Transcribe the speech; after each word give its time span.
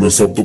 no 0.00 0.06
es 0.06 0.20
apto 0.20 0.42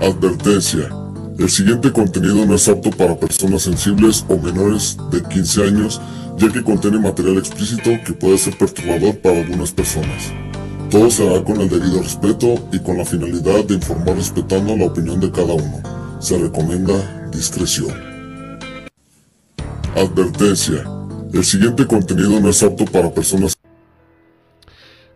Advertencia. 0.00 0.88
El 1.38 1.50
siguiente 1.50 1.92
contenido 1.92 2.46
no 2.46 2.54
es 2.54 2.66
apto 2.68 2.90
para 2.92 3.20
personas 3.20 3.62
sensibles 3.62 4.24
o 4.30 4.38
menores 4.38 4.96
de 5.10 5.22
15 5.22 5.64
años, 5.64 6.00
ya 6.38 6.50
que 6.50 6.64
contiene 6.64 6.98
material 6.98 7.36
explícito 7.36 7.90
que 8.06 8.14
puede 8.14 8.38
ser 8.38 8.56
perturbador 8.56 9.18
para 9.18 9.40
algunas 9.40 9.70
personas. 9.72 10.32
Todo 10.90 11.10
se 11.10 11.28
hará 11.28 11.44
con 11.44 11.60
el 11.60 11.68
debido 11.68 12.00
respeto 12.02 12.54
y 12.72 12.78
con 12.78 12.96
la 12.96 13.04
finalidad 13.04 13.66
de 13.66 13.74
informar 13.74 14.16
respetando 14.16 14.74
la 14.74 14.86
opinión 14.86 15.20
de 15.20 15.30
cada 15.30 15.52
uno. 15.52 15.97
Se 16.20 16.36
recomienda 16.36 17.28
discreción. 17.30 17.90
Advertencia. 19.94 20.84
El 21.32 21.44
siguiente 21.44 21.86
contenido 21.86 22.40
no 22.40 22.48
es 22.48 22.60
apto 22.62 22.84
para 22.86 23.12
personas 23.12 23.54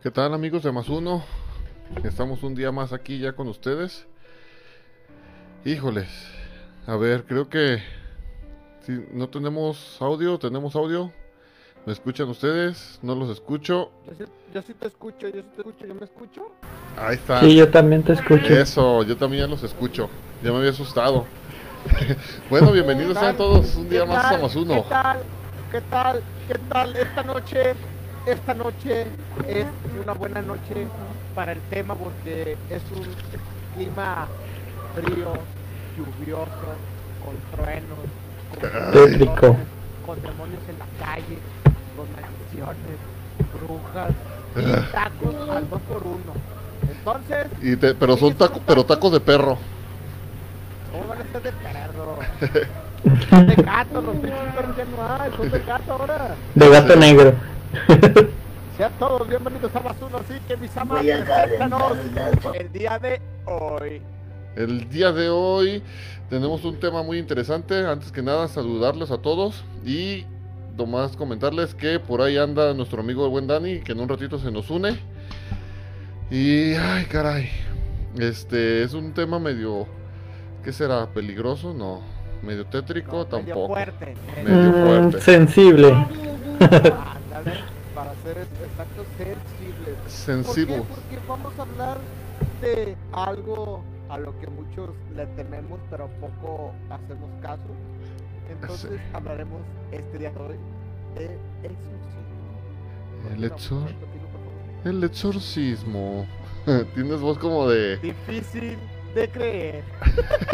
¿Qué 0.00 0.10
tal 0.12 0.32
amigos 0.32 0.62
de 0.62 0.70
Más 0.70 0.88
Uno? 0.88 1.24
Estamos 2.04 2.42
un 2.44 2.54
día 2.54 2.70
más 2.70 2.92
aquí 2.92 3.18
ya 3.18 3.32
con 3.32 3.48
ustedes. 3.48 4.06
Híjoles, 5.64 6.08
a 6.86 6.96
ver, 6.96 7.24
creo 7.24 7.48
que 7.48 7.82
si 8.86 9.04
no 9.12 9.28
tenemos 9.28 9.96
audio, 10.00 10.38
tenemos 10.38 10.76
audio. 10.76 11.12
¿Me 11.84 11.92
escuchan 11.92 12.28
ustedes? 12.28 13.00
No 13.02 13.16
los 13.16 13.28
escucho. 13.30 13.90
Yo 14.06 14.14
sí, 14.14 14.24
yo 14.54 14.62
sí 14.62 14.74
te 14.74 14.86
escucho, 14.86 15.28
yo 15.28 15.42
sí 15.42 15.48
te 15.56 15.62
escucho, 15.62 15.86
yo 15.86 15.94
me 15.94 16.04
escucho. 16.04 16.52
Ahí 16.96 17.14
está. 17.14 17.40
Sí, 17.40 17.54
yo 17.54 17.68
también 17.68 18.02
te 18.02 18.12
escucho. 18.12 18.54
Eso, 18.54 19.02
yo 19.02 19.16
también 19.16 19.44
ya 19.44 19.48
los 19.48 19.62
escucho. 19.62 20.08
Ya 20.42 20.50
me 20.50 20.58
había 20.58 20.70
asustado. 20.70 21.26
bueno, 22.50 22.70
bienvenidos 22.72 23.16
a 23.16 23.32
todos 23.34 23.74
un 23.74 23.88
día 23.88 24.02
¿Qué 24.02 24.06
más 24.06 24.22
tal? 24.30 24.42
Más 24.42 24.56
Uno. 24.56 24.74
¿Qué 24.74 24.88
tal? 24.88 25.18
¿Qué 25.70 25.80
tal? 25.80 26.22
¿Qué 26.48 26.58
tal? 26.68 26.96
Esta 26.96 27.22
noche, 27.22 27.74
esta 28.26 28.54
noche 28.54 29.06
es 29.48 29.66
una 30.02 30.12
buena 30.12 30.42
noche 30.42 30.86
para 31.34 31.52
el 31.52 31.60
tema 31.70 31.94
porque 31.94 32.56
es 32.70 32.82
un 32.94 33.06
clima 33.74 34.28
frío, 34.94 35.32
lluvioso, 35.96 36.76
con 37.24 37.56
truenos, 37.56 37.98
con, 38.60 38.92
Tétrico. 38.92 39.56
con 40.06 40.22
demonios 40.22 40.60
en 40.68 40.78
la 40.78 41.06
calle, 41.06 41.38
con 41.96 42.06
maldiciones, 42.12 42.98
brujas, 43.54 44.12
y 44.56 44.92
tacos 44.92 45.48
al 45.48 45.70
dos 45.70 45.80
por 45.88 46.02
uno. 46.06 46.61
Entonces, 46.90 47.46
Y 47.62 47.76
te- 47.76 47.94
pero 47.94 48.16
son 48.16 48.34
taco, 48.34 48.60
pero 48.66 48.84
tacos 48.84 49.12
de 49.12 49.20
perro. 49.20 49.58
¿cómo 50.90 51.08
van 51.08 51.18
a 51.22 51.32
ser 51.32 51.42
de 51.42 51.52
perro? 51.52 52.18
Son 53.30 53.46
de 53.46 53.54
gato, 53.56 54.00
los 54.02 54.16
perros 54.16 54.76
ya 54.76 54.84
no 54.84 55.22
hay, 55.22 55.30
son 55.36 55.50
de 55.50 55.58
gato 55.60 55.92
ahora. 55.92 56.34
De 56.54 56.68
gato 56.68 56.96
negro. 56.96 57.34
Sean 58.76 58.92
todos 58.98 59.28
bienvenidos 59.28 59.74
a 59.76 59.80
Basuno, 59.80 60.18
así 60.18 60.34
que 60.48 60.56
mis 60.56 60.70
preséntanos 60.70 61.92
el 62.54 62.72
día 62.72 62.98
de 62.98 63.20
hoy. 63.46 64.00
El 64.56 64.88
día 64.88 65.12
de 65.12 65.28
hoy 65.30 65.82
tenemos 66.30 66.64
un 66.64 66.78
tema 66.80 67.02
muy 67.02 67.18
interesante. 67.18 67.86
Antes 67.86 68.10
que 68.12 68.22
nada, 68.22 68.48
saludarles 68.48 69.10
a 69.10 69.18
todos 69.18 69.62
y 69.84 70.24
nomás 70.76 71.16
comentarles 71.16 71.74
que 71.74 71.98
por 72.00 72.22
ahí 72.22 72.38
anda 72.38 72.72
nuestro 72.74 73.00
amigo 73.00 73.24
el 73.24 73.30
buen 73.30 73.46
Dani, 73.46 73.80
que 73.80 73.92
en 73.92 74.00
un 74.00 74.08
ratito 74.08 74.38
se 74.38 74.50
nos 74.50 74.68
une. 74.70 74.98
Y, 76.32 76.72
ay, 76.74 77.04
caray, 77.06 77.50
este 78.18 78.82
es 78.84 78.94
un 78.94 79.12
tema 79.12 79.38
medio, 79.38 79.86
¿qué 80.64 80.72
será? 80.72 81.06
¿Peligroso? 81.06 81.74
No. 81.74 82.00
¿Medio 82.42 82.64
tétrico? 82.66 83.10
Medio 83.18 83.26
Tampoco. 83.26 83.66
fuerte. 83.68 84.14
Medio 84.42 84.70
Mm, 84.70 84.82
fuerte. 84.86 85.20
sensible. 85.20 85.88
Ándale, 86.60 87.52
para 87.94 88.14
ser 88.24 88.38
exactos, 88.64 89.06
sensibles. 89.18 89.96
Sensible. 90.08 90.78
¿Por 90.78 90.86
qué? 90.86 90.94
Porque 90.94 91.18
vamos 91.28 91.52
a 91.58 91.62
hablar 91.62 91.98
de 92.62 92.96
algo 93.12 93.84
a 94.08 94.16
lo 94.18 94.38
que 94.40 94.46
muchos 94.46 94.88
le 95.14 95.26
tememos, 95.26 95.78
pero 95.90 96.08
poco 96.18 96.72
hacemos 96.88 97.28
caso. 97.42 97.60
Entonces 98.50 98.90
Sí. 98.92 98.96
hablaremos 99.12 99.60
este 99.92 100.16
día 100.18 100.30
de 100.30 100.38
hoy 100.40 100.56
de 101.14 101.24
exorcismo. 101.62 102.00
El 103.30 103.38
Bueno, 103.38 103.54
El 104.84 105.02
exorcismo. 105.04 106.26
Tienes 106.94 107.20
voz 107.20 107.38
como 107.38 107.68
de... 107.68 107.96
Difícil 107.98 108.76
de 109.14 109.28
creer. 109.28 109.84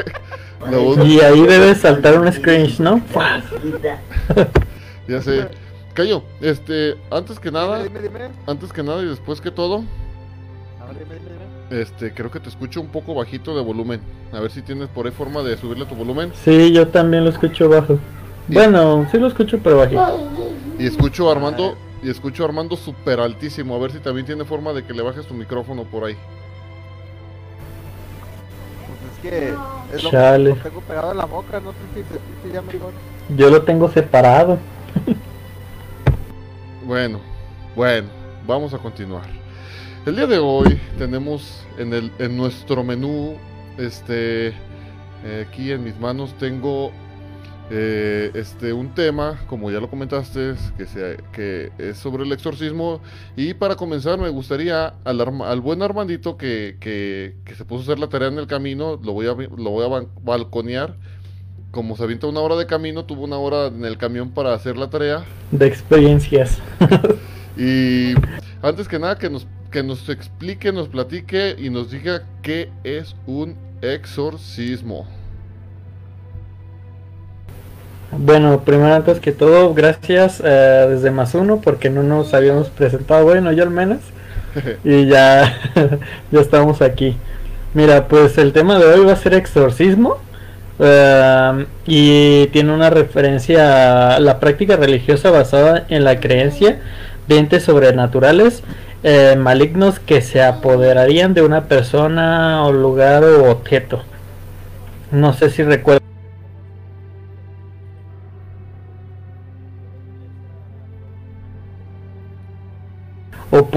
La 0.70 0.78
voz, 0.78 0.98
Y 1.06 1.20
ahí 1.20 1.42
debe 1.42 1.74
saltar 1.74 2.18
un 2.18 2.30
screenshot, 2.32 2.80
¿no? 2.80 3.02
Ya 5.08 5.22
sé. 5.22 5.48
Cayo, 5.94 6.22
este, 6.40 6.96
antes 7.10 7.40
que 7.40 7.50
nada, 7.50 7.82
Dime, 7.82 7.98
dime, 8.00 8.18
dime. 8.18 8.30
antes 8.46 8.72
que 8.72 8.82
nada 8.82 9.02
y 9.02 9.06
después 9.06 9.40
que 9.40 9.50
todo. 9.50 9.84
Este, 11.70 12.12
creo 12.12 12.30
que 12.30 12.40
te 12.40 12.48
escucho 12.48 12.80
un 12.80 12.88
poco 12.88 13.14
bajito 13.14 13.56
de 13.56 13.62
volumen. 13.62 14.00
A 14.32 14.40
ver 14.40 14.50
si 14.50 14.60
tienes 14.62 14.88
por 14.88 15.06
ahí 15.06 15.12
forma 15.12 15.42
de 15.42 15.56
subirle 15.56 15.86
tu 15.86 15.94
volumen. 15.94 16.32
Sí, 16.44 16.72
yo 16.72 16.88
también 16.88 17.24
lo 17.24 17.30
escucho 17.30 17.68
bajo. 17.68 17.98
Bueno, 18.48 19.06
sí 19.10 19.18
lo 19.18 19.28
escucho, 19.28 19.58
pero 19.62 19.78
bajito. 19.78 20.28
Y 20.78 20.86
escucho 20.86 21.28
a 21.28 21.32
Armando, 21.32 21.76
y 22.02 22.10
escucho 22.10 22.42
a 22.44 22.46
Armando 22.46 22.76
súper 22.76 23.20
altísimo. 23.20 23.74
A 23.74 23.78
ver 23.78 23.92
si 23.92 23.98
también 23.98 24.26
tiene 24.26 24.44
forma 24.44 24.72
de 24.72 24.84
que 24.84 24.92
le 24.92 25.02
bajes 25.02 25.26
tu 25.26 25.34
micrófono 25.34 25.84
por 25.84 26.04
ahí. 26.04 26.16
Pues 28.86 29.12
es 29.12 29.18
que 29.22 29.54
es 29.96 30.02
lo 30.04 30.10
Chale. 30.10 30.50
que 30.52 30.56
lo 30.58 30.62
tengo 30.62 30.80
pegado 30.82 31.12
en 31.12 31.18
la 31.18 31.24
boca, 31.24 31.60
no 31.60 31.72
sé 31.72 31.78
si 32.44 32.52
ya 32.52 32.62
mejor. 32.62 32.92
Yo 33.36 33.50
lo 33.50 33.62
tengo 33.62 33.90
separado. 33.90 34.58
Bueno, 36.84 37.20
bueno, 37.76 38.08
vamos 38.46 38.72
a 38.72 38.78
continuar. 38.78 39.26
El 40.06 40.16
día 40.16 40.26
de 40.26 40.38
hoy 40.38 40.80
tenemos 40.96 41.66
en, 41.76 41.92
el, 41.92 42.10
en 42.18 42.34
nuestro 42.34 42.82
menú, 42.82 43.36
este, 43.76 44.54
eh, 45.24 45.46
aquí 45.46 45.70
en 45.70 45.84
mis 45.84 45.98
manos 46.00 46.32
tengo 46.38 46.90
eh, 47.70 48.30
este, 48.34 48.72
un 48.72 48.94
tema, 48.94 49.40
como 49.46 49.70
ya 49.70 49.80
lo 49.80 49.90
comentaste, 49.90 50.54
que, 50.76 50.86
sea, 50.86 51.16
que 51.32 51.70
es 51.78 51.98
sobre 51.98 52.24
el 52.24 52.32
exorcismo. 52.32 53.00
Y 53.36 53.54
para 53.54 53.76
comenzar 53.76 54.18
me 54.18 54.28
gustaría 54.28 54.94
al, 55.04 55.20
al 55.20 55.60
buen 55.60 55.82
Armandito 55.82 56.36
que, 56.36 56.76
que, 56.80 57.36
que 57.44 57.54
se 57.54 57.64
puso 57.64 57.80
a 57.80 57.84
hacer 57.84 57.98
la 57.98 58.08
tarea 58.08 58.28
en 58.28 58.38
el 58.38 58.46
camino, 58.46 58.98
lo 59.02 59.12
voy 59.12 59.26
a, 59.26 59.34
lo 59.34 59.70
voy 59.70 59.84
a 59.84 60.06
balconear. 60.22 60.96
Como 61.70 61.96
se 61.96 62.02
avienta 62.02 62.26
una 62.26 62.40
hora 62.40 62.56
de 62.56 62.66
camino, 62.66 63.04
tuvo 63.04 63.24
una 63.24 63.36
hora 63.36 63.66
en 63.66 63.84
el 63.84 63.98
camión 63.98 64.30
para 64.30 64.54
hacer 64.54 64.78
la 64.78 64.88
tarea. 64.88 65.24
De 65.50 65.66
experiencias. 65.66 66.58
Y 67.58 68.14
antes 68.62 68.86
que 68.86 69.00
nada 69.00 69.18
que 69.18 69.28
nos, 69.28 69.48
que 69.72 69.82
nos 69.82 70.08
explique, 70.08 70.70
nos 70.70 70.86
platique 70.86 71.56
y 71.58 71.70
nos 71.70 71.90
diga 71.90 72.22
qué 72.40 72.70
es 72.84 73.16
un 73.26 73.56
exorcismo. 73.82 75.17
Bueno, 78.10 78.62
primero 78.64 78.94
antes 78.94 79.20
que 79.20 79.32
todo, 79.32 79.74
gracias 79.74 80.40
eh, 80.44 80.86
desde 80.88 81.10
más 81.10 81.34
uno 81.34 81.60
porque 81.60 81.90
no 81.90 82.02
nos 82.02 82.32
habíamos 82.32 82.70
presentado, 82.70 83.24
bueno, 83.24 83.52
yo 83.52 83.62
al 83.64 83.70
menos. 83.70 84.00
Y 84.84 85.06
ya, 85.06 85.54
ya 86.30 86.40
estamos 86.40 86.80
aquí. 86.82 87.20
Mira, 87.74 88.08
pues 88.08 88.38
el 88.38 88.52
tema 88.52 88.78
de 88.78 88.86
hoy 88.86 89.04
va 89.04 89.12
a 89.12 89.16
ser 89.16 89.34
exorcismo. 89.34 90.24
eh, 90.80 91.66
y 91.86 92.46
tiene 92.48 92.72
una 92.74 92.90
referencia 92.90 94.16
a 94.16 94.20
la 94.20 94.40
práctica 94.40 94.76
religiosa 94.76 95.30
basada 95.30 95.86
en 95.88 96.04
la 96.04 96.20
creencia 96.20 96.80
de 97.28 97.38
entes 97.38 97.64
sobrenaturales 97.64 98.64
eh, 99.02 99.36
malignos 99.38 100.00
que 100.00 100.22
se 100.22 100.42
apoderarían 100.42 101.34
de 101.34 101.42
una 101.42 101.68
persona 101.68 102.64
o 102.64 102.72
lugar 102.72 103.24
o 103.24 103.50
objeto. 103.50 104.06
No 105.10 105.32
sé 105.34 105.50
si 105.50 105.62
recuerdo. 105.62 106.07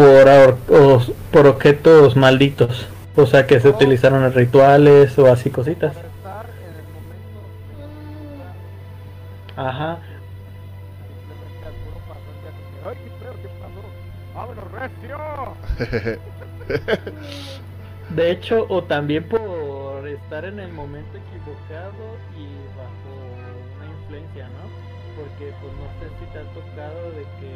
Por, 0.01 0.27
ahor- 0.27 0.57
o 0.69 1.01
por 1.31 1.47
objetos 1.47 2.15
malditos, 2.15 2.87
o 3.15 3.25
sea 3.25 3.45
que 3.47 3.59
se 3.59 3.69
utilizaron 3.69 4.23
en 4.23 4.33
rituales 4.33 5.17
o 5.19 5.27
así 5.31 5.49
cositas. 5.51 5.95
Ajá. 9.55 9.99
De 18.09 18.31
hecho, 18.31 18.65
o 18.69 18.83
también 18.83 19.27
por 19.27 20.07
estar 20.07 20.45
en 20.45 20.59
el 20.59 20.71
momento 20.73 21.17
equivocado 21.17 22.17
y 22.37 22.60
Porque 25.21 25.53
pues 25.61 25.73
no 25.77 25.87
sé 26.01 26.09
si 26.19 26.25
te 26.33 26.39
ha 26.39 26.47
tocado 26.57 27.11
de 27.13 27.23
que 27.37 27.51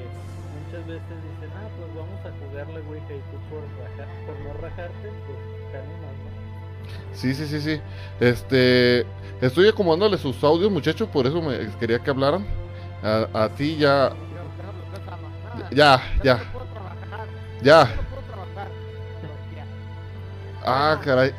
muchas 0.53 0.85
veces 0.85 1.15
dicen, 1.25 1.49
ah, 1.57 1.67
pues 1.77 1.89
vamos 1.97 2.19
a 2.21 2.29
jugarle 2.45 2.79
Ouija 2.87 3.13
y 3.13 3.23
tú 3.33 3.37
por, 3.49 3.63
raja- 3.81 4.11
por 4.25 4.35
no 4.45 4.53
rajarte, 4.61 5.07
pues 5.25 5.71
te 5.71 5.77
animas, 5.77 6.13
¿no? 6.21 7.15
Sí, 7.15 7.33
sí, 7.33 7.47
sí, 7.47 7.61
sí. 7.61 7.81
Este, 8.19 9.05
estoy 9.41 9.67
acomodándole 9.67 10.17
sus 10.17 10.43
audios, 10.43 10.71
muchachos, 10.71 11.09
por 11.09 11.25
eso 11.25 11.41
me 11.41 11.69
quería 11.79 11.99
que 11.99 12.09
hablaran. 12.11 12.45
A, 13.03 13.27
a 13.45 13.49
ti 13.49 13.77
ya, 13.77 14.13
ya, 15.71 16.01
ya, 16.23 16.39
ya. 17.61 17.89
Ah, 20.63 20.99
caray. 21.03 21.33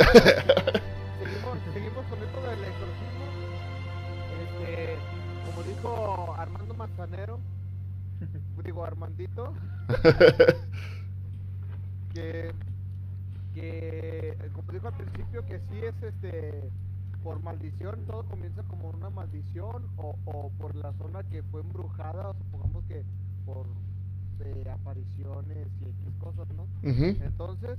Que, 12.13 12.51
que 13.53 14.39
como 14.55 14.73
dijo 14.73 14.89
al 14.89 14.95
principio 14.95 15.45
que 15.45 15.59
sí 15.69 15.79
es 15.85 16.03
este 16.03 16.71
por 17.23 17.43
maldición, 17.43 18.07
todo 18.07 18.23
comienza 18.25 18.63
como 18.63 18.89
una 18.89 19.11
maldición 19.11 19.87
o, 19.97 20.17
o 20.25 20.51
por 20.59 20.75
la 20.77 20.95
zona 20.95 21.25
que 21.25 21.43
fue 21.43 21.61
embrujada, 21.61 22.31
o 22.31 22.35
supongamos 22.35 22.85
que 22.85 23.05
por 23.45 23.67
eh, 24.41 24.71
apariciones 24.71 25.69
y 25.81 25.85
X 25.85 26.15
cosas, 26.21 26.49
¿no? 26.57 26.67
Entonces, 26.83 27.79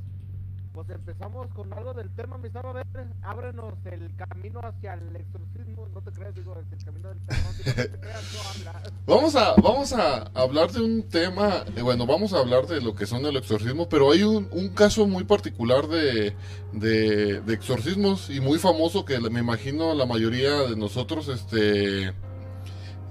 pues 0.77 0.91
empezamos 0.91 1.47
con 1.55 1.73
algo 1.73 1.91
del 1.95 2.07
tema, 2.11 2.37
mi 2.37 2.49
a 2.53 2.71
ver, 2.71 2.85
ábrenos 3.23 3.73
el 3.85 4.15
camino 4.15 4.59
hacia 4.61 4.93
el 4.93 5.15
exorcismo, 5.15 5.87
no 5.91 6.03
te 6.03 6.11
creas, 6.11 6.35
digo, 6.35 6.55
el 6.55 6.85
camino 6.85 7.09
del 7.09 7.17
perdón. 7.17 8.83
Vamos 9.07 9.35
a, 9.35 9.55
vamos 9.55 9.93
a 9.93 10.29
hablar 10.35 10.71
de 10.71 10.81
un 10.81 11.01
tema, 11.09 11.63
eh, 11.75 11.81
bueno, 11.81 12.05
vamos 12.05 12.33
a 12.33 12.39
hablar 12.39 12.67
de 12.67 12.79
lo 12.79 12.93
que 12.93 13.07
son 13.07 13.25
el 13.25 13.37
exorcismo, 13.37 13.89
pero 13.89 14.11
hay 14.11 14.21
un, 14.21 14.69
caso 14.75 15.07
muy 15.07 15.23
particular 15.23 15.87
de, 15.87 16.35
de, 16.73 17.41
de 17.41 17.53
exorcismos 17.55 18.29
y 18.29 18.39
muy 18.39 18.59
famoso 18.59 19.03
que 19.03 19.19
me 19.19 19.39
imagino 19.39 19.95
la 19.95 20.05
mayoría 20.05 20.51
de 20.67 20.75
nosotros, 20.75 21.27
este, 21.27 22.13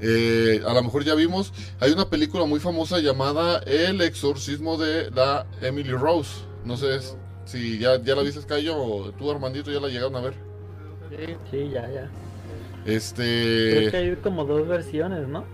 eh, 0.00 0.62
a 0.64 0.72
lo 0.72 0.82
mejor 0.84 1.02
ya 1.02 1.16
vimos, 1.16 1.52
hay 1.80 1.90
una 1.90 2.08
película 2.08 2.44
muy 2.44 2.60
famosa 2.60 3.00
llamada 3.00 3.58
El 3.66 4.02
exorcismo 4.02 4.76
de 4.76 5.10
la 5.10 5.46
Emily 5.62 5.90
Rose, 5.90 6.44
no 6.64 6.76
sé 6.76 7.00
si 7.46 7.78
ya, 7.78 7.98
ya 8.02 8.14
la 8.14 8.22
viste 8.22 8.44
Cayo 8.46 9.12
tú 9.19 9.31
Armandito 9.31 9.70
ya 9.72 9.81
la 9.81 9.88
llegaron 9.88 10.14
a 10.16 10.20
ver. 10.20 10.34
Sí, 11.10 11.37
Sí, 11.50 11.70
ya, 11.70 11.88
ya. 11.90 12.10
Este, 12.84 13.70
Creo 13.72 13.90
que 13.90 13.96
hay 13.96 14.16
como 14.16 14.44
dos 14.44 14.69
versiones, 14.69 15.26
¿no? 15.26 15.44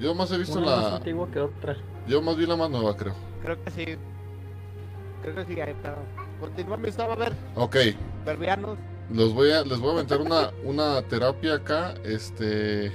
yo 0.00 0.14
más 0.14 0.30
he 0.32 0.38
visto 0.38 0.58
Una 0.58 0.66
más 0.76 0.82
la, 0.82 0.96
antigua 0.96 1.28
que 1.30 1.40
otra. 1.40 1.76
yo 2.06 2.20
más 2.22 2.36
vi 2.36 2.46
la 2.46 2.56
más 2.56 2.70
nueva 2.70 2.96
creo. 2.96 3.14
creo 3.42 3.62
que 3.64 3.70
sí. 3.70 3.84
Creo 5.22 5.34
que 5.34 5.44
sí, 5.54 5.60
ahí 5.60 5.70
está. 5.70 5.96
Continúa, 6.40 6.76
mi 6.76 6.88
a 6.90 7.14
ver, 7.14 7.32
Ok. 7.54 7.76
verbianos. 8.24 8.78
Los 9.10 9.32
voy 9.32 9.52
a, 9.52 9.62
les 9.62 9.78
voy 9.78 9.90
a 9.90 9.92
aventar 9.94 10.20
una, 10.20 10.50
una 10.64 11.02
terapia 11.02 11.54
acá. 11.54 11.94
Este 12.04 12.92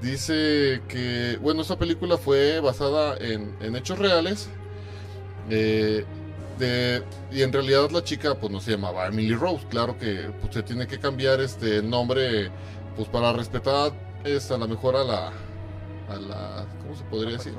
dice 0.00 0.80
que, 0.88 1.38
bueno, 1.42 1.62
esta 1.62 1.76
película 1.78 2.16
fue 2.18 2.60
basada 2.60 3.16
en, 3.16 3.56
en 3.60 3.74
hechos 3.76 3.98
reales. 3.98 4.48
eh, 5.50 6.04
de, 6.58 7.02
y 7.30 7.42
en 7.42 7.52
realidad 7.52 7.90
la 7.90 8.02
chica, 8.02 8.34
pues 8.34 8.52
no 8.52 8.60
se 8.60 8.72
llamaba 8.72 9.06
Emily 9.06 9.34
Rose. 9.34 9.66
Claro 9.68 9.96
que 9.98 10.30
pues, 10.40 10.54
se 10.54 10.62
tiene 10.62 10.86
que 10.86 10.98
cambiar 10.98 11.40
este 11.40 11.82
nombre, 11.82 12.50
pues 12.96 13.08
para 13.08 13.32
respetar, 13.32 13.92
es 14.24 14.50
a 14.50 14.58
lo 14.58 14.68
mejor 14.68 14.96
a 14.96 15.04
la, 15.04 15.32
a 16.08 16.16
la, 16.16 16.66
¿cómo 16.82 16.96
se 16.96 17.04
podría 17.04 17.36
decir? 17.36 17.54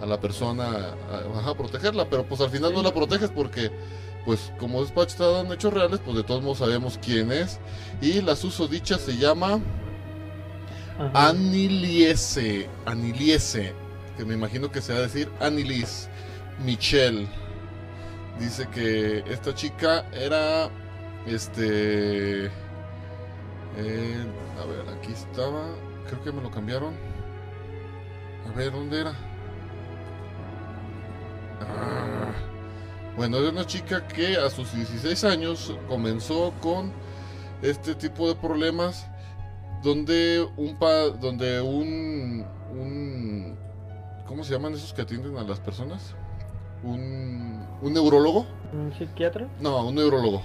a 0.00 0.06
la 0.06 0.20
persona, 0.20 0.64
a, 1.10 1.38
ajá, 1.38 1.54
protegerla, 1.54 2.08
pero 2.08 2.24
pues 2.24 2.40
al 2.40 2.50
final 2.50 2.72
no 2.72 2.82
la 2.82 2.92
proteges 2.92 3.30
porque, 3.30 3.70
pues 4.24 4.52
como 4.58 4.82
es 4.82 4.94
basada 4.94 5.40
en 5.40 5.52
hechos 5.52 5.72
reales, 5.72 6.00
pues 6.04 6.16
de 6.16 6.22
todos 6.22 6.42
modos 6.42 6.58
sabemos 6.58 6.98
quién 7.02 7.32
es. 7.32 7.58
Y 8.00 8.20
la 8.20 8.36
susodicha 8.36 8.98
se 8.98 9.16
llama 9.16 9.60
Ajá. 10.98 11.28
Aniliese, 11.28 12.68
Aniliese, 12.86 13.72
que 14.16 14.24
me 14.24 14.34
imagino 14.34 14.70
que 14.70 14.80
se 14.80 14.92
va 14.92 15.00
a 15.00 15.02
decir 15.02 15.30
Anilis 15.40 16.08
Michelle. 16.64 17.26
Dice 18.38 18.68
que 18.68 19.18
esta 19.30 19.54
chica 19.54 20.04
era, 20.12 20.68
este, 21.26 22.46
eh, 22.46 22.50
a 24.60 24.66
ver, 24.66 24.96
aquí 24.98 25.12
estaba, 25.12 25.66
creo 26.08 26.22
que 26.22 26.32
me 26.32 26.42
lo 26.42 26.50
cambiaron. 26.50 26.94
A 28.48 28.56
ver, 28.56 28.72
¿dónde 28.72 29.00
era? 29.02 29.12
Ah, 31.60 32.32
bueno, 33.16 33.38
es 33.38 33.50
una 33.52 33.64
chica 33.66 34.06
que 34.06 34.36
a 34.36 34.50
sus 34.50 34.72
16 34.74 35.24
años 35.24 35.72
comenzó 35.88 36.52
con 36.60 36.92
este 37.62 37.94
tipo 37.94 38.28
de 38.28 38.34
problemas 38.34 39.06
donde 39.82 40.46
un 40.56 40.76
pa- 40.78 41.10
donde 41.20 41.60
un 41.60 42.44
un 42.72 43.56
¿cómo 44.26 44.42
se 44.42 44.52
llaman 44.52 44.74
esos 44.74 44.92
que 44.92 45.02
atienden 45.02 45.36
a 45.38 45.42
las 45.44 45.60
personas? 45.60 46.14
Un 46.84 47.54
un 47.84 47.92
neurólogo? 47.92 48.46
¿Un 48.72 48.92
psiquiatra? 48.96 49.46
No, 49.60 49.86
un 49.86 49.94
neurólogo. 49.94 50.42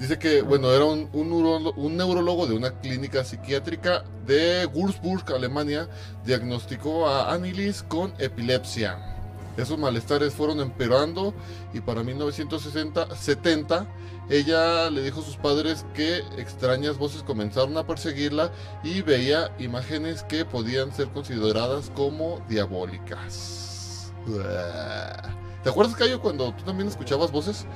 Dice 0.00 0.18
que, 0.18 0.42
bueno, 0.42 0.72
era 0.72 0.84
un, 0.84 1.08
un, 1.12 1.96
neurólogo 1.96 2.48
de 2.48 2.54
una 2.54 2.72
clínica 2.80 3.24
psiquiátrica 3.24 4.02
de 4.26 4.66
Würzburg, 4.66 5.32
Alemania, 5.32 5.88
diagnosticó 6.24 7.06
a 7.06 7.32
Annelies 7.32 7.84
con 7.84 8.12
epilepsia. 8.18 8.98
Esos 9.56 9.78
malestares 9.78 10.34
fueron 10.34 10.60
empeorando 10.60 11.34
y 11.72 11.80
para 11.80 12.02
1960 12.02 13.14
70, 13.14 13.86
ella 14.28 14.90
le 14.90 15.02
dijo 15.02 15.20
a 15.20 15.24
sus 15.24 15.36
padres 15.36 15.84
que 15.94 16.18
extrañas 16.36 16.98
voces 16.98 17.22
comenzaron 17.22 17.76
a 17.76 17.86
perseguirla 17.86 18.50
y 18.82 19.02
veía 19.02 19.54
imágenes 19.60 20.24
que 20.24 20.44
podían 20.44 20.92
ser 20.92 21.08
consideradas 21.08 21.92
como 21.94 22.40
diabólicas. 22.48 24.10
¿Te 25.62 25.70
acuerdas, 25.70 25.94
Cayo, 25.96 26.20
cuando 26.20 26.52
tú 26.54 26.64
también 26.64 26.88
escuchabas 26.88 27.30
voces? 27.30 27.66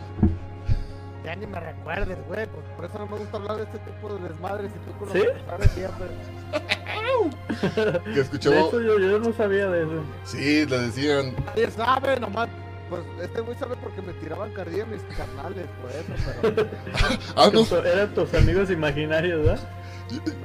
Ya 1.25 1.35
ni 1.37 1.47
me 1.47 1.59
recuerdes, 1.61 2.19
güey. 2.29 2.47
Pues 2.47 2.65
por 2.77 2.85
eso 2.85 2.99
no 2.99 3.07
me 3.07 3.19
gusta 3.19 3.37
hablar 3.37 3.57
de 3.57 3.63
este 3.65 3.79
tipo 3.79 4.15
de 4.15 4.29
desmadres 4.29 4.71
y 4.75 4.79
tú 4.91 4.99
con 4.99 5.13
¿Sí? 5.13 5.23
los 5.59 5.71
siempre. 5.71 6.07
Que 8.05 8.11
De 8.11 8.21
escuchaba... 8.21 8.57
eso 8.57 8.81
yo, 8.81 8.99
yo 8.99 9.19
no 9.19 9.33
sabía 9.33 9.69
de 9.69 9.85
eso. 9.85 10.03
Sí, 10.25 10.67
le 10.67 10.79
decían... 10.79 11.35
Nadie 11.47 11.71
sabe, 11.71 12.21
nomás. 12.21 12.49
Pues 12.89 13.03
este 13.23 13.41
güey 13.41 13.59
sabe 13.59 13.75
porque 13.83 14.01
me 14.03 14.13
tiraban 14.15 14.53
carrilla 14.53 14.85
mis 14.87 15.03
carnales, 15.17 15.67
por 15.83 15.91
eso, 15.91 16.33
pero. 16.43 16.69
Ah, 17.37 17.51
no, 17.53 17.65
Eran 17.85 18.15
tus 18.15 18.33
amigos 18.35 18.71
imaginarios, 18.71 19.45
¿verdad? 19.45 19.69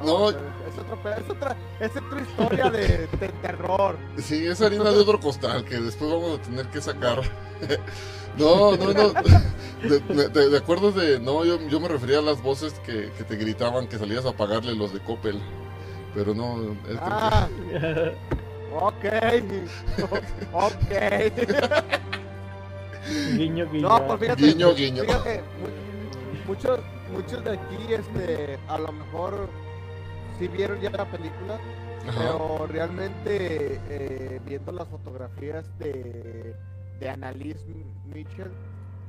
No, 0.04 0.30
es, 0.30 0.36
otro 0.80 0.96
pe- 1.04 1.12
es 1.22 1.30
otra, 1.30 1.56
es 1.80 1.92
otra 1.96 2.22
historia 2.22 2.70
de, 2.70 3.08
de 3.08 3.30
terror. 3.42 3.96
sí, 4.18 4.46
es 4.48 4.62
harina 4.62 4.92
de 4.92 4.98
otro 5.00 5.20
costal 5.20 5.64
que 5.66 5.80
después 5.80 6.10
vamos 6.12 6.40
a 6.40 6.42
tener 6.42 6.68
que 6.68 6.82
sacar. 6.82 7.22
No, 8.38 8.78
no, 8.78 8.94
no. 8.94 9.10
De, 9.84 10.00
de- 10.30 10.50
de- 10.50 10.58
acuerdo 10.58 10.94
de. 10.94 11.20
No, 11.20 11.44
yo, 11.44 11.60
yo 11.68 11.82
me 11.82 11.90
refería 11.90 12.20
a 12.20 12.22
las 12.22 12.42
voces 12.42 12.72
que, 12.86 13.12
que 13.18 13.26
te 13.26 13.36
gritaban 13.36 13.88
que 13.90 13.98
salías 13.98 14.26
a 14.26 14.32
pagarle 14.32 14.74
los 14.74 14.94
de 14.94 15.02
Coppel. 15.02 15.38
Pero 16.16 16.34
no. 16.34 16.72
es 16.88 16.94
que- 16.94 16.98
Ah, 17.02 17.50
ok. 18.74 19.06
ok. 20.54 20.74
guiño, 23.38 23.70
guiño. 23.70 23.90
No, 23.90 24.08
pues 24.08 24.20
fíjate. 24.22 24.42
Guiño, 24.44 24.74
guiño. 24.76 25.04
Fíjate, 25.04 25.42
mu- 25.42 26.48
muchos, 26.54 26.80
muchos 27.12 27.44
de 27.44 27.52
aquí, 27.52 27.94
este, 27.94 28.58
a 28.68 28.78
lo 28.78 28.92
mejor 28.92 29.50
sí 30.40 30.48
vieron 30.48 30.80
ya 30.80 30.90
la 30.90 31.06
película, 31.10 31.60
Ajá. 32.08 32.18
pero 32.18 32.68
realmente 32.68 33.80
eh, 33.90 34.42
viendo 34.46 34.72
las 34.72 34.88
fotografías 34.88 35.66
de, 35.80 36.56
de 37.00 37.10
Annalise 37.10 37.66
Mitchell, 38.14 38.52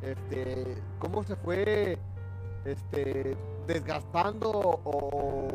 este, 0.02 0.76
cómo 0.99 1.23
se 1.23 1.37
fue 1.37 1.99
este, 2.64 3.37
desgastando 3.66 4.50
o, 4.50 5.49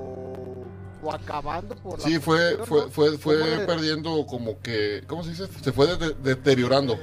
o 1.03 1.11
acabando 1.13 1.75
por 1.75 1.99
la 1.99 2.05
Sí, 2.05 2.17
fue, 2.19 2.57
fue, 2.65 2.81
¿no? 2.81 2.89
fue, 2.89 3.17
fue 3.17 3.39
¿Cómo 3.39 3.55
le- 3.55 3.65
perdiendo 3.65 4.25
como 4.25 4.59
que. 4.61 5.03
¿Cómo 5.07 5.23
se 5.23 5.29
dice? 5.31 5.47
Se 5.47 5.71
fue 5.71 5.95
de- 5.97 6.13
deteriorando. 6.15 6.97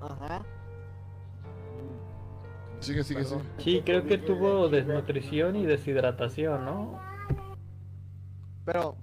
Ajá. 0.00 0.42
Sigue, 2.80 3.02
sigue, 3.04 3.24
sigue. 3.24 3.40
Sí, 3.58 3.82
creo 3.84 4.04
que 4.04 4.18
tuvo 4.18 4.68
desnutrición 4.68 5.56
y 5.56 5.66
deshidratación, 5.66 6.64
¿no? 6.64 7.00
Pero 8.64 8.96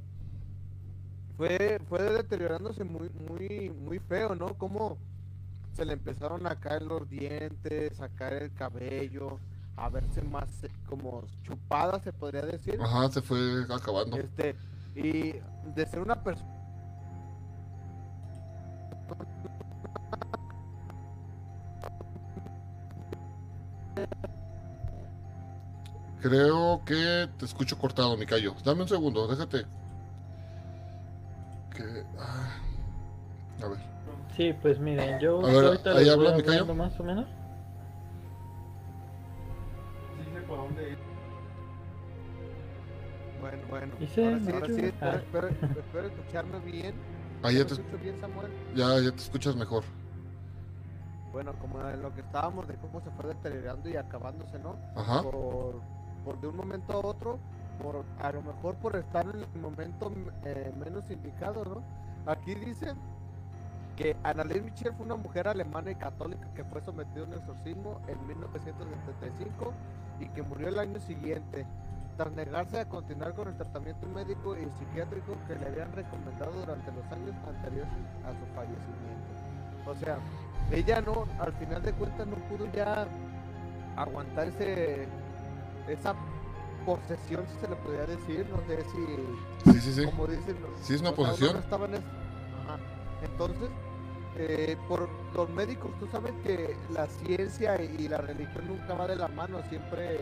fue, 1.38 1.82
fue 1.88 2.02
deteriorándose 2.04 2.84
muy, 2.84 3.10
muy, 3.10 3.70
muy 3.70 4.00
feo, 4.00 4.36
¿no? 4.36 4.58
Como 4.58 4.98
se 5.74 5.86
le 5.86 5.94
empezaron 5.94 6.48
a 6.48 6.56
caer 6.56 6.84
los 6.84 7.10
dientes, 7.10 8.00
a 8.00 8.10
caer 8.10 8.44
el 8.44 8.54
cabello, 8.54 9.40
a 9.76 9.90
verse 9.90 10.22
más 10.22 10.64
eh, 10.64 10.70
como 10.88 11.26
chupada, 11.44 12.00
se 12.00 12.14
podría 12.14 12.44
decir. 12.44 12.80
Ajá, 12.82 13.10
se 13.10 13.22
fue 13.22 13.66
acabando. 13.70 14.18
Este, 14.18 14.56
y 14.96 15.34
de 15.76 15.86
ser 15.86 16.00
una 16.00 16.24
persona 16.24 16.56
Creo 26.22 26.82
que 26.86 27.30
te 27.38 27.46
escucho 27.46 27.78
cortado, 27.78 28.18
mi 28.18 28.26
callo. 28.26 28.56
Dame 28.64 28.82
un 28.84 28.88
segundo, 28.88 29.28
déjate. 29.28 29.66
Que. 31.76 32.04
ah, 32.20 32.58
A 33.64 33.68
ver. 33.68 33.78
Sí, 34.36 34.54
pues 34.62 34.80
miren, 34.80 35.20
yo 35.20 35.46
A 35.46 35.52
ver, 35.52 35.66
ahorita 35.66 35.92
ahí 35.92 36.10
habla, 36.10 36.32
voy 36.32 36.38
¿me 36.40 36.44
callo? 36.44 36.62
hablando 36.62 36.84
más 36.84 37.00
o 37.00 37.04
menos. 37.04 37.26
bueno, 43.42 43.62
bueno. 43.70 43.94
Y 44.00 44.06
ahora 44.22 44.40
sí, 44.40 44.52
ahora 44.52 44.68
sí, 44.68 44.82
espero, 44.86 45.12
Ah. 45.12 45.16
espero, 45.16 45.48
espero 45.50 46.08
escucharme 46.08 46.60
bien. 46.60 46.96
Ahí 47.44 47.56
ya 47.56 47.60
¿Me 47.60 47.66
te, 47.66 47.74
escucho 47.74 47.98
bien, 48.02 48.20
Samuel? 48.20 48.52
ya, 48.76 49.00
ya 49.00 49.12
te 49.12 49.22
escuchas 49.22 49.56
mejor. 49.56 49.84
Bueno, 51.36 51.52
como 51.60 51.86
en 51.90 52.02
lo 52.02 52.14
que 52.14 52.22
estábamos 52.22 52.66
de 52.66 52.76
cómo 52.76 53.02
se 53.02 53.12
fue 53.12 53.28
deteriorando 53.28 53.90
y 53.90 53.98
acabándose, 53.98 54.58
¿no? 54.58 54.78
Ajá. 54.96 55.22
por, 55.22 55.82
por 56.24 56.40
de 56.40 56.48
un 56.48 56.56
momento 56.56 56.94
a 56.94 57.06
otro, 57.06 57.40
por 57.84 58.06
a 58.22 58.32
lo 58.32 58.42
mejor 58.42 58.76
por 58.76 58.96
estar 58.96 59.26
en 59.26 59.42
el 59.42 59.62
momento 59.62 60.14
eh, 60.46 60.74
menos 60.80 61.12
indicado, 61.12 61.66
¿no? 61.66 61.84
Aquí 62.32 62.56
dice 62.56 62.94
que 63.98 64.16
Annalise 64.24 64.62
Michel 64.62 64.94
fue 64.94 65.06
una 65.06 65.18
mujer 65.18 65.50
alemana 65.50 65.92
y 65.92 65.96
católica 65.96 66.48
que 66.54 66.64
fue 66.64 66.82
sometida 66.82 67.26
a 67.26 67.28
un 67.28 67.34
exorcismo 67.34 68.00
en 68.08 68.28
1975 68.28 69.74
y 70.22 70.30
que 70.30 70.42
murió 70.42 70.70
el 70.70 70.80
año 70.80 71.02
siguiente 71.02 71.68
tras 72.16 72.32
negarse 72.32 72.80
a 72.80 72.88
continuar 72.88 73.34
con 73.34 73.50
el 73.50 73.58
tratamiento 73.58 74.08
médico 74.08 74.56
y 74.56 74.70
psiquiátrico 74.80 75.36
que 75.50 75.56
le 75.56 75.68
habían 75.68 75.92
recomendado 75.92 76.54
durante 76.62 76.94
los 76.94 77.04
años 77.12 77.36
anteriores 77.46 77.92
a 78.24 78.32
su 78.32 78.46
fallecimiento. 78.56 79.36
O 79.86 79.96
sea, 79.96 80.18
ella 80.72 81.02
no, 81.02 81.26
al 81.40 81.54
final 81.54 81.82
de 81.82 81.94
cuentas 81.94 82.28
no 82.28 82.36
pudo 82.48 82.66
ya 82.74 83.08
aguantar 83.96 84.48
ese, 84.48 85.08
esa 85.88 86.16
posesión, 86.86 87.46
si 87.48 87.60
se 87.60 87.68
le 87.68 87.76
podría 87.78 88.06
decir, 88.06 88.46
no 88.50 88.58
sé 88.68 88.84
si, 88.92 89.72
Sí, 89.72 89.80
sí, 89.82 89.94
sí. 89.94 90.06
como 90.06 90.28
dicen, 90.28 90.56
Sí, 90.82 90.96
es 90.96 91.02
una 91.02 91.12
posesión. 91.12 91.58
estaban 91.58 91.94
es- 91.94 92.00
Ajá. 92.02 92.78
Entonces, 93.24 93.70
eh, 94.38 94.76
por 94.88 95.08
los 95.34 95.50
médicos, 95.50 95.92
tú 96.00 96.08
sabes 96.12 96.34
que 96.44 96.76
la 96.94 97.08
ciencia 97.08 97.82
y 97.82 98.08
la 98.08 98.18
religión 98.18 98.68
nunca 98.68 98.94
va 98.94 99.08
de 99.08 99.16
la 99.16 99.28
mano, 99.30 99.60
siempre 99.70 100.20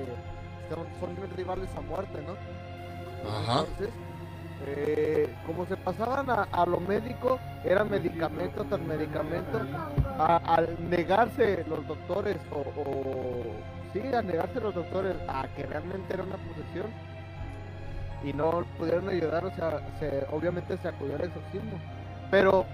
son, 0.70 0.86
son 1.00 1.16
rivales 1.36 1.70
a 1.76 1.82
muerte, 1.82 2.20
¿no? 2.26 2.34
Ajá. 3.30 3.60
Entonces, 3.62 3.90
eh, 4.66 5.34
como 5.46 5.66
se 5.66 5.76
pasaban 5.78 6.30
a, 6.30 6.44
a 6.52 6.66
lo 6.66 6.80
médico, 6.80 7.40
era 7.64 7.84
medicamento 7.84 8.64
tras 8.66 8.82
medicamento, 8.82 9.60
a- 10.18 10.38
al 10.38 10.78
negarse 10.90 11.66
los 11.68 11.86
doctores 11.88 12.38
o, 12.52 12.60
o 12.60 13.44
sí, 13.94 14.02
al 14.14 14.28
negarse 14.28 14.60
los 14.60 14.74
doctores 14.76 15.16
a 15.28 15.48
que 15.56 15.64
realmente 15.66 16.14
era 16.14 16.24
una 16.24 16.38
posesión 16.38 16.88
y 18.24 18.32
no 18.34 18.64
pudieron 18.78 19.10
ayudar, 19.10 19.46
o 19.46 19.52
sea, 19.56 19.82
se- 20.00 20.26
obviamente 20.32 20.78
se 20.78 20.88
acudió 20.88 21.16
al 21.16 21.24
exorcismo. 21.26 21.78
Pero 22.32 22.66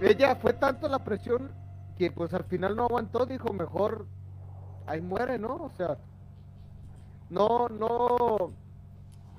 ella 0.00 0.34
fue 0.36 0.52
tanto 0.52 0.88
la 0.88 0.98
presión 0.98 1.50
que 1.96 2.10
pues 2.10 2.32
al 2.34 2.44
final 2.44 2.76
no 2.76 2.84
aguantó, 2.84 3.24
dijo 3.26 3.52
mejor 3.52 4.06
ahí 4.86 5.00
muere, 5.00 5.38
¿no? 5.38 5.54
O 5.54 5.70
sea, 5.76 5.96
no, 7.30 7.68
no, 7.68 8.52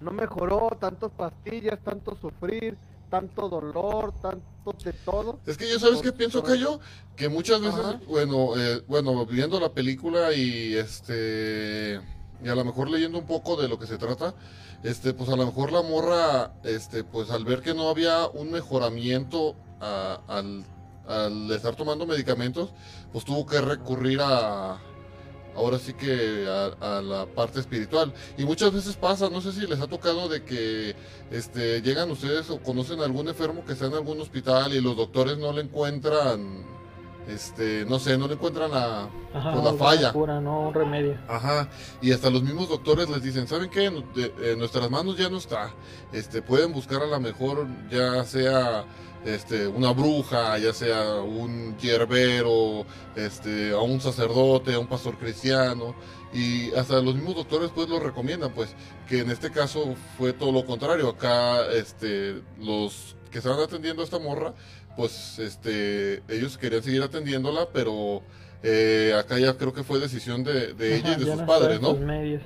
no 0.01 0.11
mejoró, 0.11 0.69
tantas 0.79 1.11
pastillas, 1.11 1.79
tanto 1.83 2.15
sufrir, 2.19 2.77
tanto 3.09 3.49
dolor, 3.49 4.13
tanto 4.21 4.43
de 4.83 4.93
todo. 4.93 5.39
Es 5.45 5.57
que 5.57 5.69
yo 5.69 5.79
sabes 5.79 6.01
qué 6.01 6.09
Por- 6.11 6.17
pienso, 6.17 6.41
por- 6.41 6.49
Cayo, 6.51 6.79
que 7.15 7.27
muchas 7.29 7.59
veces, 7.61 7.79
Ajá. 7.79 7.99
bueno, 8.07 8.55
eh, 8.57 8.83
bueno, 8.87 9.25
viendo 9.25 9.59
la 9.59 9.69
película 9.73 10.33
y 10.33 10.75
este 10.75 11.99
y 12.43 12.47
a 12.47 12.55
lo 12.55 12.63
mejor 12.63 12.89
leyendo 12.89 13.17
un 13.17 13.25
poco 13.25 13.57
de 13.61 13.67
lo 13.67 13.77
que 13.77 13.85
se 13.87 13.97
trata, 13.97 14.33
este, 14.83 15.13
pues 15.13 15.29
a 15.29 15.35
lo 15.35 15.45
mejor 15.45 15.73
la 15.73 15.81
morra, 15.81 16.53
este, 16.63 17.03
pues 17.03 17.29
al 17.31 17.43
ver 17.43 17.61
que 17.61 17.73
no 17.73 17.89
había 17.89 18.27
un 18.27 18.49
mejoramiento 18.51 19.55
a- 19.81 20.21
al, 20.27 20.63
al 21.07 21.51
estar 21.51 21.75
tomando 21.75 22.05
medicamentos, 22.05 22.69
pues 23.11 23.25
tuvo 23.25 23.45
que 23.45 23.59
recurrir 23.59 24.19
a 24.21 24.77
ahora 25.55 25.77
sí 25.79 25.93
que 25.93 26.45
a, 26.47 26.97
a 26.97 27.01
la 27.01 27.25
parte 27.25 27.59
espiritual. 27.59 28.13
Y 28.37 28.45
muchas 28.45 28.71
veces 28.73 28.95
pasa, 28.95 29.29
no 29.29 29.41
sé 29.41 29.51
si 29.51 29.67
les 29.67 29.79
ha 29.81 29.87
tocado 29.87 30.27
de 30.29 30.43
que 30.43 30.95
este, 31.31 31.81
llegan 31.81 32.09
ustedes 32.11 32.49
o 32.49 32.59
conocen 32.59 33.01
a 33.01 33.05
algún 33.05 33.27
enfermo 33.27 33.63
que 33.65 33.73
está 33.73 33.85
en 33.87 33.93
algún 33.93 34.19
hospital 34.21 34.73
y 34.73 34.81
los 34.81 34.95
doctores 34.95 35.37
no 35.37 35.51
le 35.53 35.61
encuentran 35.61 36.65
este, 37.27 37.85
no 37.87 37.99
sé, 37.99 38.17
no 38.17 38.27
le 38.27 38.33
encuentran 38.33 38.71
la, 38.71 39.07
Ajá, 39.33 39.51
pues, 39.51 39.63
la 39.63 39.73
falla. 39.73 40.11
cura, 40.13 40.41
no 40.41 40.69
un 40.69 40.73
remedio. 40.73 41.15
Ajá, 41.27 41.69
y 42.01 42.11
hasta 42.11 42.31
los 42.31 42.41
mismos 42.41 42.69
doctores 42.69 43.07
les 43.07 43.21
dicen, 43.21 43.47
¿saben 43.47 43.69
qué? 43.69 43.85
En, 43.85 44.03
de- 44.15 44.33
en 44.53 44.57
nuestras 44.57 44.89
manos 44.89 45.15
ya 45.15 45.29
no 45.29 45.37
está. 45.37 45.71
Este, 46.11 46.41
pueden 46.41 46.73
buscar 46.73 47.03
a 47.03 47.05
lo 47.05 47.19
mejor 47.19 47.67
ya 47.91 48.23
sea 48.23 48.83
este, 49.25 49.67
una 49.67 49.91
bruja, 49.91 50.57
ya 50.57 50.73
sea 50.73 51.15
un 51.21 51.77
hierbero, 51.77 52.85
este, 53.15 53.71
a 53.71 53.79
un 53.79 53.99
sacerdote, 54.01 54.73
a 54.73 54.79
un 54.79 54.87
pastor 54.87 55.17
cristiano, 55.17 55.95
y 56.33 56.71
hasta 56.75 57.01
los 57.01 57.15
mismos 57.15 57.35
doctores 57.35 57.71
pues 57.73 57.89
lo 57.89 57.99
recomiendan, 57.99 58.51
pues, 58.53 58.75
que 59.07 59.19
en 59.19 59.31
este 59.31 59.51
caso 59.51 59.95
fue 60.17 60.33
todo 60.33 60.51
lo 60.51 60.65
contrario. 60.65 61.09
Acá, 61.09 61.65
este, 61.71 62.41
los 62.59 63.15
que 63.31 63.39
estaban 63.39 63.59
atendiendo 63.59 64.01
a 64.01 64.05
esta 64.05 64.19
morra, 64.19 64.53
pues, 64.95 65.39
este, 65.39 66.23
ellos 66.27 66.57
querían 66.57 66.83
seguir 66.83 67.01
atendiéndola, 67.03 67.67
pero 67.73 68.21
eh, 68.63 69.15
acá 69.17 69.39
ya 69.39 69.57
creo 69.57 69.73
que 69.73 69.83
fue 69.83 69.99
decisión 69.99 70.43
de, 70.43 70.73
de 70.73 70.97
ella 70.97 71.11
Ajá, 71.11 71.17
y 71.21 71.25
de 71.25 71.31
sus 71.31 71.41
no 71.41 71.45
padres, 71.45 71.81
¿no? 71.81 71.93
medios. 71.95 72.43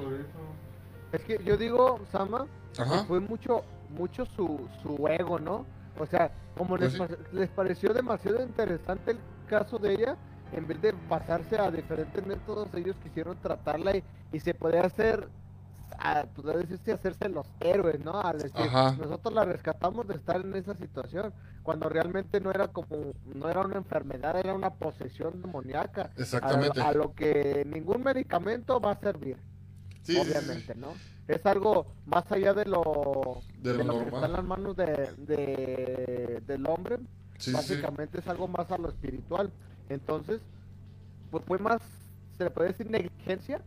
Es 1.12 1.22
que 1.22 1.40
yo 1.46 1.58
digo, 1.58 2.00
Sama, 2.12 2.48
Ajá. 2.78 3.06
fue 3.06 3.20
mucho 3.20 3.64
mucho 3.94 4.26
su, 4.36 4.68
su 4.82 5.08
ego, 5.08 5.40
¿no? 5.40 5.66
O 6.00 6.06
sea, 6.06 6.32
como 6.56 6.78
les, 6.78 6.96
Pues 6.96 7.10
sí. 7.10 7.16
pa- 7.16 7.28
les 7.32 7.50
pareció 7.52 7.94
demasiado 7.94 8.42
interesante 8.44 9.12
el 9.12 9.20
caso 9.46 9.78
de 9.78 9.94
ella, 9.94 10.18
en 10.52 10.68
vez 10.68 10.80
de 10.82 10.94
pasarse 10.94 11.58
a 11.60 11.72
diferentes 11.72 12.26
métodos, 12.26 12.74
ellos 12.76 12.98
quisieron 12.98 13.38
tratarla 13.40 13.96
y, 13.98 14.04
y 14.32 14.40
se 14.40 14.54
podía 14.54 14.82
hacer, 14.84 15.32
a, 15.98 16.24
podría 16.26 16.58
decirse, 16.60 16.92
hacerse 16.92 17.30
los 17.30 17.48
héroes, 17.60 18.00
¿no? 18.00 18.20
Al 18.22 18.38
decir, 18.40 18.54
Ajá. 18.68 18.96
nosotros 19.00 19.34
la 19.34 19.46
rescatamos 19.46 20.08
de 20.08 20.16
estar 20.16 20.42
en 20.42 20.56
esa 20.56 20.76
situación, 20.76 21.34
cuando 21.64 21.90
realmente 21.90 22.40
no 22.40 22.52
era 22.52 22.68
como, 22.68 23.14
no 23.24 23.50
era 23.50 23.62
una 23.62 23.78
enfermedad, 23.78 24.38
era 24.38 24.54
una 24.54 24.70
posesión 24.76 25.42
demoníaca. 25.42 26.12
a- 26.14 26.22
Exactamente. 26.22 26.82
a 26.82 26.94
lo 26.94 27.14
que 27.14 27.64
ningún 27.66 28.04
medicamento 28.04 28.80
va 28.80 28.92
a 28.92 29.00
servir 29.00 29.38
Sí, 30.02 30.14
sí, 30.16 30.20
obviamente, 30.20 30.76
¿no? 30.76 30.94
Es 31.28 31.46
algo 31.46 31.86
más 32.06 32.30
allá 32.32 32.54
de 32.54 32.66
lo, 32.66 33.42
De 33.60 33.72
lo 33.74 33.78
que 33.80 33.84
normal. 33.86 34.14
está 34.14 34.26
en 34.26 34.34
las 34.34 34.44
manos 34.44 34.76
de, 34.76 34.86
de- 35.18 36.44
del 36.46 36.66
hombre, 36.68 36.98
Sí, 36.98 37.06
sí, 37.38 37.52
sí. 37.52 37.54
básicamente 37.54 38.20
es 38.20 38.28
algo 38.28 38.48
más 38.48 38.70
a 38.72 38.78
lo 38.78 38.90
espiritual. 38.90 39.52
Entonces, 39.90 40.42
pues 41.32 41.44
fue 41.46 41.60
más, 41.60 41.82
se 42.38 42.44
le 42.44 42.50
puede 42.50 42.70
decir 42.70 42.90
negligencia. 42.90 43.62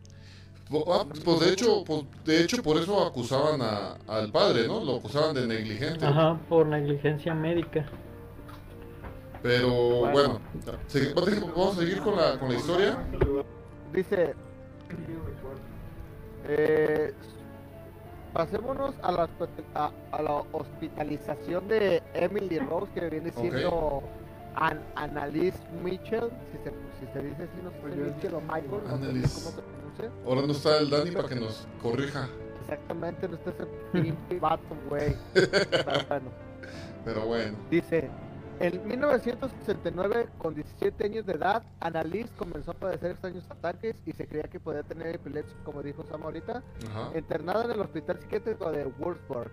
Ah, 0.87 1.05
Pues 1.23 1.39
de 1.39 1.49
hecho, 1.53 1.83
pues, 1.85 2.03
de 2.25 2.41
hecho 2.43 2.61
por 2.61 2.77
eso 2.77 3.03
acusaban 3.05 3.61
a- 3.61 3.97
al 4.07 4.31
padre, 4.31 4.67
¿no? 4.67 4.83
Lo 4.83 4.97
acusaban 4.97 5.33
de 5.33 5.47
negligente. 5.47 6.05
Ajá, 6.05 6.39
por 6.49 6.65
negligencia 6.67 7.33
médica. 7.33 7.85
Pero 9.41 9.69
Bueno. 9.99 10.11
bueno, 10.13 10.41
vamos 11.55 11.77
a 11.77 11.79
seguir 11.79 12.01
con 12.01 12.15
la, 12.17 12.37
con 12.39 12.49
la 12.49 12.55
historia. 12.55 12.97
Dice, 13.93 14.35
eh, 16.45 17.13
pasémonos 18.33 18.95
a 19.01 19.11
la, 19.11 19.29
a, 19.75 19.91
a 20.11 20.21
la 20.21 20.31
hospitalización 20.51 21.67
de 21.67 22.01
Emily 22.13 22.59
Rose, 22.59 22.91
que 22.93 23.09
viene 23.09 23.31
siendo 23.31 24.03
An 24.55 24.81
Annalise 24.95 25.57
Mitchell, 25.83 26.29
si 26.51 26.57
se, 26.63 26.69
si 26.99 27.13
se 27.13 27.21
dice 27.21 27.43
así, 27.43 27.61
no 27.63 27.71
sé 27.71 27.93
si 27.95 27.99
Mitchell 28.01 28.33
o 28.35 28.41
Michael, 28.41 28.81
no 28.83 28.87
sé 28.87 28.93
Annalise. 28.93 29.43
cómo 29.43 29.55
se 29.55 29.61
pronuncia. 29.61 30.11
Ahora 30.25 30.41
no 30.41 30.51
está 30.53 30.77
el 30.79 30.89
Dani 30.89 31.11
para 31.11 31.27
que 31.29 31.35
nos 31.35 31.67
corrija. 31.81 32.27
Exactamente, 32.61 33.27
no 33.27 33.35
está 33.35 33.49
ese 33.51 33.65
pinche 33.93 34.39
vato, 34.39 34.75
güey. 34.89 35.15
Pero 35.33 36.05
bueno. 36.09 36.31
Pero 37.05 37.25
bueno. 37.25 37.57
Dice, 37.69 38.09
en 38.59 38.87
1969, 38.87 40.29
con 40.37 40.55
17 40.55 41.05
años 41.05 41.25
de 41.25 41.33
edad, 41.33 41.63
Annalise 41.79 42.31
comenzó 42.37 42.71
a 42.71 42.73
padecer 42.73 43.11
extraños 43.11 43.43
ataques 43.49 43.95
y 44.05 44.11
se 44.13 44.27
creía 44.27 44.43
que 44.47 44.59
podía 44.59 44.83
tener 44.83 45.15
epilepsia, 45.15 45.55
como 45.63 45.81
dijo 45.83 46.03
Sam 46.03 46.23
ahorita, 46.23 46.63
Ajá. 46.89 47.17
internada 47.17 47.65
en 47.65 47.71
el 47.71 47.81
hospital 47.81 48.19
psiquiátrico 48.19 48.71
de 48.71 48.85
Würzburg. 48.99 49.51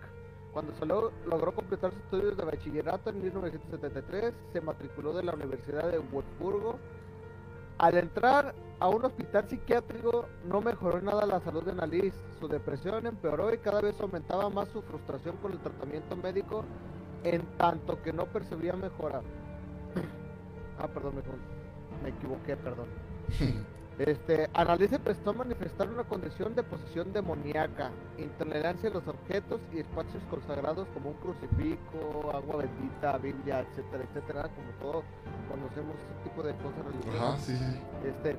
Cuando 0.53 0.73
solo 0.79 1.13
logró 1.27 1.53
completar 1.53 1.91
sus 1.93 2.01
estudios 2.05 2.37
de 2.37 2.45
bachillerato 2.45 3.11
en 3.11 3.21
1973, 3.23 4.33
se 4.53 4.61
matriculó 4.61 5.13
de 5.13 5.25
la 5.25 5.35
Universidad 5.35 5.91
de 5.91 5.99
Würzburgo. 5.99 6.79
Al 7.79 7.97
entrar 7.97 8.55
a 8.79 8.89
un 8.89 9.05
hospital 9.05 9.49
psiquiátrico, 9.49 10.27
no 10.49 10.61
mejoró 10.61 11.01
nada 11.01 11.27
la 11.27 11.41
salud 11.41 11.65
de 11.65 11.73
Annalise. 11.73 12.17
Su 12.39 12.47
depresión 12.47 13.05
empeoró 13.05 13.53
y 13.53 13.59
cada 13.59 13.81
vez 13.81 14.01
aumentaba 14.01 14.49
más 14.49 14.69
su 14.69 14.81
frustración 14.83 15.37
con 15.39 15.51
el 15.53 15.59
tratamiento 15.59 16.17
médico, 16.17 16.65
en 17.25 17.43
tanto 17.57 18.00
que 18.02 18.12
no 18.12 18.26
percibía 18.26 18.75
mejora. 18.75 19.23
ah, 20.78 20.88
perdón, 20.88 21.14
me, 21.16 21.23
me 22.03 22.16
equivoqué, 22.16 22.57
perdón. 22.57 22.87
Este, 23.99 24.51
Annalise 24.55 24.99
prestó 24.99 25.31
a 25.31 25.35
manifestar 25.35 25.88
una 25.88 26.03
condición 26.03 26.57
de 26.57 26.64
posesión 26.64 27.12
demoníaca, 27.12 27.92
intolerancia 28.18 28.90
a 28.90 28.92
los 28.92 29.07
objetos 29.07 29.61
y 29.72 29.79
espacios 29.79 30.20
consagrados 30.29 30.88
como 30.94 31.11
un 31.11 31.16
crucifijo, 31.18 32.33
agua 32.35 32.57
bendita, 32.57 33.16
Biblia, 33.18 33.61
etcétera, 33.61 34.03
etcétera, 34.03 34.42
como 34.42 34.70
todos 34.81 35.05
conocemos 35.49 35.94
ese 35.94 36.29
tipo 36.29 36.42
de 36.42 36.55
cosas 36.57 36.85
religiosas. 36.87 37.22
Ajá, 37.22 37.37
sí, 37.38 37.57
sí. 37.57 38.09
Este, 38.09 38.37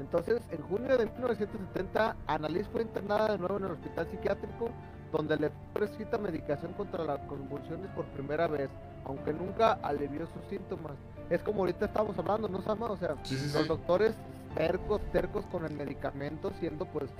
entonces, 0.00 0.42
en 0.50 0.62
junio 0.62 0.98
de 0.98 1.06
1970, 1.06 2.16
Annalise 2.26 2.70
fue 2.70 2.82
internada 2.82 3.28
de 3.32 3.38
nuevo 3.38 3.56
en 3.58 3.64
el 3.66 3.70
hospital 3.70 4.08
psiquiátrico, 4.10 4.70
donde 5.12 5.36
le 5.36 5.48
fue 5.50 5.58
prescrita 5.86 6.18
medicación 6.18 6.72
contra 6.74 7.04
las 7.04 7.18
convulsiones 7.26 7.90
por 7.94 8.04
primera 8.06 8.46
vez, 8.46 8.68
aunque 9.04 9.32
nunca 9.32 9.78
alivió 9.82 10.26
sus 10.26 10.44
síntomas. 10.48 10.92
Es 11.30 11.42
como 11.42 11.60
ahorita 11.60 11.86
estamos 11.86 12.16
hablando, 12.18 12.48
¿no, 12.48 12.60
Sama? 12.62 12.86
O 12.90 12.96
sea, 12.96 13.16
Sí, 13.24 13.36
sí, 13.36 13.50
los 13.52 13.62
sí. 13.62 13.68
doctores 13.68 14.14
tercos, 14.54 15.00
tercos 15.12 15.44
con 15.46 15.64
el 15.64 15.72
medicamento, 15.74 16.50
siendo 16.58 16.84
pues, 16.86 17.10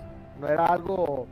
no 0.41 0.49
era 0.49 0.67
algo, 0.67 1.27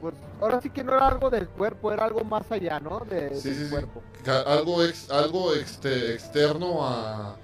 pues, 0.00 0.14
ahora 0.40 0.60
sí 0.60 0.70
que 0.70 0.82
no 0.84 0.94
era 0.94 1.08
algo 1.08 1.28
del 1.30 1.48
cuerpo, 1.48 1.92
era 1.92 2.04
algo 2.04 2.24
más 2.24 2.50
allá, 2.52 2.80
¿no? 2.80 3.00
De, 3.00 3.34
Sí, 3.36 3.50
del 3.50 3.58
sí, 3.58 3.64
sí. 3.66 3.70
cuerpo. 3.70 4.02
Ca- 4.24 4.42
Algo, 4.42 4.82
ex, 4.82 5.10
algo 5.10 5.52
este, 5.54 6.14
externo 6.14 6.86
a, 6.86 7.36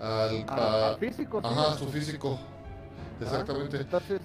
al, 0.00 0.44
A- 0.48 0.54
a- 0.54 0.88
al 0.90 0.96
físico, 0.98 1.40
sí. 1.40 1.46
ajá, 1.50 1.72
a 1.72 1.74
su 1.74 1.86
físico. 1.88 2.38
Exactamente. 3.20 3.78
Entonces, 3.78 4.20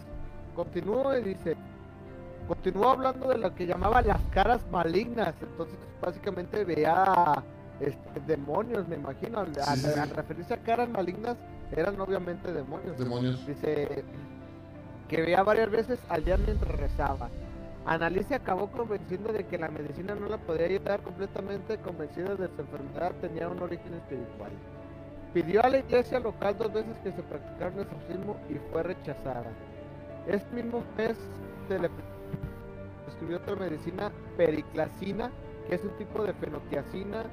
continúo 0.55 1.17
y 1.17 1.23
dice, 1.23 1.55
continuó 2.47 2.89
hablando 2.91 3.29
de 3.29 3.37
lo 3.37 3.53
que 3.55 3.65
llamaba 3.65 4.01
las 4.01 4.19
caras 4.31 4.61
malignas. 4.71 5.33
Entonces, 5.41 5.77
básicamente 6.01 6.63
veía 6.65 7.43
este, 7.79 8.19
demonios, 8.27 8.87
me 8.87 8.95
imagino. 8.95 9.39
Al, 9.39 9.53
Sí, 9.55 9.61
al- 9.65 9.77
sí, 9.77 9.87
sí. 9.93 9.99
al 9.99 10.09
referirse 10.09 10.53
a 10.53 10.57
caras 10.57 10.89
malignas, 10.89 11.37
eran 11.71 11.99
obviamente 11.99 12.51
demonios. 12.51 12.97
Demonios. 12.97 13.45
Dice 13.47 14.03
que 15.07 15.21
veía 15.21 15.43
varias 15.43 15.69
veces 15.69 15.99
al 16.09 16.23
día 16.23 16.37
mientras 16.37 16.71
rezaba. 16.75 17.29
Annalise 17.85 18.35
acabó 18.35 18.67
convenciendo 18.67 19.33
de 19.33 19.45
que 19.47 19.57
la 19.57 19.67
medicina 19.69 20.13
no 20.13 20.27
la 20.27 20.37
podía 20.37 20.67
ayudar 20.67 21.01
completamente, 21.01 21.77
convencida 21.77 22.35
de 22.35 22.47
su 22.47 22.61
enfermedad 22.61 23.11
tenía 23.19 23.47
un 23.49 23.59
origen 23.61 23.93
espiritual. 23.95 24.51
Pidió 25.33 25.65
a 25.65 25.69
la 25.69 25.79
iglesia 25.79 26.19
local 26.19 26.55
dos 26.57 26.71
veces 26.73 26.95
que 27.03 27.11
se 27.11 27.23
practicara 27.23 27.71
un 27.71 27.79
exorcismo 27.81 28.37
y 28.49 28.55
fue 28.71 28.83
rechazada. 28.83 29.45
Este 30.27 30.55
mismo 30.55 30.83
mes 30.95 31.17
se 31.67 31.79
le 31.79 31.89
prescribió 33.11 33.37
otra 33.37 33.55
medicina 33.55 34.11
periclacina, 34.37 35.31
que 35.67 35.75
es 35.75 35.81
un 35.83 35.97
tipo 35.97 36.23
de 36.23 36.33
fenotiacina 36.33 37.25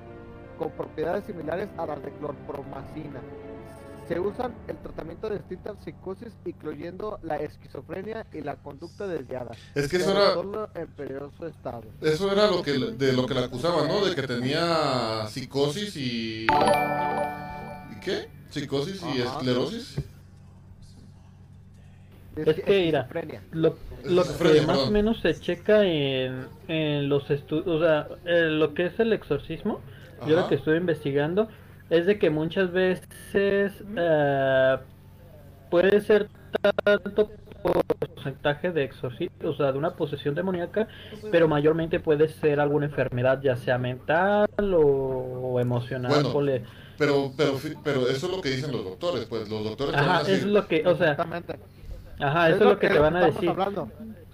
con 0.59 0.71
propiedades 0.73 1.25
similares 1.25 1.69
a 1.77 1.87
las 1.87 2.03
de 2.03 2.11
clorpromacina. 2.13 3.21
Se 4.09 4.19
usan 4.19 4.55
el 4.67 4.79
tratamiento 4.79 5.29
de 5.29 5.37
distintas 5.37 5.77
psicosis, 5.85 6.33
incluyendo 6.47 7.21
la 7.23 7.37
esquizofrenia 7.37 8.27
y 8.33 8.41
la 8.41 8.57
conducta 8.57 9.07
desviada. 9.07 9.51
Es 9.75 9.89
que 9.89 9.99
eso 9.99 10.13
era, 10.13 10.71
en 10.75 10.87
peligroso 10.89 11.47
estado. 11.47 11.85
eso 12.01 12.33
era 12.33 12.51
lo 12.51 12.63
que, 12.63 12.73
de 12.73 13.13
lo 13.13 13.27
que 13.27 13.35
la 13.35 13.45
acusaban, 13.45 13.87
¿no? 13.87 14.05
De 14.05 14.15
que 14.15 14.23
tenía 14.23 15.27
psicosis 15.29 15.95
y... 15.97 16.47
¿Y 16.47 18.01
qué? 18.01 18.29
Psicosis 18.49 19.03
y 19.03 19.21
Ajá. 19.21 19.37
esclerosis. 19.37 19.97
Es 22.47 22.61
que, 22.61 22.85
mira. 22.87 23.09
Lo, 23.53 23.77
lo 24.05 24.23
que 24.25 24.61
más 24.63 24.79
o 24.79 24.91
menos 24.91 25.21
se 25.21 25.35
checa 25.35 25.85
en, 25.85 26.47
en 26.69 27.09
los 27.09 27.31
estudios, 27.31 27.67
o 27.67 27.81
sea, 27.81 28.09
eh, 28.25 28.49
lo 28.51 28.75
que 28.75 28.87
es 28.87 29.01
el 29.01 29.13
exorcismo, 29.13 29.81
yo 30.27 30.37
lo 30.37 30.49
que 30.49 30.57
estuve 30.57 30.77
investigando 30.77 31.49
es 31.91 32.07
de 32.07 32.19
que 32.19 32.31
muchas 32.31 32.73
veces 32.73 33.73
eh, 33.97 34.77
puede 35.71 36.01
ser 36.01 36.29
tanto 36.85 37.31
porcentaje 37.63 38.73
de 38.73 38.85
exorcismo, 38.85 39.49
o 39.49 39.55
sea, 39.55 39.73
de 39.73 39.79
una 39.79 39.95
posesión 39.95 40.35
demoníaca, 40.35 40.89
pero 41.31 41.49
mayormente 41.49 42.01
puede 42.01 42.29
ser 42.29 42.61
alguna 42.61 42.87
enfermedad, 42.87 43.41
ya 43.43 43.57
sea 43.57 43.79
mental 43.79 44.49
o, 44.59 44.81
o 44.81 45.61
emocional. 45.61 46.25
Bueno, 46.33 46.63
Pero, 46.99 47.33
pero, 47.37 47.59
pero 47.85 48.09
eso 48.09 48.27
es 48.27 48.33
lo 48.33 48.41
que 48.41 48.51
dicen 48.51 48.73
los 48.73 48.85
doctores, 48.85 49.27
pues 49.27 49.49
los 49.49 49.65
doctores 49.65 49.95
Ajá, 49.97 50.23
es 50.23 50.45
lo 50.45 50.67
que, 50.67 50.87
o 50.87 50.97
sea, 50.97 51.13
Exactamente. 51.13 51.59
Ajá, 52.21 52.49
eso 52.51 52.57
es 52.57 52.71
lo 52.71 52.79
que 52.79 52.89
te 52.89 52.99
van 52.99 53.17
a 53.17 53.27
decir. 53.27 53.49
hablando. 53.49 53.89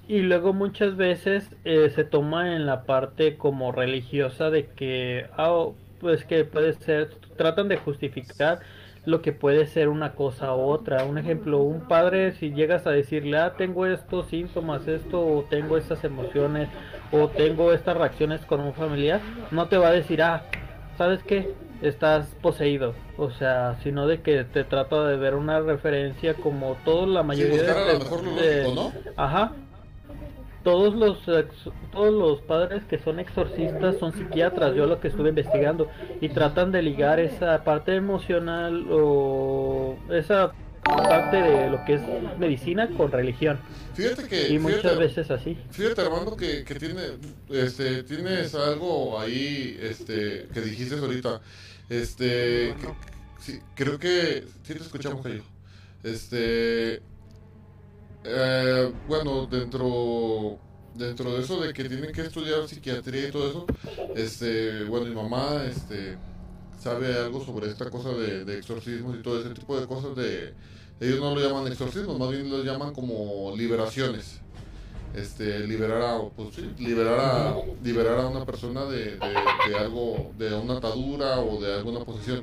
Y 0.06 0.20
luego 0.20 0.52
muchas 0.52 0.96
veces 0.96 1.48
eh, 1.64 1.90
se 1.94 2.04
toma 2.04 2.54
en 2.54 2.66
la 2.66 2.82
parte 2.84 3.36
como 3.36 3.72
religiosa 3.72 4.50
de 4.50 4.66
que, 4.66 5.26
ah, 5.36 5.50
oh, 5.50 5.74
pues 6.00 6.24
que 6.26 6.44
puede 6.44 6.74
ser, 6.74 7.08
tratan 7.36 7.68
de 7.68 7.78
justificar 7.78 8.60
lo 9.06 9.22
que 9.22 9.32
puede 9.32 9.66
ser 9.66 9.88
una 9.88 10.12
cosa 10.12 10.54
u 10.54 10.60
otra. 10.60 11.04
Un 11.04 11.16
ejemplo, 11.16 11.62
un 11.62 11.82
padre 11.88 12.32
si 12.32 12.52
llegas 12.52 12.86
a 12.86 12.90
decirle, 12.90 13.38
ah, 13.38 13.54
tengo 13.56 13.86
estos 13.86 14.26
síntomas, 14.26 14.86
esto, 14.88 15.24
o 15.24 15.42
tengo 15.44 15.78
estas 15.78 16.04
emociones, 16.04 16.68
o 17.10 17.28
tengo 17.28 17.72
estas 17.72 17.96
reacciones 17.96 18.44
con 18.44 18.60
un 18.60 18.74
familiar, 18.74 19.20
no 19.50 19.68
te 19.68 19.78
va 19.78 19.88
a 19.88 19.92
decir, 19.92 20.22
ah, 20.22 20.42
¿sabes 20.98 21.22
qué? 21.22 21.54
Estás 21.82 22.26
poseído. 22.40 22.94
O 23.18 23.30
sea, 23.30 23.76
sino 23.82 24.06
de 24.06 24.20
que 24.22 24.44
te 24.44 24.64
trata 24.64 25.06
de 25.06 25.16
ver 25.16 25.34
una 25.34 25.60
referencia 25.60 26.34
como 26.34 26.76
toda 26.84 27.06
la 27.06 27.22
mayoría 27.22 27.62
buscar 27.62 27.76
a 27.76 27.84
de, 27.84 27.92
lo 27.94 27.98
mejor 28.00 28.24
lo 28.24 28.34
de- 28.34 28.62
lógico, 28.64 28.92
¿no? 29.16 29.22
Ajá. 29.22 29.52
Todos 30.62 30.94
los 30.94 31.18
todos 31.92 32.14
los 32.14 32.40
padres 32.40 32.84
que 32.84 32.98
son 32.98 33.20
exorcistas 33.20 33.98
son 33.98 34.12
psiquiatras, 34.14 34.74
yo 34.74 34.86
lo 34.86 34.98
que 34.98 35.08
estuve 35.08 35.28
investigando 35.28 35.88
y 36.22 36.30
tratan 36.30 36.72
de 36.72 36.80
ligar 36.80 37.20
esa 37.20 37.62
parte 37.64 37.94
emocional 37.94 38.86
o 38.90 39.96
esa 40.10 40.52
parte 40.84 41.36
de 41.36 41.70
lo 41.70 41.84
que 41.84 41.94
es 41.94 42.02
medicina 42.38 42.88
con 42.96 43.10
religión 43.10 43.58
Fíjate 43.94 44.26
que. 44.28 44.48
y 44.50 44.58
muchas 44.58 44.80
fíjate, 44.82 44.98
veces 44.98 45.30
así. 45.30 45.56
Fíjate, 45.70 46.00
Armando, 46.02 46.36
que, 46.36 46.64
que 46.64 46.74
tiene, 46.74 47.00
este, 47.50 48.02
tienes 48.02 48.54
algo 48.54 49.18
ahí, 49.20 49.78
este, 49.80 50.48
que 50.52 50.60
dijiste 50.60 50.96
ahorita, 50.98 51.40
este, 51.88 52.74
que- 52.74 52.94
sí, 53.40 53.58
creo 53.76 53.98
que, 53.98 54.44
sí 54.64 54.74
te 54.74 54.82
escuchamos, 54.82 55.22
Cayo, 55.22 55.42
este, 56.02 57.00
eh, 58.24 58.92
bueno, 59.06 59.46
dentro, 59.46 60.58
dentro 60.94 61.32
de 61.34 61.42
eso 61.42 61.60
de 61.60 61.72
que 61.72 61.84
tienen 61.84 62.12
que 62.12 62.22
estudiar 62.22 62.66
psiquiatría 62.66 63.28
y 63.28 63.30
todo 63.30 63.48
eso, 63.48 63.66
este, 64.16 64.84
bueno, 64.84 65.06
mi 65.06 65.14
mamá, 65.14 65.64
este, 65.68 66.16
sabe 66.80 67.14
algo 67.14 67.44
sobre 67.44 67.68
esta 67.68 67.88
cosa 67.90 68.10
de, 68.10 68.44
de 68.44 68.58
exorcismos 68.58 69.16
y 69.16 69.22
todo 69.22 69.40
ese 69.40 69.50
tipo 69.50 69.78
de 69.80 69.86
cosas 69.86 70.16
de, 70.16 70.52
ellos 71.00 71.20
no 71.20 71.34
lo 71.34 71.40
llaman 71.46 71.66
exorcismos, 71.70 72.18
más 72.18 72.30
bien 72.30 72.48
lo 72.50 72.62
llaman 72.62 72.92
como 72.94 73.54
liberaciones 73.56 74.40
este 75.14 75.60
liberar 75.60 76.02
a 76.02 76.20
pues 76.36 76.54
sí, 76.56 76.68
liberar 76.78 77.18
a 77.20 77.56
liberar 77.84 78.18
a 78.18 78.26
una 78.28 78.44
persona 78.44 78.84
de, 78.86 79.16
de- 79.16 79.68
de 79.70 79.76
algo 79.78 80.32
de 80.36 80.52
una 80.54 80.78
atadura 80.78 81.38
o 81.40 81.60
de 81.60 81.72
alguna 81.74 82.00
posesión 82.00 82.42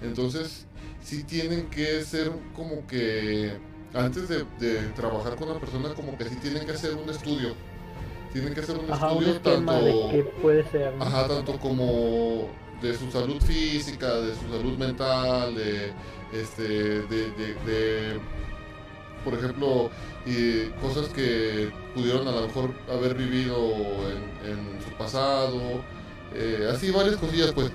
entonces 0.00 0.66
sí 1.02 1.24
tienen 1.24 1.68
que 1.70 2.02
ser 2.04 2.30
como 2.54 2.86
que 2.86 3.52
antes 3.94 4.28
de, 4.28 4.44
de 4.60 4.74
trabajar 4.94 5.34
con 5.36 5.48
una 5.50 5.58
persona 5.58 5.92
como 5.94 6.16
que 6.16 6.24
sí 6.28 6.36
tienen 6.36 6.64
que 6.64 6.72
hacer 6.72 6.94
un 6.94 7.10
estudio 7.10 7.54
tienen 8.32 8.54
que 8.54 8.60
hacer 8.60 8.76
un 8.78 8.90
Ajá, 8.92 9.06
un 9.12 9.24
estudio 9.24 9.34
esquema 9.36 9.72
tanto 9.72 10.08
de 10.08 10.24
puede 10.40 10.70
ser. 10.70 10.94
¿no? 10.94 11.04
Ajá, 11.04 11.26
tanto 11.28 11.58
como 11.58 12.48
de 12.80 12.96
su 12.96 13.10
salud 13.10 13.40
física, 13.42 14.14
de 14.20 14.34
su 14.34 14.56
salud 14.56 14.76
mental, 14.78 15.54
de 15.54 15.92
este, 16.34 16.62
de, 16.62 17.30
de- 17.32 17.54
de, 17.66 18.20
por 19.24 19.34
ejemplo, 19.34 19.90
y 20.26 20.68
cosas 20.80 21.08
que 21.08 21.70
pudieron 21.94 22.28
a 22.28 22.32
lo 22.32 22.46
mejor 22.46 22.74
haber 22.90 23.14
vivido 23.14 23.56
en, 24.10 24.50
en 24.50 24.82
su 24.82 24.90
pasado, 24.98 25.60
eh, 26.34 26.68
así 26.70 26.90
varias 26.90 27.16
cosillas, 27.16 27.52
pues, 27.52 27.70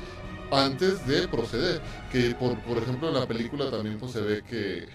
antes 0.51 1.05
de 1.07 1.27
proceder. 1.27 1.81
Que 2.11 2.35
por, 2.35 2.59
por 2.63 2.77
ejemplo 2.77 3.07
en 3.09 3.15
la 3.15 3.27
película 3.27 3.69
también 3.71 3.97
pues 3.99 4.11
se 4.13 4.21
ve 4.21 4.43
que, 4.43 4.87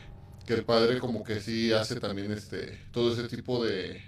que 0.46 0.55
el 0.55 0.64
padre 0.64 0.98
como 1.00 1.24
que 1.24 1.40
sí 1.40 1.72
hace 1.72 2.00
también 2.00 2.33
este, 2.33 2.79
todo 2.92 3.12
ese 3.12 3.29
tipo 3.29 3.64
de, 3.64 4.03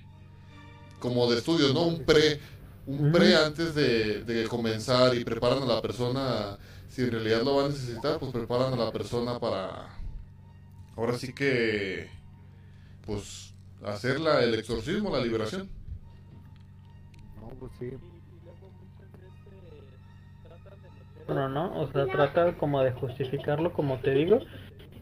como 0.99 1.31
de 1.31 1.39
estudios, 1.39 1.75
¿no? 1.75 1.83
Un 1.83 2.05
pre, 2.05 2.41
un 2.87 3.13
pre 3.13 3.37
antes 3.37 3.75
de, 3.75 4.25
de 4.25 4.45
comenzar 4.49 5.15
y 5.15 5.25
preparan 5.25 5.63
a 5.63 5.67
la 5.67 5.83
persona, 5.83 6.59
si 6.89 7.03
en 7.03 7.13
realidad 7.13 7.43
lo 7.43 7.57
va 7.57 7.65
a 7.65 7.69
necesitar, 7.69 8.19
pues 8.19 8.33
preparan 8.33 8.73
a 8.73 8.77
la 8.77 8.93
persona 8.93 9.39
para, 9.39 9.89
ahora 10.97 11.15
sí 11.15 11.33
que, 11.33 12.09
pues, 13.05 13.55
hacer 13.85 14.21
la, 14.21 14.43
el 14.43 14.55
exorcismo, 14.55 15.11
la 15.11 15.21
liberación. 15.21 15.69
No, 17.41 17.49
pues 17.61 17.73
sí. 17.79 17.91
No, 21.29 21.49
no, 21.49 21.81
o 21.81 21.91
sea, 21.93 22.07
tratan 22.07 22.55
como 22.55 22.81
de 22.83 22.93
justificarlo, 22.93 23.73
como 23.73 23.99
te 23.99 24.13
digo, 24.13 24.41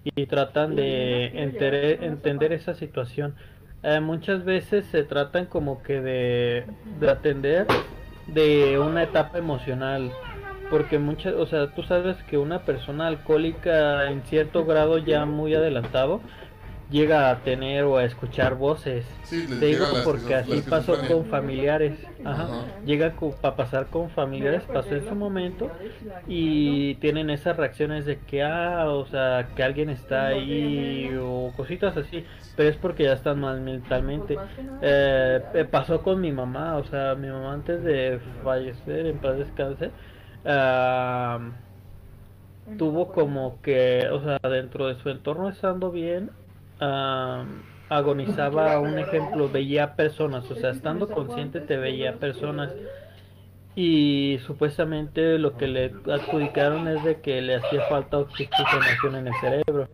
y 0.05 0.27
tratan 0.27 0.75
de 0.75 1.31
entere- 1.35 2.03
entender 2.03 2.53
esa 2.53 2.75
situación. 2.75 3.35
Eh, 3.83 4.01
muchas 4.01 4.45
veces 4.45 4.87
se 4.87 5.05
tratan 5.05 5.45
como 5.45 5.83
que 5.83 6.01
de, 6.01 6.65
de 6.99 7.11
atender 7.11 7.67
de 8.27 8.79
una 8.79 9.03
etapa 9.03 9.37
emocional, 9.37 10.11
porque 10.71 10.99
muchas, 10.99 11.35
o 11.35 11.47
sea, 11.47 11.69
tú 11.69 11.83
sabes 11.83 12.17
que 12.25 12.39
una 12.39 12.61
persona 12.61 13.07
alcohólica 13.07 14.11
en 14.11 14.23
cierto 14.23 14.65
grado 14.65 14.99
ya 14.99 15.25
muy 15.27 15.55
adelantado 15.55 16.21
llega 16.91 17.31
a 17.31 17.41
tener 17.41 17.85
o 17.85 17.97
a 17.97 18.05
escuchar 18.05 18.55
voces. 18.55 19.05
Sí, 19.25 19.47
les 19.49 19.61
Te 19.61 19.67
digo 19.67 19.87
porque 20.05 20.35
así 20.35 20.63
pasó 20.69 20.97
con 21.09 21.25
familiares. 21.27 21.99
Ajá. 22.25 22.45
Ajá. 22.45 22.65
Llega 22.85 23.15
a 23.43 23.57
pasar 23.57 23.87
con 23.87 24.11
familiares, 24.11 24.63
pasó 24.73 24.95
en 24.95 25.09
su 25.09 25.15
momento 25.15 25.71
y 26.27 26.95
tienen 26.97 27.31
esas 27.31 27.57
reacciones 27.57 28.07
de 28.07 28.19
que, 28.19 28.43
ah, 28.43 28.87
o 28.89 29.07
sea, 29.07 29.49
que 29.57 29.63
alguien 29.63 29.91
está 29.91 30.29
ahí 30.29 31.11
o 31.21 31.53
cositas 31.57 31.97
así, 31.97 32.25
pero 32.57 32.69
es 32.69 32.77
porque 32.77 33.05
ya 33.05 33.15
están 33.15 33.41
mal 33.41 33.61
mentalmente. 33.61 34.37
Eh, 34.83 35.41
eh, 35.55 35.65
pasó 35.65 36.03
con 36.03 36.21
mi 36.21 36.33
mamá, 36.33 36.77
o 36.77 36.85
sea, 36.85 37.15
mi 37.15 37.29
mamá 37.29 37.55
antes 37.55 37.83
de 37.83 38.21
fallecer, 38.43 39.07
en 39.07 39.19
paz 39.19 39.39
descanse, 39.39 39.91
ah, 40.45 41.39
tuvo 42.79 43.13
como 43.13 43.61
que, 43.63 44.09
o 44.11 44.23
sea, 44.23 44.39
dentro 44.51 44.87
de 44.89 44.97
su 45.03 45.11
entorno 45.11 45.49
estando 45.49 45.91
bien, 45.91 46.31
ah, 46.81 47.45
agonizaba, 47.89 48.79
un 48.81 48.99
ejemplo, 48.99 49.49
veía 49.51 49.95
personas, 49.97 50.51
o 50.51 50.57
sea, 50.57 50.71
estando 50.71 51.09
consciente 51.09 51.61
te 51.61 51.77
veía 51.77 52.19
personas. 52.19 52.73
y 53.77 54.39
supuestamente 54.47 55.39
lo 55.39 55.57
que 55.57 55.67
le 55.69 55.93
adjudicaron 56.13 56.87
es 56.89 57.03
de 57.05 57.21
que 57.21 57.43
le 57.43 57.57
hacía 57.57 57.83
falta 57.89 58.19
oxigenación 58.19 59.17
en 59.17 59.27
el 59.29 59.35
cerebro. 59.41 59.89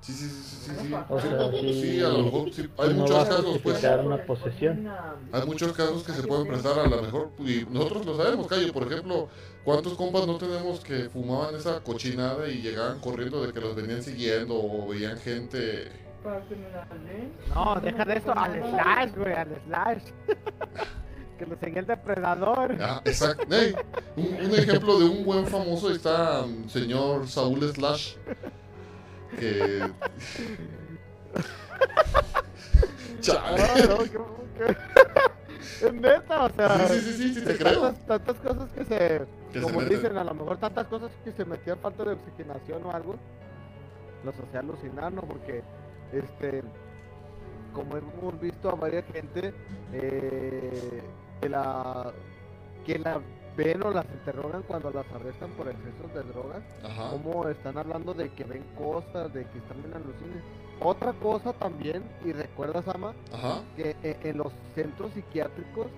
Sí, 0.00 0.12
sí, 0.12 0.28
sí, 0.28 0.49
sí. 0.60 0.70
sí. 0.80 0.94
O 1.08 1.20
sea, 1.20 1.50
sí, 1.52 1.82
sí, 1.82 2.00
a 2.00 2.08
lo 2.08 2.22
mejor 2.24 2.52
sí. 2.52 2.68
Hay 2.78 2.88
no 2.90 2.94
muchos 2.94 3.28
casos, 3.28 3.58
pues. 3.62 3.84
una 4.04 4.24
posesión. 4.24 4.88
Hay 5.32 5.46
muchos 5.46 5.72
casos 5.72 6.02
que 6.02 6.12
se 6.12 6.22
pueden 6.22 6.46
prestar 6.46 6.78
a 6.78 6.88
lo 6.88 7.02
mejor, 7.02 7.30
y 7.38 7.64
nosotros 7.70 8.06
lo 8.06 8.16
sabemos, 8.16 8.46
Cayo, 8.46 8.72
por 8.72 8.84
ejemplo, 8.84 9.28
¿cuántos 9.64 9.94
compas 9.94 10.26
no 10.26 10.36
tenemos 10.36 10.80
que 10.80 11.08
fumaban 11.08 11.54
esa 11.54 11.80
cochinada 11.80 12.48
y 12.48 12.60
llegaban 12.60 13.00
corriendo 13.00 13.44
de 13.44 13.52
que 13.52 13.60
los 13.60 13.74
venían 13.74 14.02
siguiendo 14.02 14.54
o 14.54 14.88
veían 14.88 15.16
gente... 15.18 15.88
No, 17.54 17.80
deja 17.80 18.04
de 18.04 18.16
eso 18.18 18.32
al 18.36 18.52
slash, 18.52 19.14
güey, 19.16 19.32
al 19.32 19.62
slash. 19.66 20.02
que 21.40 21.46
lo 21.46 21.56
seguía 21.56 21.80
el 21.80 21.86
depredador. 21.86 22.76
Ah, 22.78 23.00
exacto. 23.06 23.46
Ey, 23.54 23.74
un, 24.16 24.26
un 24.26 24.54
ejemplo 24.54 24.98
de 24.98 25.06
un 25.06 25.24
buen 25.24 25.46
famoso 25.46 25.88
ahí 25.88 25.96
está 25.96 26.42
um, 26.42 26.68
señor 26.68 27.26
Saúl 27.26 27.62
Slash, 27.62 28.16
que... 29.38 29.90
Chale. 33.20 33.62
No, 33.86 33.94
no, 33.94 33.98
que- 34.04 34.10
que- 34.10 34.76
Es 35.86 35.92
neta, 35.94 36.44
o 36.44 36.50
sea. 36.50 36.88
Sí, 36.88 37.00
sí, 37.00 37.00
sí, 37.00 37.12
sí, 37.12 37.34
sí, 37.34 37.44
te 37.44 37.54
tantas, 37.54 37.72
creo. 37.72 37.92
tantas 38.06 38.36
cosas 38.36 38.70
que 38.72 38.84
se. 38.84 39.26
Que 39.52 39.60
como 39.62 39.80
dicen, 39.82 40.16
a 40.16 40.24
lo 40.24 40.34
mejor 40.34 40.58
tantas 40.58 40.86
cosas 40.88 41.10
que 41.24 41.32
se 41.32 41.44
metían 41.44 41.78
falta 41.78 42.04
de 42.04 42.12
oxigenación 42.12 42.84
o 42.84 42.92
algo. 42.92 43.16
Los 44.24 44.34
hacía 44.38 44.60
alucinar, 44.60 45.12
¿no? 45.12 45.22
Porque, 45.22 45.62
este. 46.12 46.62
Como 47.72 47.96
hemos 47.96 48.40
visto 48.40 48.68
a 48.68 48.74
varias 48.74 49.04
gente 49.12 49.54
eh, 49.92 51.02
que 51.40 51.48
la. 51.48 52.12
que 52.84 52.98
la 52.98 53.20
ven 53.64 53.82
o 53.82 53.90
las 53.90 54.06
interrogan 54.06 54.62
cuando 54.62 54.90
las 54.90 55.06
arrestan 55.12 55.50
por 55.50 55.68
excesos 55.68 56.12
de 56.14 56.22
drogas. 56.32 56.62
Ajá. 56.84 57.10
Cómo 57.10 57.46
están 57.48 57.76
hablando 57.78 58.14
de 58.14 58.28
que 58.30 58.44
ven 58.44 58.64
cosas, 58.78 59.32
de 59.34 59.44
que 59.46 59.58
están 59.58 59.78
en 59.84 59.94
alucines. 59.94 60.42
Otra 60.82 61.12
cosa 61.12 61.52
también, 61.52 62.02
y 62.24 62.32
recuerdas, 62.32 62.88
Ama, 62.88 63.12
Ajá. 63.32 63.60
que 63.76 63.96
e- 64.02 64.16
en 64.22 64.38
los 64.38 64.52
centros 64.74 65.12
psiquiátricos 65.12 65.88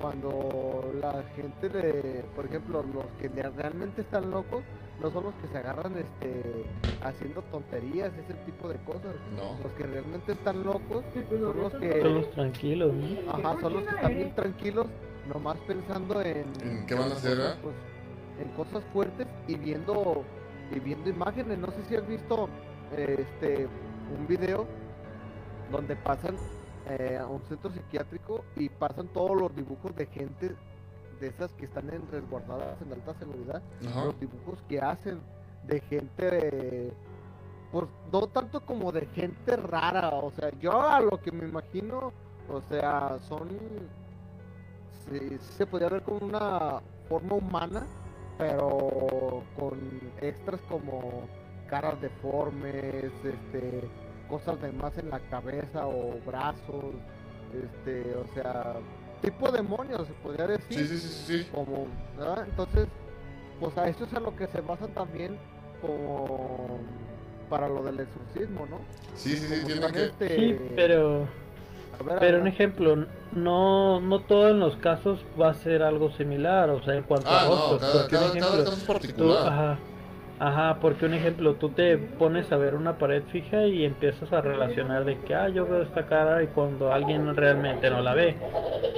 cuando 0.00 0.92
la 1.00 1.24
gente 1.34 1.68
de 1.68 2.24
por 2.36 2.46
ejemplo 2.46 2.84
los 2.94 3.04
que 3.20 3.26
realmente 3.28 4.02
están 4.02 4.30
locos 4.30 4.62
no 5.02 5.10
son 5.10 5.24
los 5.24 5.34
que 5.34 5.48
se 5.48 5.58
agarran 5.58 5.96
este 5.98 6.64
haciendo 7.02 7.42
tonterías 7.50 8.12
ese 8.14 8.34
tipo 8.46 8.68
de 8.68 8.76
cosas 8.84 9.16
No. 9.36 9.56
los 9.60 9.72
que 9.72 9.82
realmente 9.84 10.32
están 10.32 10.62
locos 10.62 11.02
son 11.28 11.56
los 11.62 11.74
que 11.74 12.00
Son 12.00 12.14
los 12.14 12.30
tranquilos, 12.30 12.92
¿no? 12.94 13.32
ajá 13.32 13.60
son 13.60 13.72
los 13.74 13.82
que 13.82 13.94
están 13.96 14.14
bien 14.14 14.34
tranquilos 14.36 14.86
nomás 15.28 15.56
pensando 15.66 16.20
en 16.20 16.46
¿En 16.62 16.86
qué 16.86 16.94
van 16.94 17.10
a 17.10 17.14
hacer, 17.14 17.36
cosas, 17.36 17.56
ah? 17.56 17.60
pues, 17.62 17.74
en 18.40 18.48
cosas 18.54 18.82
fuertes 18.92 19.26
y 19.46 19.54
viendo 19.56 20.24
y 20.70 20.80
viendo 20.80 21.08
imágenes 21.08 21.58
no 21.58 21.68
sé 21.68 21.84
si 21.88 21.96
has 21.96 22.06
visto 22.06 22.48
eh, 22.92 23.26
este 23.28 23.68
un 24.18 24.26
video 24.26 24.66
donde 25.70 25.96
pasan 25.96 26.36
eh, 26.88 27.18
a 27.20 27.26
un 27.26 27.42
centro 27.42 27.70
psiquiátrico 27.70 28.44
y 28.56 28.68
pasan 28.68 29.08
todos 29.08 29.38
los 29.38 29.54
dibujos 29.54 29.94
de 29.94 30.06
gente 30.06 30.54
de 31.20 31.26
esas 31.26 31.52
que 31.52 31.64
están 31.64 31.90
en, 31.90 32.06
resguardadas 32.10 32.80
en 32.80 32.92
alta 32.92 33.14
seguridad, 33.14 33.62
Ajá. 33.86 34.04
los 34.04 34.20
dibujos 34.20 34.62
que 34.68 34.80
hacen 34.80 35.20
de 35.66 35.80
gente, 35.80 36.92
pues 37.72 37.86
no 38.12 38.26
tanto 38.28 38.64
como 38.64 38.92
de 38.92 39.06
gente 39.06 39.56
rara, 39.56 40.10
o 40.10 40.30
sea, 40.30 40.50
yo 40.60 40.80
a 40.80 41.00
lo 41.00 41.20
que 41.20 41.32
me 41.32 41.46
imagino, 41.46 42.12
o 42.48 42.60
sea, 42.70 43.18
son, 43.28 43.48
sí, 45.10 45.38
se 45.56 45.66
podría 45.66 45.88
ver 45.88 46.02
como 46.02 46.26
una 46.26 46.80
forma 47.08 47.34
humana, 47.34 47.86
pero 48.38 49.42
con 49.58 49.78
extras 50.20 50.60
como 50.68 51.28
caras 51.68 52.00
deformes, 52.00 53.04
este, 53.24 53.88
cosas 54.28 54.60
de 54.60 54.72
más 54.72 54.96
en 54.98 55.10
la 55.10 55.20
cabeza 55.30 55.86
o 55.86 56.18
brazos, 56.26 56.94
este, 57.52 58.14
o 58.14 58.26
sea, 58.34 58.74
tipo 59.22 59.50
demonios, 59.50 60.06
se 60.06 60.12
podría 60.14 60.46
decir. 60.46 60.86
Sí, 60.86 60.98
sí, 60.98 61.08
sí, 61.08 61.48
como 61.52 61.86
¿verdad? 62.16 62.46
entonces 62.48 62.86
pues 63.60 63.76
a 63.76 63.88
esto 63.88 64.04
es 64.04 64.14
a 64.14 64.20
lo 64.20 64.36
que 64.36 64.46
se 64.46 64.60
basa 64.60 64.86
también 64.88 65.36
como 65.80 66.78
para 67.50 67.68
lo 67.68 67.82
del 67.82 68.00
exorcismo 68.00 68.66
no 68.66 68.78
Sí, 69.16 69.36
sí, 69.36 69.46
sí, 69.46 69.80
que... 69.92 70.04
este, 70.04 70.36
Sí, 70.36 70.58
pero 70.76 71.26
pero 72.20 72.40
un 72.40 72.46
ejemplo, 72.46 73.06
no 73.32 74.00
no 74.00 74.20
todos 74.20 74.54
los 74.56 74.76
casos 74.76 75.20
va 75.40 75.50
a 75.50 75.54
ser 75.54 75.82
algo 75.82 76.10
similar, 76.12 76.70
o 76.70 76.82
sea, 76.82 76.94
en 76.94 77.02
cuanto 77.04 77.28
Ah, 77.30 77.42
a 77.42 77.48
no, 77.48 77.78
cada, 77.78 77.92
cada, 77.92 78.08
cada 78.08 78.26
ejemplo, 78.28 78.64
caso 78.64 78.72
es 78.72 78.80
tú- 78.80 78.92
particular. 78.92 79.46
ajá, 79.48 79.78
ajá, 80.40 80.78
porque 80.80 81.06
un 81.06 81.14
ejemplo, 81.14 81.54
tú 81.54 81.70
te 81.70 81.96
pones 81.98 82.50
a 82.52 82.56
ver 82.56 82.74
una 82.74 82.96
pared 82.98 83.22
fija 83.32 83.66
y 83.66 83.84
empiezas 83.84 84.32
a 84.32 84.40
relacionar 84.40 85.04
de 85.04 85.18
que, 85.20 85.34
ah, 85.34 85.48
yo 85.48 85.66
veo 85.66 85.82
esta 85.82 86.06
cara 86.06 86.42
y 86.42 86.46
cuando 86.48 86.92
alguien 86.92 87.34
realmente 87.34 87.90
no 87.90 88.00
la 88.02 88.14
ve, 88.14 88.36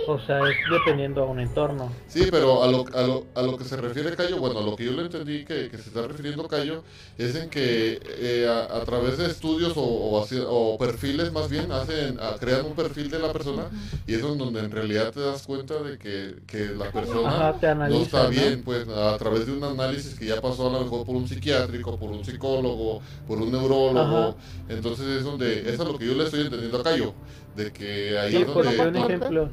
o 0.06 0.18
sea, 0.18 0.38
es 0.48 0.56
dependiendo 0.70 1.22
a 1.22 1.26
un 1.26 1.40
entorno. 1.40 1.88
Sí, 2.08 2.26
pero 2.30 2.62
a 2.62 2.66
lo, 2.66 2.84
a, 2.92 3.02
lo, 3.02 3.26
a 3.34 3.42
lo 3.42 3.56
que 3.56 3.64
se 3.64 3.76
refiere 3.76 4.16
Cayo, 4.16 4.38
bueno, 4.38 4.58
a 4.58 4.62
lo 4.62 4.74
que 4.76 4.84
yo 4.84 4.92
le 4.92 5.02
entendí 5.02 5.44
que, 5.44 5.68
que 5.70 5.78
se 5.78 5.88
está 5.88 6.02
refiriendo 6.06 6.46
Cayo, 6.48 6.82
es 7.16 7.34
en 7.36 7.48
que 7.48 8.00
eh, 8.18 8.48
a, 8.48 8.76
a 8.76 8.84
través 8.84 9.16
de 9.18 9.26
estudios 9.26 9.76
o, 9.76 9.82
o, 9.82 10.22
así- 10.22 10.42
o 10.44 10.76
perfiles 10.76 11.32
más 11.32 11.48
bien, 11.48 11.70
hacen, 11.70 12.18
a- 12.20 12.36
crean 12.38 12.66
un 12.66 12.74
perfil 12.74 13.10
de 13.10 13.18
la 13.20 13.32
persona 13.32 13.64
y 14.06 14.14
es 14.14 14.22
donde 14.22 14.60
en 14.60 14.70
realidad 14.70 15.12
te 15.12 15.20
das 15.20 15.42
cuenta 15.46 15.74
de 15.82 15.98
que, 15.98 16.34
que 16.46 16.66
la 16.76 16.90
persona 16.90 17.28
Ajá, 17.50 17.60
te 17.60 17.66
no 17.68 17.74
está 17.74 17.84
analizan, 17.84 18.24
¿no? 18.24 18.30
bien, 18.30 18.62
pues 18.64 18.88
a 18.88 19.16
través 19.18 19.46
de 19.46 19.52
un 19.52 19.62
análisis 19.64 20.18
que 20.18 20.26
ya 20.26 20.40
pasó 20.40 20.68
a 20.68 20.72
lo 20.72 20.80
mejor 20.80 21.06
por 21.06 21.14
un 21.16 21.28
psiquiátrico, 21.34 21.96
por 21.98 22.10
un 22.10 22.24
psicólogo, 22.24 23.00
por 23.26 23.38
un 23.38 23.50
neurólogo, 23.50 24.00
Ajá. 24.30 24.34
entonces 24.68 25.06
es 25.06 25.24
donde, 25.24 25.60
eso 25.72 25.82
es 25.82 25.88
lo 25.88 25.98
que 25.98 26.06
yo 26.06 26.14
le 26.14 26.24
estoy 26.24 26.42
entendiendo 26.42 26.78
a 26.78 26.82
Cayo, 26.82 27.14
de 27.56 27.72
que 27.72 28.18
ahí 28.18 28.32
Sí, 28.32 28.42
es 28.42 28.48
un 28.48 28.54
donde... 28.54 28.98
ejemplo, 29.00 29.48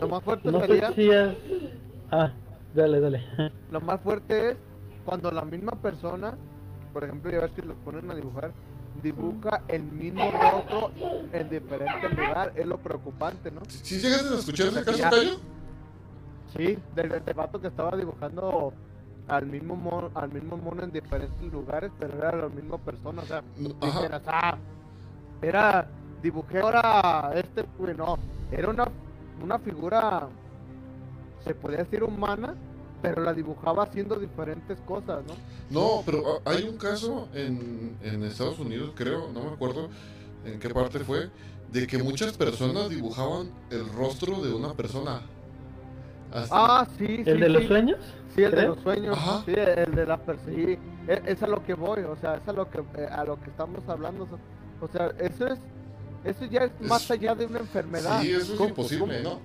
lo 0.00 0.08
más 0.08 0.22
fuerte 0.22 0.50
no 0.50 0.60
si. 0.94 1.10
Ah, 2.10 2.32
dale, 2.74 3.00
dale. 3.00 3.24
lo 3.70 3.80
más 3.80 4.00
fuerte 4.00 4.50
es 4.50 4.56
cuando 5.04 5.30
la 5.30 5.44
misma 5.44 5.72
persona 5.72 6.36
por 6.92 7.04
ejemplo 7.04 7.30
ya 7.30 7.40
ves 7.40 7.50
que 7.52 7.62
lo 7.62 7.74
ponen 7.74 8.10
a 8.10 8.14
dibujar 8.14 8.52
dibuja 9.02 9.62
el 9.68 9.82
mismo 9.82 10.30
rostro 10.30 10.90
en 11.32 11.50
diferente 11.50 12.08
lugar 12.08 12.52
es 12.56 12.66
lo 12.66 12.78
preocupante 12.78 13.50
no 13.50 13.60
¿Sí 13.68 13.98
llegaste 13.98 14.34
a 14.34 14.38
escuchar 14.38 14.68
ese 14.68 14.82
caso. 14.84 15.02
Cayo? 15.02 15.38
Sí, 16.56 16.78
del, 16.94 17.22
del 17.22 17.34
vato 17.34 17.60
que 17.60 17.66
estaba 17.68 17.94
dibujando 17.96 18.72
al 19.28 19.46
mismo 19.46 19.74
mono, 19.76 20.10
al 20.14 20.30
mismo 20.32 20.56
mono 20.56 20.82
en 20.84 20.92
diferentes 20.92 21.52
lugares, 21.52 21.90
pero 21.98 22.16
era 22.18 22.36
la 22.36 22.48
misma 22.48 22.78
persona, 22.78 23.22
o 23.22 23.26
sea, 23.26 23.42
dijeras, 23.56 24.22
ah, 24.26 24.56
era, 25.42 25.88
dibujé 26.22 26.60
ahora 26.60 27.32
este, 27.34 27.64
pues 27.64 27.96
no, 27.96 28.18
era 28.52 28.70
una, 28.70 28.88
una 29.42 29.58
figura, 29.58 30.28
se 31.44 31.54
podría 31.54 31.80
decir 31.84 32.04
humana, 32.04 32.54
pero 33.02 33.22
la 33.22 33.34
dibujaba 33.34 33.82
haciendo 33.84 34.16
diferentes 34.16 34.78
cosas, 34.80 35.22
¿no? 35.26 35.34
No, 35.70 36.02
pero 36.06 36.40
ah, 36.44 36.50
hay 36.50 36.62
un 36.68 36.76
caso 36.78 37.28
en, 37.34 37.96
en 38.02 38.22
Estados 38.24 38.58
Unidos, 38.58 38.92
creo, 38.94 39.28
no 39.32 39.42
me 39.42 39.50
acuerdo 39.50 39.88
en 40.44 40.58
qué 40.60 40.68
parte 40.70 41.00
fue, 41.00 41.30
de 41.72 41.86
que 41.88 41.98
muchas 42.00 42.36
personas 42.36 42.88
dibujaban 42.88 43.50
el 43.70 43.88
rostro 43.88 44.40
de 44.40 44.54
una 44.54 44.72
persona. 44.74 45.20
Así- 46.32 46.50
Ah, 46.52 46.86
sí, 46.96 47.06
sí, 47.06 47.22
¿El 47.26 47.40
de 47.40 47.48
los 47.48 47.64
sueños? 47.64 47.98
Sí, 48.36 48.42
el 48.44 48.50
de 48.52 48.66
los 48.66 48.78
sueños, 48.80 49.16
Ajá. 49.18 49.42
sí, 49.46 49.54
el 49.56 49.94
de 49.94 50.06
la 50.06 50.16
per- 50.18 50.38
sí, 50.46 50.78
e- 51.08 51.22
es 51.26 51.42
a 51.42 51.46
lo 51.46 51.64
que 51.64 51.74
voy, 51.74 52.00
o 52.02 52.16
sea, 52.16 52.34
es 52.36 52.46
a 52.46 52.52
lo 52.52 52.70
que 52.70 52.78
eh, 52.96 53.08
a 53.10 53.24
lo 53.24 53.40
que 53.40 53.48
estamos 53.50 53.80
hablando, 53.88 54.28
o 54.80 54.88
sea, 54.88 55.10
eso 55.18 55.46
es 55.46 55.58
eso 56.24 56.44
ya 56.44 56.64
es 56.64 56.72
Es- 56.80 56.88
más 56.88 57.10
allá 57.10 57.34
de 57.34 57.46
una 57.46 57.60
enfermedad. 57.60 58.20
sí, 58.20 58.32
eso 58.32 58.52
es 58.52 58.58
¿Cómo- 58.58 58.68
imposible, 58.68 59.22
¿no? 59.22 59.40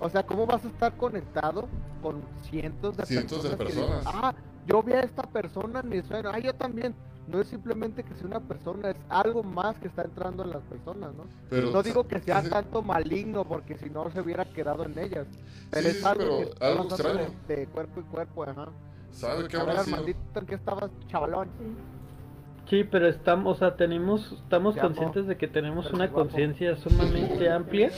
O 0.00 0.08
sea, 0.08 0.22
¿cómo 0.24 0.46
vas 0.46 0.64
a 0.64 0.68
estar 0.68 0.96
conectado 0.96 1.68
con 2.02 2.22
cientos 2.42 2.96
de 2.96 3.04
Cientos 3.06 3.42
de 3.42 3.50
personas? 3.56 3.58
que 3.58 3.64
personas. 3.64 4.04
dicen, 4.06 4.20
ah, 4.24 4.34
yo 4.66 4.82
vi 4.82 4.92
a 4.94 5.00
esta 5.00 5.22
persona 5.22 5.80
en 5.80 5.88
mi 5.90 6.02
sueño, 6.02 6.30
ah, 6.32 6.38
yo 6.38 6.54
también. 6.54 6.94
No 7.28 7.40
es 7.40 7.46
simplemente 7.46 8.02
que 8.02 8.12
sea 8.14 8.26
una 8.26 8.40
persona, 8.40 8.90
es 8.90 8.96
algo 9.08 9.44
más 9.44 9.76
que 9.78 9.86
está 9.86 10.02
entrando 10.02 10.42
en 10.42 10.50
las 10.50 10.62
personas, 10.62 11.14
¿no? 11.14 11.24
Pero, 11.48 11.70
No 11.70 11.80
digo 11.82 12.08
que 12.08 12.18
sea 12.18 12.42
sí, 12.42 12.50
tanto 12.50 12.82
maligno 12.82 13.44
porque 13.44 13.76
si 13.78 13.88
no 13.88 14.10
se 14.10 14.20
hubiera 14.20 14.44
quedado 14.46 14.84
en 14.84 14.98
ellas. 14.98 15.28
Pero 15.70 15.88
Sí, 15.90 15.96
es 15.96 16.04
algo, 16.04 16.24
pero 16.24 16.36
que 16.38 16.42
está 16.50 16.66
algo 16.66 16.82
extraño. 16.84 17.18
De, 17.46 17.56
de 17.56 17.66
cuerpo 17.68 18.00
y 18.00 18.02
cuerpo, 18.04 18.42
ajá. 18.44 18.68
¿Sabe 19.12 19.46
qué 19.46 19.56
habrá 19.58 19.84
sido? 19.84 19.96
Armandito, 19.96 20.40
¿en 20.40 20.46
qué 20.46 20.54
estabas, 20.56 20.90
chavalón? 21.06 21.48
Sí, 22.68 22.84
pero 22.84 23.06
estamos, 23.08 23.56
o 23.56 23.58
sea, 23.58 23.76
tenemos, 23.76 24.32
estamos 24.32 24.74
Te 24.74 24.80
amo. 24.80 24.88
conscientes 24.88 25.26
de 25.26 25.36
que 25.36 25.46
tenemos 25.46 25.92
una 25.92 26.10
conciencia 26.10 26.76
sumamente 26.76 27.48
amplia 27.50 27.90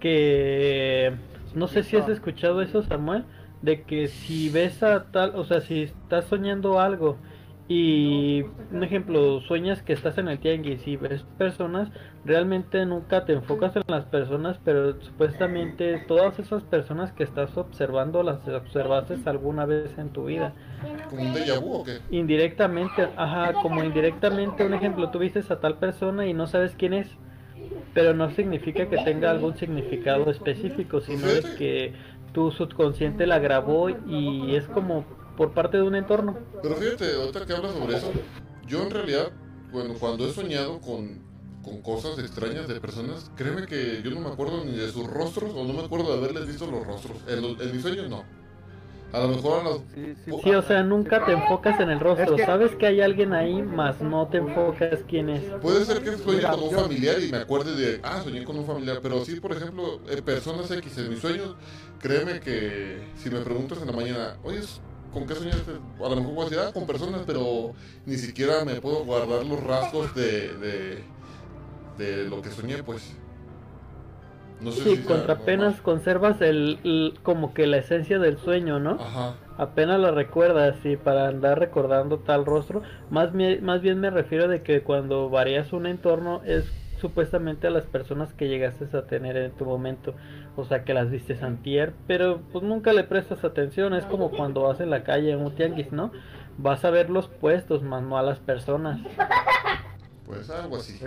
que 0.00 1.12
no 1.54 1.66
sé 1.68 1.82
si 1.82 1.96
has 1.96 2.08
escuchado 2.08 2.62
eso, 2.62 2.82
Samuel, 2.82 3.24
de 3.62 3.82
que 3.82 4.08
si 4.08 4.50
ves 4.50 4.82
a 4.82 5.04
tal, 5.10 5.34
o 5.34 5.44
sea, 5.44 5.60
si 5.60 5.82
estás 5.82 6.26
soñando 6.26 6.80
algo 6.80 7.16
y 7.70 8.44
un 8.72 8.82
ejemplo, 8.82 9.42
sueñas 9.42 9.82
que 9.82 9.92
estás 9.92 10.16
en 10.16 10.28
el 10.28 10.38
tianguis 10.38 10.86
y 10.86 10.96
ves 10.96 11.22
personas, 11.36 11.90
realmente 12.24 12.86
nunca 12.86 13.26
te 13.26 13.34
enfocas 13.34 13.76
en 13.76 13.82
las 13.88 14.06
personas, 14.06 14.58
pero 14.64 14.98
supuestamente 15.02 16.02
todas 16.08 16.38
esas 16.38 16.62
personas 16.62 17.12
que 17.12 17.24
estás 17.24 17.54
observando 17.58 18.22
las 18.22 18.46
observaste 18.48 19.16
alguna 19.26 19.66
vez 19.66 19.98
en 19.98 20.08
tu 20.10 20.24
vida. 20.24 20.54
¿Como 21.10 21.22
un 21.22 21.34
déjà 21.34 21.60
vu 21.60 21.74
o 21.74 21.84
qué? 21.84 21.98
indirectamente, 22.10 23.06
ajá, 23.16 23.52
como 23.60 23.84
indirectamente, 23.84 24.64
un 24.64 24.72
ejemplo, 24.72 25.10
tú 25.10 25.18
viste 25.18 25.40
a 25.46 25.60
tal 25.60 25.76
persona 25.76 26.26
y 26.26 26.32
no 26.32 26.46
sabes 26.46 26.74
quién 26.74 26.94
es, 26.94 27.18
pero 27.94 28.14
no 28.14 28.30
significa 28.34 28.88
que 28.88 28.98
tenga 28.98 29.30
algún 29.30 29.56
significado 29.56 30.30
específico, 30.30 31.00
sino 31.00 31.26
es 31.26 31.44
que 31.56 31.94
tu 32.32 32.50
subconsciente 32.50 33.26
la 33.26 33.38
grabó 33.38 33.88
y 33.90 34.54
es 34.54 34.64
como 34.68 35.04
por 35.36 35.52
parte 35.52 35.76
de 35.78 35.82
un 35.84 35.94
entorno. 35.94 36.36
Pero 36.62 36.74
fíjate, 36.76 37.14
ahorita 37.14 37.46
que 37.46 37.52
hablas 37.52 37.72
sobre 37.72 37.96
eso, 37.96 38.12
yo 38.66 38.82
en 38.82 38.90
realidad, 38.90 39.32
bueno, 39.72 39.94
cuando 39.98 40.26
he 40.28 40.32
soñado 40.32 40.80
con, 40.80 41.20
con 41.62 41.80
cosas 41.82 42.18
extrañas 42.18 42.68
de 42.68 42.80
personas, 42.80 43.30
créeme 43.36 43.66
que 43.66 44.02
yo 44.02 44.10
no 44.10 44.20
me 44.20 44.28
acuerdo 44.28 44.64
ni 44.64 44.72
de 44.72 44.88
sus 44.88 45.06
rostros 45.06 45.52
o 45.54 45.64
no 45.64 45.72
me 45.72 45.82
acuerdo 45.84 46.12
de 46.12 46.18
haberles 46.18 46.46
visto 46.46 46.70
los 46.70 46.86
rostros. 46.86 47.18
En, 47.28 47.42
los- 47.42 47.60
en 47.60 48.10
no. 48.10 48.24
A 49.12 49.20
lo 49.20 49.28
mejor 49.28 49.60
a 49.60 49.64
las... 49.64 49.78
Sí, 49.94 50.14
sí, 50.24 50.30
Sí, 50.42 50.54
o 50.54 50.62
sea, 50.62 50.82
nunca 50.82 51.24
te 51.24 51.32
enfocas 51.32 51.80
en 51.80 51.88
el 51.90 51.98
rostro, 51.98 52.34
Es 52.34 52.40
que- 52.40 52.46
sabes 52.46 52.74
que 52.76 52.86
hay 52.86 53.00
alguien 53.00 53.32
ahí, 53.32 53.62
más 53.62 54.00
no 54.02 54.28
te 54.28 54.36
enfocas 54.38 54.98
quién 55.08 55.30
es. 55.30 55.42
Puede 55.62 55.84
ser 55.86 56.02
que 56.02 56.16
sueñe 56.18 56.42
con 56.42 56.62
un 56.62 56.70
familiar 56.72 57.16
y 57.22 57.30
me 57.32 57.38
acuerde 57.38 57.74
de, 57.74 58.00
ah, 58.02 58.20
soñé 58.22 58.44
con 58.44 58.58
un 58.58 58.66
familiar, 58.66 58.98
pero 59.02 59.24
sí, 59.24 59.40
por 59.40 59.52
ejemplo, 59.52 60.00
eh, 60.10 60.20
personas 60.20 60.70
X 60.70 60.98
en 60.98 61.08
mis 61.10 61.20
sueños, 61.20 61.56
créeme 62.00 62.40
que 62.40 62.98
si 63.16 63.30
me 63.30 63.40
preguntas 63.40 63.78
en 63.80 63.86
la 63.86 63.92
mañana, 63.92 64.36
oye, 64.42 64.60
¿con 65.12 65.26
qué 65.26 65.34
soñaste? 65.34 65.72
A 66.04 66.08
lo 66.10 66.16
mejor 66.16 66.34
voy 66.34 66.40
a 66.42 66.44
decir, 66.50 66.58
ah, 66.60 66.72
con 66.72 66.86
personas, 66.86 67.22
pero 67.26 67.72
ni 68.04 68.16
siquiera 68.18 68.62
me 68.66 68.74
puedo 68.80 69.04
guardar 69.04 69.44
los 69.46 69.62
rasgos 69.64 70.14
de, 70.14 70.54
de, 70.58 71.04
de 71.96 72.24
lo 72.28 72.42
que 72.42 72.50
soñé, 72.50 72.82
pues. 72.82 73.14
No 74.60 74.72
sé 74.72 74.82
Sí, 74.82 74.96
sea 74.96 75.04
contra 75.04 75.34
apenas 75.34 75.66
normal. 75.76 75.82
conservas 75.82 76.40
el, 76.40 76.78
el- 76.84 77.14
como 77.22 77.54
que 77.54 77.66
la 77.66 77.76
esencia 77.78 78.18
del 78.18 78.38
sueño, 78.38 78.78
¿no? 78.80 78.92
Ajá. 79.00 79.34
apenas 79.56 79.98
la 80.00 80.10
recuerdas 80.12 80.76
y 80.84 80.96
para 80.96 81.26
andar 81.28 81.58
recordando 81.58 82.18
tal 82.20 82.44
rostro 82.44 82.82
más, 83.10 83.30
más 83.62 83.80
bien 83.82 83.98
me 84.00 84.10
refiero 84.10 84.46
de 84.48 84.62
que 84.62 84.82
cuando 84.82 85.30
varías 85.30 85.72
un 85.72 85.86
entorno 85.86 86.42
es 86.44 86.64
supuestamente 87.00 87.66
a 87.66 87.70
las 87.70 87.84
personas 87.84 88.32
que 88.34 88.48
llegaste 88.48 88.96
a 88.96 89.02
tener 89.06 89.36
en 89.36 89.50
tu 89.52 89.64
momento 89.64 90.14
o 90.56 90.64
sea 90.64 90.84
que 90.84 90.94
las 90.94 91.10
viste 91.10 91.36
antier 91.42 91.92
pero 92.08 92.40
pues 92.52 92.62
nunca 92.64 92.92
le 92.92 93.02
prestas 93.04 93.44
atención 93.44 93.94
es 93.94 94.04
como 94.04 94.30
cuando 94.30 94.62
vas 94.62 94.80
en 94.80 94.90
la 94.90 95.02
calle 95.04 95.30
en 95.32 95.40
un 95.40 95.54
tianguis 95.54 95.92
no 95.92 96.10
vas 96.56 96.84
a 96.84 96.90
ver 96.90 97.08
los 97.10 97.28
puestos 97.28 97.82
más 97.84 98.02
no 98.02 98.18
a 98.18 98.22
las 98.22 98.38
personas 98.40 99.00
Pues 100.26 100.50
algo 100.50 100.76
así. 100.76 100.98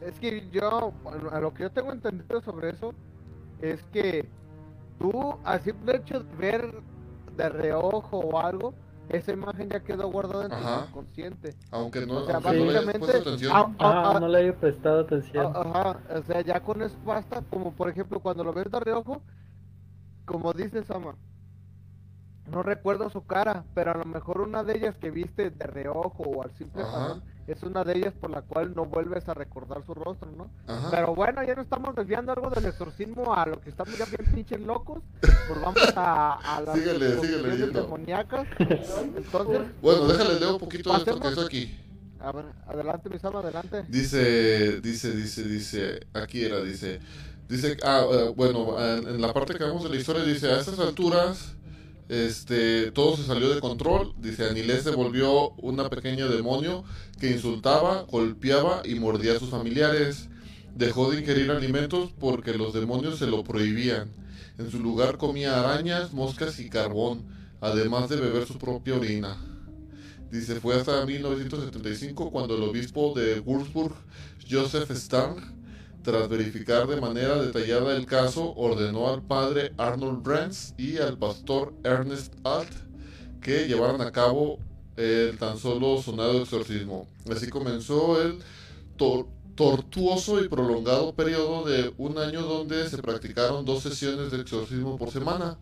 Es 0.00 0.18
que 0.18 0.48
yo, 0.50 0.92
bueno, 1.02 1.30
a 1.30 1.40
lo 1.40 1.52
que 1.52 1.64
yo 1.64 1.70
tengo 1.70 1.92
entendido 1.92 2.40
sobre 2.40 2.70
eso, 2.70 2.94
es 3.60 3.82
que 3.92 4.28
tú, 4.98 5.34
al 5.44 5.60
simple 5.60 5.96
hecho 5.96 6.20
de 6.20 6.36
ver 6.36 6.74
de 7.36 7.48
reojo 7.48 8.18
o 8.18 8.40
algo, 8.40 8.74
esa 9.08 9.32
imagen 9.32 9.68
ya 9.68 9.80
quedó 9.80 10.08
guardada 10.10 10.44
en 10.46 10.50
tu 10.50 10.56
subconsciente. 10.86 11.54
Aunque 11.72 12.06
no, 12.06 12.18
O 12.18 12.26
sea, 12.26 12.36
aunque 12.36 12.48
no 12.50 12.64
le 12.64 12.70
hayas 12.70 12.84
básicamente, 12.86 12.98
puesto 12.98 13.28
atención. 13.30 13.52
ah, 13.54 13.72
ah, 13.80 14.12
ah, 14.16 14.20
no 14.20 14.28
le 14.28 14.46
he 14.48 14.52
prestado 14.52 15.00
atención 15.00 15.52
Ah, 15.54 15.62
Ajá, 15.62 16.00
o 16.18 16.22
sea, 16.22 16.40
ya 16.42 16.60
con 16.60 16.82
eso 16.82 16.96
basta, 17.04 17.42
como 17.50 17.72
por 17.72 17.88
ejemplo 17.90 18.20
cuando 18.20 18.44
lo 18.44 18.52
ves 18.52 18.70
de 18.70 18.80
reojo, 18.80 19.22
como 20.24 20.52
dice 20.52 20.82
Sama, 20.84 21.16
no 22.50 22.62
recuerdo 22.62 23.10
su 23.10 23.24
cara, 23.26 23.64
pero 23.74 23.92
a 23.92 23.96
lo 23.96 24.04
mejor 24.04 24.40
una 24.40 24.62
de 24.64 24.76
ellas 24.76 24.96
que 24.98 25.10
viste 25.10 25.50
de 25.50 25.66
reojo 25.66 26.22
o 26.24 26.42
al 26.42 26.50
simple 26.56 26.82
Ajá. 26.82 26.90
jalón, 26.92 27.22
es 27.46 27.62
una 27.62 27.82
de 27.84 27.98
ellas 27.98 28.14
por 28.20 28.30
la 28.30 28.42
cual 28.42 28.74
no 28.76 28.84
vuelves 28.86 29.28
a 29.28 29.34
recordar 29.34 29.84
su 29.84 29.92
rostro, 29.94 30.30
¿no? 30.30 30.50
Ajá. 30.66 30.88
Pero 30.90 31.14
bueno, 31.14 31.42
ya 31.42 31.54
no 31.54 31.62
estamos 31.62 31.94
desviando 31.96 32.32
algo 32.32 32.50
del 32.50 32.64
exorcismo 32.66 33.34
a 33.34 33.46
lo 33.46 33.60
que 33.60 33.70
estamos 33.70 33.96
ya 33.98 34.04
bien 34.06 34.32
pinches 34.32 34.60
locos. 34.60 35.02
Pues 35.20 35.60
vamos 35.60 35.76
a, 35.96 36.56
a 36.56 36.60
las 36.62 36.78
Síguele, 36.78 37.20
síguele 37.20 37.66
demoníacas. 37.68 38.46
Entonces, 38.58 39.62
Bueno, 39.82 40.06
déjale 40.06 40.38
leo 40.40 40.52
un 40.54 40.58
poquito 40.60 40.90
de 40.92 40.98
esto 40.98 41.14
que 41.14 41.20
Pasemos. 41.20 41.38
es 41.38 41.46
aquí. 41.46 41.80
a 42.20 42.32
ver, 42.32 42.44
adelante, 42.66 43.08
mi 43.10 43.18
Sama, 43.18 43.40
adelante. 43.40 43.84
Dice, 43.88 44.80
dice, 44.80 45.10
dice, 45.12 45.42
dice, 45.44 46.00
aquí 46.14 46.44
era, 46.44 46.60
dice, 46.60 47.00
dice, 47.48 47.76
ah, 47.82 48.04
eh, 48.12 48.32
bueno, 48.36 48.76
en, 48.80 49.08
en 49.08 49.20
la 49.20 49.32
parte 49.32 49.54
que 49.54 49.64
vemos 49.64 49.82
de 49.82 49.88
la 49.90 49.96
historia 49.96 50.22
dice, 50.22 50.50
a 50.52 50.60
estas 50.60 50.78
alturas, 50.78 51.56
este, 52.10 52.90
todo 52.90 53.16
se 53.16 53.22
salió 53.22 53.54
de 53.54 53.60
control, 53.60 54.12
dice, 54.18 54.48
Anilés 54.48 54.82
se 54.82 54.90
volvió 54.90 55.50
una 55.50 55.88
pequeña 55.88 56.26
demonio 56.26 56.82
que 57.20 57.30
insultaba, 57.30 58.02
golpeaba 58.02 58.82
y 58.84 58.96
mordía 58.96 59.36
a 59.36 59.38
sus 59.38 59.50
familiares. 59.50 60.28
Dejó 60.74 61.12
de 61.12 61.20
ingerir 61.20 61.52
alimentos 61.52 62.10
porque 62.18 62.54
los 62.54 62.74
demonios 62.74 63.20
se 63.20 63.28
lo 63.28 63.44
prohibían. 63.44 64.10
En 64.58 64.72
su 64.72 64.80
lugar 64.80 65.18
comía 65.18 65.60
arañas, 65.60 66.12
moscas 66.12 66.58
y 66.58 66.68
carbón, 66.68 67.28
además 67.60 68.08
de 68.08 68.16
beber 68.16 68.44
su 68.44 68.58
propia 68.58 68.96
orina. 68.96 69.36
Dice, 70.32 70.58
fue 70.58 70.74
hasta 70.74 71.06
1975 71.06 72.32
cuando 72.32 72.56
el 72.56 72.64
obispo 72.64 73.14
de 73.14 73.38
Würzburg, 73.38 73.94
Joseph 74.50 74.90
Stang, 74.90 75.36
tras 76.02 76.28
verificar 76.28 76.86
de 76.86 77.00
manera 77.00 77.40
detallada 77.42 77.96
el 77.96 78.06
caso, 78.06 78.52
ordenó 78.56 79.08
al 79.12 79.22
padre 79.22 79.72
Arnold 79.76 80.22
Brands 80.22 80.74
y 80.78 80.98
al 80.98 81.18
pastor 81.18 81.74
Ernest 81.84 82.34
Alt 82.44 82.72
que 83.40 83.66
llevaran 83.66 84.00
a 84.00 84.10
cabo 84.10 84.58
el 84.96 85.38
tan 85.38 85.58
solo 85.58 86.00
sonado 86.02 86.42
exorcismo. 86.42 87.06
Así 87.30 87.48
comenzó 87.48 88.20
el 88.20 88.38
tor- 88.98 89.26
tortuoso 89.54 90.42
y 90.42 90.48
prolongado 90.48 91.14
periodo 91.14 91.64
de 91.64 91.92
un 91.98 92.18
año 92.18 92.42
donde 92.42 92.88
se 92.88 92.98
practicaron 92.98 93.64
dos 93.64 93.82
sesiones 93.82 94.30
de 94.30 94.40
exorcismo 94.40 94.96
por 94.96 95.10
semana. 95.10 95.58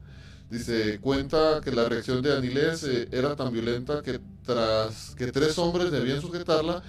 Dice, 0.51 0.99
cuenta 1.01 1.61
que 1.63 1.71
la 1.73 1.89
reacción 1.89 2.23
de 2.23 2.35
Anilés 2.35 2.83
eh, 2.85 3.07
era 3.13 3.37
tan 3.37 3.53
violenta 3.53 4.03
que 4.03 4.19
tras 4.47 5.15
que 5.15 5.31
tres 5.31 5.59
hombres 5.59 5.91
debían 5.91 6.23
sujetarla 6.23 6.83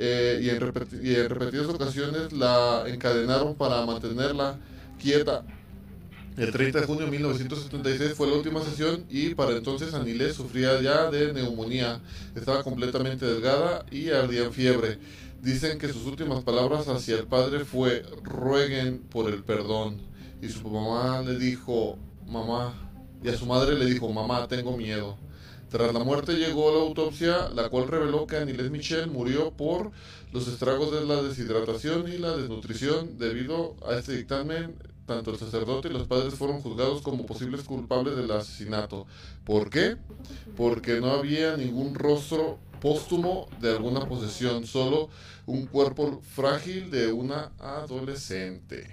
eh, 0.00 0.38
y, 0.40 0.48
en 0.48 0.56
y 1.02 1.14
en 1.16 1.28
repetidas 1.28 1.66
ocasiones 1.66 2.32
la 2.32 2.84
encadenaron 2.86 3.56
para 3.56 3.84
mantenerla 3.84 4.56
quieta. 4.96 5.44
El 6.36 6.52
30 6.52 6.82
de 6.82 6.86
junio 6.86 7.06
de 7.06 7.10
1976 7.10 8.12
fue 8.14 8.28
la 8.28 8.34
última 8.34 8.62
sesión 8.62 9.04
y 9.10 9.34
para 9.34 9.56
entonces 9.56 9.92
Anilés 9.94 10.36
sufría 10.36 10.80
ya 10.80 11.10
de 11.10 11.32
neumonía. 11.32 12.00
Estaba 12.36 12.62
completamente 12.62 13.26
delgada 13.26 13.84
y 13.90 14.10
ardía 14.10 14.44
en 14.44 14.52
fiebre. 14.52 14.98
Dicen 15.42 15.78
que 15.78 15.88
sus 15.88 16.06
últimas 16.06 16.44
palabras 16.44 16.86
hacia 16.86 17.16
el 17.16 17.26
padre 17.26 17.64
fue 17.64 18.04
rueguen 18.22 18.98
por 18.98 19.28
el 19.28 19.42
perdón. 19.42 20.00
Y 20.40 20.48
su 20.48 20.68
mamá 20.70 21.22
le 21.22 21.36
dijo, 21.36 21.98
mamá, 22.28 22.72
y 23.24 23.28
a 23.30 23.36
su 23.36 23.46
madre 23.46 23.76
le 23.76 23.86
dijo, 23.86 24.08
mamá, 24.12 24.46
tengo 24.46 24.76
miedo. 24.76 25.18
Tras 25.70 25.92
la 25.92 26.02
muerte 26.02 26.34
llegó 26.34 26.72
la 26.72 26.80
autopsia, 26.80 27.50
la 27.50 27.68
cual 27.68 27.88
reveló 27.88 28.26
que 28.26 28.38
Anilés 28.38 28.70
Michel 28.70 29.10
murió 29.10 29.50
por 29.50 29.90
los 30.32 30.48
estragos 30.48 30.92
de 30.92 31.04
la 31.04 31.22
deshidratación 31.22 32.08
y 32.08 32.16
la 32.16 32.36
desnutrición. 32.36 33.18
Debido 33.18 33.76
a 33.86 33.94
este 33.96 34.16
dictamen, 34.16 34.76
tanto 35.04 35.30
el 35.30 35.38
sacerdote 35.38 35.88
y 35.88 35.92
los 35.92 36.06
padres 36.06 36.34
fueron 36.34 36.60
juzgados 36.60 37.02
como 37.02 37.26
posibles 37.26 37.64
culpables 37.64 38.16
del 38.16 38.30
asesinato. 38.30 39.06
¿Por 39.44 39.68
qué? 39.68 39.96
Porque 40.56 41.00
no 41.00 41.10
había 41.10 41.56
ningún 41.56 41.94
rostro 41.94 42.58
póstumo 42.80 43.48
de 43.60 43.72
alguna 43.72 44.06
posesión, 44.06 44.64
solo 44.64 45.10
un 45.46 45.66
cuerpo 45.66 46.20
frágil 46.22 46.90
de 46.90 47.12
una 47.12 47.52
adolescente. 47.58 48.86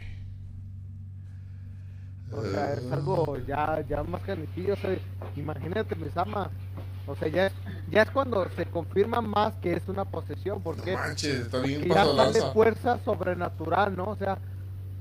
O 2.32 2.42
sea, 2.42 2.74
es 2.74 2.92
algo 2.92 3.38
ya, 3.48 3.86
ya 3.88 4.04
más 4.04 4.22
canijillo. 4.24 4.74
O 4.74 4.78
sea, 4.78 4.98
imagínate, 5.36 5.96
mi 5.96 6.10
Sama. 6.10 6.50
O 7.08 7.16
sea, 7.16 7.28
ya 7.28 7.48
es, 7.48 7.54
ya 7.90 8.02
es 8.04 8.10
cuando 8.10 8.48
se 8.56 8.66
confirma 8.66 9.22
más 9.22 9.56
que 9.56 9.74
es 9.74 9.88
una 9.88 10.06
posesión. 10.06 10.62
¿Por 10.62 10.78
No 10.78 10.94
manches, 10.94 11.42
está 11.42 11.60
bien 11.60 11.84
ya 11.84 12.06
de 12.32 12.42
fuerza 12.52 13.00
sobrenatural, 13.04 13.96
¿no? 13.96 14.06
O 14.06 14.16
sea, 14.16 14.40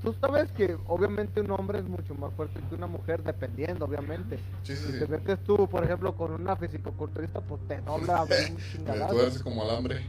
tú 0.01 0.13
sabes 0.21 0.51
que 0.51 0.77
obviamente 0.87 1.41
un 1.41 1.51
hombre 1.51 1.79
es 1.79 1.85
mucho 1.85 2.13
más 2.15 2.33
fuerte 2.33 2.59
que 2.69 2.75
una 2.75 2.87
mujer, 2.87 3.23
dependiendo, 3.23 3.85
obviamente. 3.85 4.37
Sí, 4.63 4.75
sí, 4.75 4.91
Si 4.91 4.99
te 4.99 5.07
metes 5.07 5.39
tú, 5.43 5.67
por 5.67 5.83
ejemplo, 5.83 6.15
con 6.15 6.31
una 6.33 6.55
fisicoculturista, 6.55 7.41
pues 7.41 7.61
te 7.67 7.81
dobla 7.81 8.23
un 8.51 8.57
chingadazo, 8.71 9.43
como 9.43 9.63
alambre. 9.63 10.01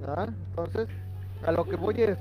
¿verdad? 0.00 0.28
Entonces, 0.50 0.88
a 1.44 1.52
lo 1.52 1.64
que 1.64 1.76
voy 1.76 2.02
es, 2.02 2.18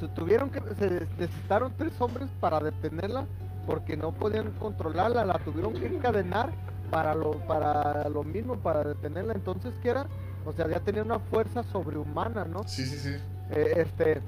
se 0.00 0.08
tuvieron 0.08 0.50
que, 0.50 0.60
se 0.78 1.06
necesitaron 1.18 1.72
tres 1.76 1.92
hombres 2.00 2.28
para 2.40 2.60
detenerla 2.60 3.26
porque 3.66 3.96
no 3.96 4.12
podían 4.12 4.52
controlarla, 4.52 5.24
la 5.24 5.38
tuvieron 5.38 5.74
que 5.74 5.86
encadenar 5.86 6.52
para 6.90 7.14
lo, 7.14 7.32
para 7.46 8.08
lo 8.08 8.22
mismo, 8.24 8.56
para 8.56 8.82
detenerla. 8.84 9.34
Entonces, 9.34 9.72
¿qué 9.82 9.90
era? 9.90 10.06
O 10.44 10.52
sea, 10.52 10.68
ya 10.68 10.80
tenía 10.80 11.02
una 11.02 11.18
fuerza 11.18 11.62
sobrehumana, 11.64 12.44
¿no? 12.44 12.62
Sí, 12.66 12.84
sí, 12.84 12.96
sí. 12.98 13.16
Eh, 13.50 13.72
este 13.76 14.20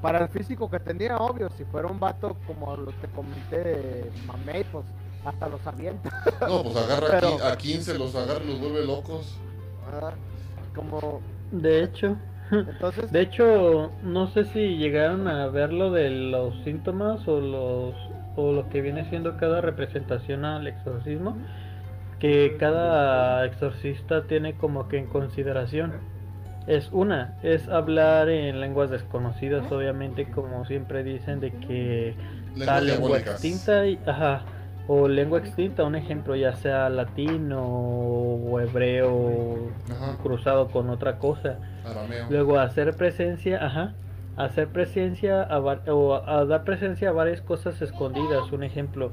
para 0.00 0.20
el 0.22 0.28
físico 0.28 0.70
que 0.70 0.78
tenía 0.80 1.18
obvio 1.18 1.50
si 1.58 1.64
fuera 1.64 1.86
un 1.88 2.00
vato 2.00 2.34
como 2.46 2.74
lo 2.74 2.90
te 2.90 3.06
comenté 3.08 4.10
mamey 4.26 4.64
pues 4.72 4.86
hasta 5.26 5.46
los 5.46 5.66
avienta 5.66 6.08
No, 6.48 6.62
pues 6.62 6.74
agarra 6.76 7.06
Pero- 7.20 7.44
a 7.44 7.54
15, 7.54 7.98
los 7.98 8.14
agarra 8.14 8.42
y 8.42 8.46
los 8.48 8.60
vuelve 8.60 8.86
locos. 8.86 9.36
¿verdad? 9.92 10.14
como 10.74 11.20
De 11.52 11.82
hecho, 11.84 12.16
entonces 12.50 13.12
de 13.12 13.20
hecho, 13.20 13.90
no 14.02 14.28
sé 14.28 14.46
si 14.46 14.78
llegaron 14.78 15.28
a 15.28 15.48
ver 15.48 15.70
lo 15.70 15.90
de 15.90 16.08
los 16.08 16.54
síntomas 16.64 17.28
o 17.28 17.38
los 17.40 17.94
o 18.36 18.52
lo 18.52 18.70
que 18.70 18.80
viene 18.80 19.06
siendo 19.10 19.36
cada 19.36 19.60
representación 19.60 20.46
al 20.46 20.66
exorcismo, 20.66 21.36
que 22.20 22.56
cada 22.58 23.44
exorcista 23.46 24.24
tiene 24.26 24.54
como 24.54 24.88
que 24.88 24.98
en 24.98 25.06
consideración 25.06 25.92
es 26.66 26.90
una, 26.92 27.34
es 27.42 27.68
hablar 27.68 28.28
en 28.28 28.60
lenguas 28.60 28.90
desconocidas, 28.90 29.70
obviamente, 29.72 30.30
como 30.30 30.64
siempre 30.66 31.02
dicen 31.02 31.40
de 31.40 31.50
que 31.52 32.14
tal 32.64 32.86
lengua 32.86 33.18
extinta 33.18 33.86
y, 33.86 33.98
ajá, 34.06 34.44
o 34.86 35.08
lengua 35.08 35.38
extinta, 35.38 35.84
un 35.84 35.94
ejemplo 35.96 36.36
ya 36.36 36.54
sea 36.54 36.88
latino 36.90 37.62
o 37.64 38.60
hebreo 38.60 39.70
Ajá, 39.90 40.16
cruzado 40.22 40.68
con 40.68 40.90
otra 40.90 41.18
cosa. 41.18 41.58
arameo. 41.84 42.26
Luego 42.28 42.58
hacer 42.58 42.94
presencia, 42.96 43.64
ajá, 43.64 43.94
hacer 44.36 44.68
presencia 44.68 45.42
a, 45.42 45.58
va- 45.58 45.80
o 45.88 46.14
a 46.14 46.44
dar 46.44 46.64
presencia 46.64 47.08
a 47.08 47.12
varias 47.12 47.40
cosas 47.40 47.80
escondidas. 47.82 48.52
Un 48.52 48.62
ejemplo, 48.64 49.10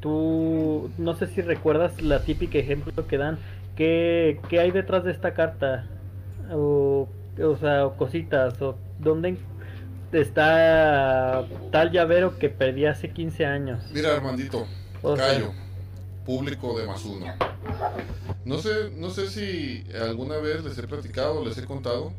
tú 0.00 0.90
no 0.98 1.14
sé 1.14 1.26
si 1.26 1.42
recuerdas 1.42 2.00
la 2.02 2.22
típica 2.22 2.58
ejemplo 2.58 3.06
que 3.06 3.18
dan, 3.18 3.38
¿qué, 3.76 4.40
qué 4.48 4.60
hay 4.60 4.70
detrás 4.70 5.04
de 5.04 5.12
esta 5.12 5.34
carta? 5.34 5.86
O, 6.52 7.08
o 7.42 7.56
sea, 7.56 7.86
o 7.86 7.96
cositas, 7.96 8.60
o 8.62 8.76
dónde 8.98 9.36
está 10.12 11.44
tal 11.70 11.90
llavero 11.92 12.38
que 12.38 12.48
perdí 12.48 12.86
hace 12.86 13.10
15 13.10 13.46
años. 13.46 13.82
Mira, 13.92 14.14
Armandito, 14.14 14.66
O 15.02 15.16
sea- 15.16 15.26
callo, 15.34 15.52
público 16.26 16.78
de 16.78 16.86
más 16.86 17.04
uno. 17.04 17.26
No 18.44 18.58
sé, 18.58 18.90
no 18.96 19.10
sé 19.10 19.28
si 19.28 19.84
alguna 19.94 20.38
vez 20.38 20.64
les 20.64 20.76
he 20.78 20.82
platicado, 20.86 21.44
les 21.44 21.58
he 21.58 21.64
contado. 21.64 22.12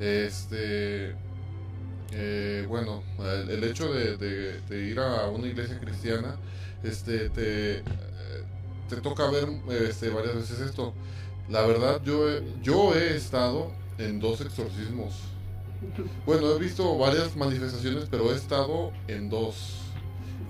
Este, 0.00 1.14
eh, 2.12 2.64
bueno, 2.68 3.02
el, 3.18 3.50
el 3.50 3.64
hecho 3.64 3.92
de, 3.92 4.16
de- 4.16 4.60
de 4.62 4.82
ir 4.88 4.98
a 4.98 5.26
una 5.28 5.46
iglesia 5.46 5.78
cristiana, 5.78 6.36
este, 6.82 7.30
te, 7.30 7.82
te 8.88 9.00
toca 9.02 9.30
ver 9.30 9.48
este, 9.88 10.10
varias 10.10 10.34
veces 10.34 10.60
esto. 10.60 10.94
La 11.48 11.62
verdad, 11.62 12.00
yo 12.04 12.30
he, 12.30 12.42
yo 12.62 12.94
he 12.94 13.16
estado 13.16 13.72
en 13.98 14.20
dos 14.20 14.40
exorcismos. 14.40 15.14
Bueno, 16.26 16.52
he 16.54 16.58
visto 16.58 16.98
varias 16.98 17.36
manifestaciones, 17.36 18.06
pero 18.10 18.32
he 18.32 18.36
estado 18.36 18.92
en 19.08 19.30
dos. 19.30 19.78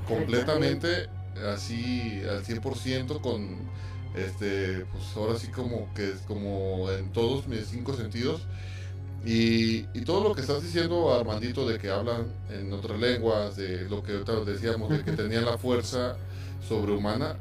Completamente 0.06 1.08
así 1.46 2.20
al 2.28 2.44
100% 2.44 3.20
con 3.20 3.70
este 4.14 4.84
pues 4.86 5.04
ahora 5.16 5.38
sí 5.38 5.48
como 5.48 5.92
que 5.94 6.10
es 6.10 6.20
como 6.26 6.90
en 6.90 7.12
todos 7.12 7.46
mis 7.46 7.66
cinco 7.68 7.94
sentidos 7.94 8.42
y, 9.24 9.86
y 9.94 10.04
todo 10.04 10.28
lo 10.28 10.34
que 10.34 10.40
estás 10.40 10.62
diciendo 10.62 11.14
Armandito 11.14 11.68
de 11.68 11.78
que 11.78 11.90
hablan 11.90 12.26
en 12.50 12.72
otras 12.72 12.98
lenguas 12.98 13.56
de 13.56 13.88
lo 13.88 14.02
que 14.02 14.12
ahorita 14.12 14.44
decíamos 14.44 14.90
de 14.90 15.04
que 15.04 15.12
tenían 15.16 15.44
la 15.44 15.58
fuerza 15.58 16.16
sobrehumana 16.66 17.36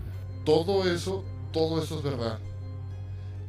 todo 0.45 0.89
eso 0.89 1.23
todo 1.51 1.81
eso 1.81 1.97
es 1.97 2.03
verdad. 2.03 2.39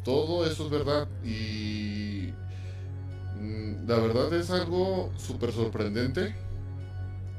Todo 0.05 0.47
eso 0.47 0.65
es 0.65 0.71
verdad 0.71 1.09
y 1.25 2.33
mm, 3.39 3.87
la 3.87 3.97
verdad 3.97 4.33
es 4.33 4.51
algo 4.51 5.13
súper 5.19 5.53
sorprendente. 5.53 6.35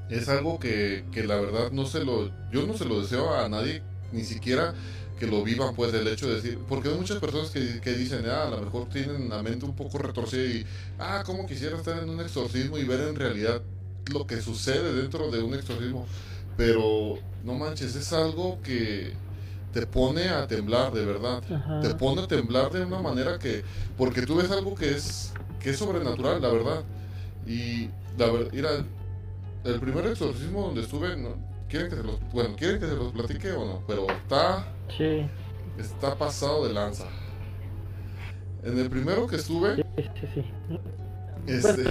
Es 0.09 0.29
algo 0.29 0.59
que, 0.59 1.05
que 1.11 1.23
la 1.23 1.37
verdad 1.37 1.71
no 1.71 1.85
se 1.85 2.03
lo, 2.03 2.29
yo 2.51 2.67
no 2.67 2.77
se 2.77 2.85
lo 2.85 3.01
deseo 3.01 3.33
a 3.33 3.47
nadie, 3.47 3.81
ni 4.11 4.23
siquiera 4.23 4.73
que 5.17 5.25
lo 5.25 5.43
vivan, 5.43 5.75
pues, 5.75 5.93
el 5.93 6.07
hecho 6.07 6.27
de 6.27 6.35
decir, 6.35 6.59
porque 6.67 6.89
hay 6.89 6.95
muchas 6.95 7.19
personas 7.19 7.51
que, 7.51 7.79
que 7.79 7.93
dicen, 7.93 8.25
ah, 8.25 8.47
a 8.47 8.49
lo 8.49 8.59
mejor 8.59 8.89
tienen 8.89 9.29
la 9.29 9.41
mente 9.43 9.65
un 9.65 9.75
poco 9.75 9.99
retorcida 9.99 10.43
y, 10.43 10.65
ah, 10.99 11.23
como 11.25 11.45
quisiera 11.45 11.77
estar 11.77 12.01
en 12.01 12.09
un 12.09 12.19
exorcismo 12.19 12.77
y 12.77 12.83
ver 12.83 13.01
en 13.01 13.15
realidad 13.15 13.61
lo 14.11 14.25
que 14.25 14.41
sucede 14.41 14.93
dentro 14.93 15.29
de 15.29 15.43
un 15.43 15.53
exorcismo, 15.53 16.07
pero 16.57 17.17
no 17.43 17.53
manches, 17.53 17.95
es 17.95 18.13
algo 18.13 18.59
que 18.61 19.13
te 19.73 19.87
pone 19.87 20.29
a 20.29 20.47
temblar 20.47 20.91
de 20.91 21.05
verdad, 21.05 21.41
Ajá. 21.51 21.79
te 21.79 21.95
pone 21.95 22.21
a 22.23 22.27
temblar 22.27 22.71
de 22.71 22.83
una 22.85 22.99
manera 22.99 23.39
que, 23.39 23.63
porque 23.97 24.23
tú 24.23 24.35
ves 24.37 24.51
algo 24.51 24.75
que 24.75 24.91
es, 24.91 25.33
que 25.59 25.71
es 25.71 25.77
sobrenatural, 25.77 26.41
la 26.41 26.49
verdad, 26.49 26.83
y 27.47 27.89
la 28.17 28.29
verdad, 28.31 28.51
mira, 28.51 28.69
el 29.63 29.79
primer 29.79 30.07
exorcismo 30.07 30.63
donde 30.63 30.81
estuve, 30.81 31.15
no, 31.15 31.35
quieren 31.69 31.89
que 31.89 31.95
se 31.95 32.03
los, 32.03 32.19
bueno, 32.33 32.55
quieren 32.55 32.79
que 32.79 32.87
se 32.87 32.95
los 32.95 33.11
platique 33.13 33.51
o 33.53 33.65
no, 33.65 33.83
pero 33.87 34.07
está 34.09 34.67
Sí, 34.97 35.25
está 35.77 36.15
pasado 36.15 36.67
de 36.67 36.73
lanza. 36.73 37.05
En 38.63 38.77
el 38.77 38.89
primero 38.89 39.25
que 39.25 39.37
estuve, 39.37 39.77
sí, 39.77 39.83
sí, 40.19 40.27
sí. 40.35 40.45
este, 41.47 41.83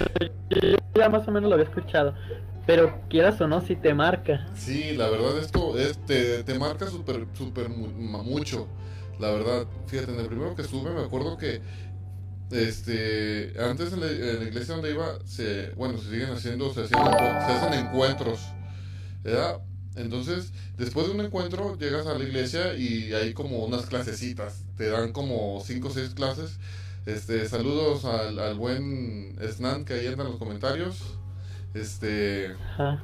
Yo 0.49 0.77
ya 0.95 1.09
más 1.09 1.27
o 1.27 1.31
menos 1.31 1.49
lo 1.49 1.55
había 1.55 1.65
escuchado. 1.67 2.13
Pero 2.65 3.01
quieras 3.09 3.41
o 3.41 3.47
no, 3.47 3.61
si 3.61 3.75
te 3.75 3.93
marca. 3.93 4.47
sí, 4.55 4.93
la 4.95 5.09
verdad 5.09 5.39
esto 5.39 5.77
es, 5.77 5.97
te, 6.05 6.43
te 6.43 6.59
marca 6.59 6.87
súper, 6.87 7.27
súper 7.33 7.69
mucho. 7.69 8.67
La 9.19 9.31
verdad, 9.31 9.67
fíjate, 9.87 10.13
en 10.13 10.19
el 10.19 10.27
primero 10.27 10.55
que 10.55 10.63
estuve 10.63 10.91
me 10.91 11.01
acuerdo 11.01 11.37
que, 11.37 11.61
este, 12.51 13.53
antes 13.59 13.93
en 13.93 13.99
la, 14.01 14.43
iglesia 14.43 14.75
donde 14.75 14.91
iba, 14.91 15.19
se, 15.25 15.69
bueno, 15.71 15.97
se 15.97 16.09
siguen 16.09 16.29
haciendo, 16.31 16.73
se, 16.73 16.81
hacían 16.81 17.05
se 17.05 17.51
hacen 17.53 17.85
encuentros, 17.85 18.39
¿verdad? 19.23 19.61
Entonces, 19.95 20.53
después 20.77 21.07
de 21.07 21.13
un 21.13 21.21
encuentro, 21.21 21.77
llegas 21.77 22.07
a 22.07 22.17
la 22.17 22.23
iglesia 22.23 22.75
y 22.75 23.13
hay 23.13 23.33
como 23.33 23.65
unas 23.65 23.85
clasecitas. 23.85 24.63
Te 24.77 24.89
dan 24.89 25.11
como 25.11 25.61
5 25.63 25.87
o 25.87 25.91
6 25.91 26.09
clases. 26.15 26.59
Este, 27.05 27.47
saludos 27.47 28.05
al, 28.05 28.39
al 28.39 28.55
buen 28.55 29.35
Snan 29.41 29.85
que 29.85 29.95
ahí 29.95 30.07
anda 30.07 30.23
en 30.23 30.29
los 30.29 30.39
comentarios. 30.39 31.19
Este, 31.73 32.55
Ajá. 32.73 33.01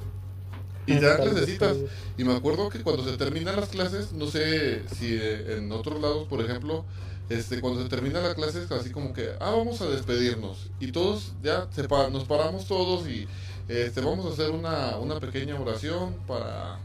y 0.86 0.94
tal 1.00 1.18
vez. 1.36 1.90
Y 2.18 2.24
me 2.24 2.36
acuerdo 2.36 2.70
que 2.70 2.82
cuando 2.82 3.04
se 3.04 3.18
terminan 3.18 3.56
las 3.56 3.70
clases, 3.70 4.12
no 4.14 4.28
sé 4.28 4.84
si 4.96 5.14
eh, 5.16 5.58
en 5.58 5.72
otros 5.72 6.02
lados, 6.02 6.28
por 6.28 6.42
ejemplo, 6.42 6.86
este, 7.30 7.60
cuando 7.62 7.84
se 7.84 7.90
termina 7.90 8.22
la 8.22 8.36
clase 8.36 8.64
es 8.64 8.72
así 8.72 8.90
como 8.92 9.14
que, 9.14 9.30
ah, 9.40 9.52
vamos 9.52 9.82
a 9.82 9.88
despedirnos. 9.90 10.70
Y 10.80 10.92
todos 10.92 11.34
ya 11.44 11.68
se 11.72 11.84
pa- 11.88 12.10
nos 12.10 12.24
paramos 12.26 12.68
todos 12.68 13.08
y 13.08 13.28
este, 13.68 14.02
vamos 14.02 14.26
a 14.26 14.30
hacer 14.30 14.52
una, 14.52 14.98
una 14.98 15.20
pequeña 15.20 15.60
oración 15.60 16.16
para, 16.26 16.80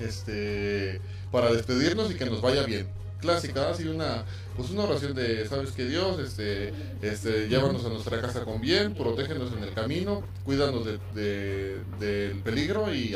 este, 0.00 1.00
para 1.32 1.52
despedirnos 1.52 2.10
y 2.10 2.14
que 2.14 2.26
nos 2.26 2.40
vaya 2.40 2.62
bien. 2.64 2.88
Clásica, 3.20 3.70
así 3.70 3.88
una, 3.88 4.24
pues 4.56 4.70
una 4.70 4.84
oración 4.84 5.14
de, 5.14 5.48
sabes 5.48 5.70
que 5.72 5.86
Dios, 5.86 6.18
este, 6.20 6.74
este, 7.00 7.48
llévanos 7.48 7.84
a 7.86 7.88
nuestra 7.88 8.20
casa 8.20 8.44
con 8.44 8.60
bien, 8.60 8.94
protégenos 8.94 9.50
en 9.56 9.62
el 9.64 9.72
camino, 9.72 10.22
cuídanos 10.44 10.84
de, 10.84 10.98
de- 11.14 11.80
del 11.98 12.38
peligro 12.40 12.94
y 12.94 13.14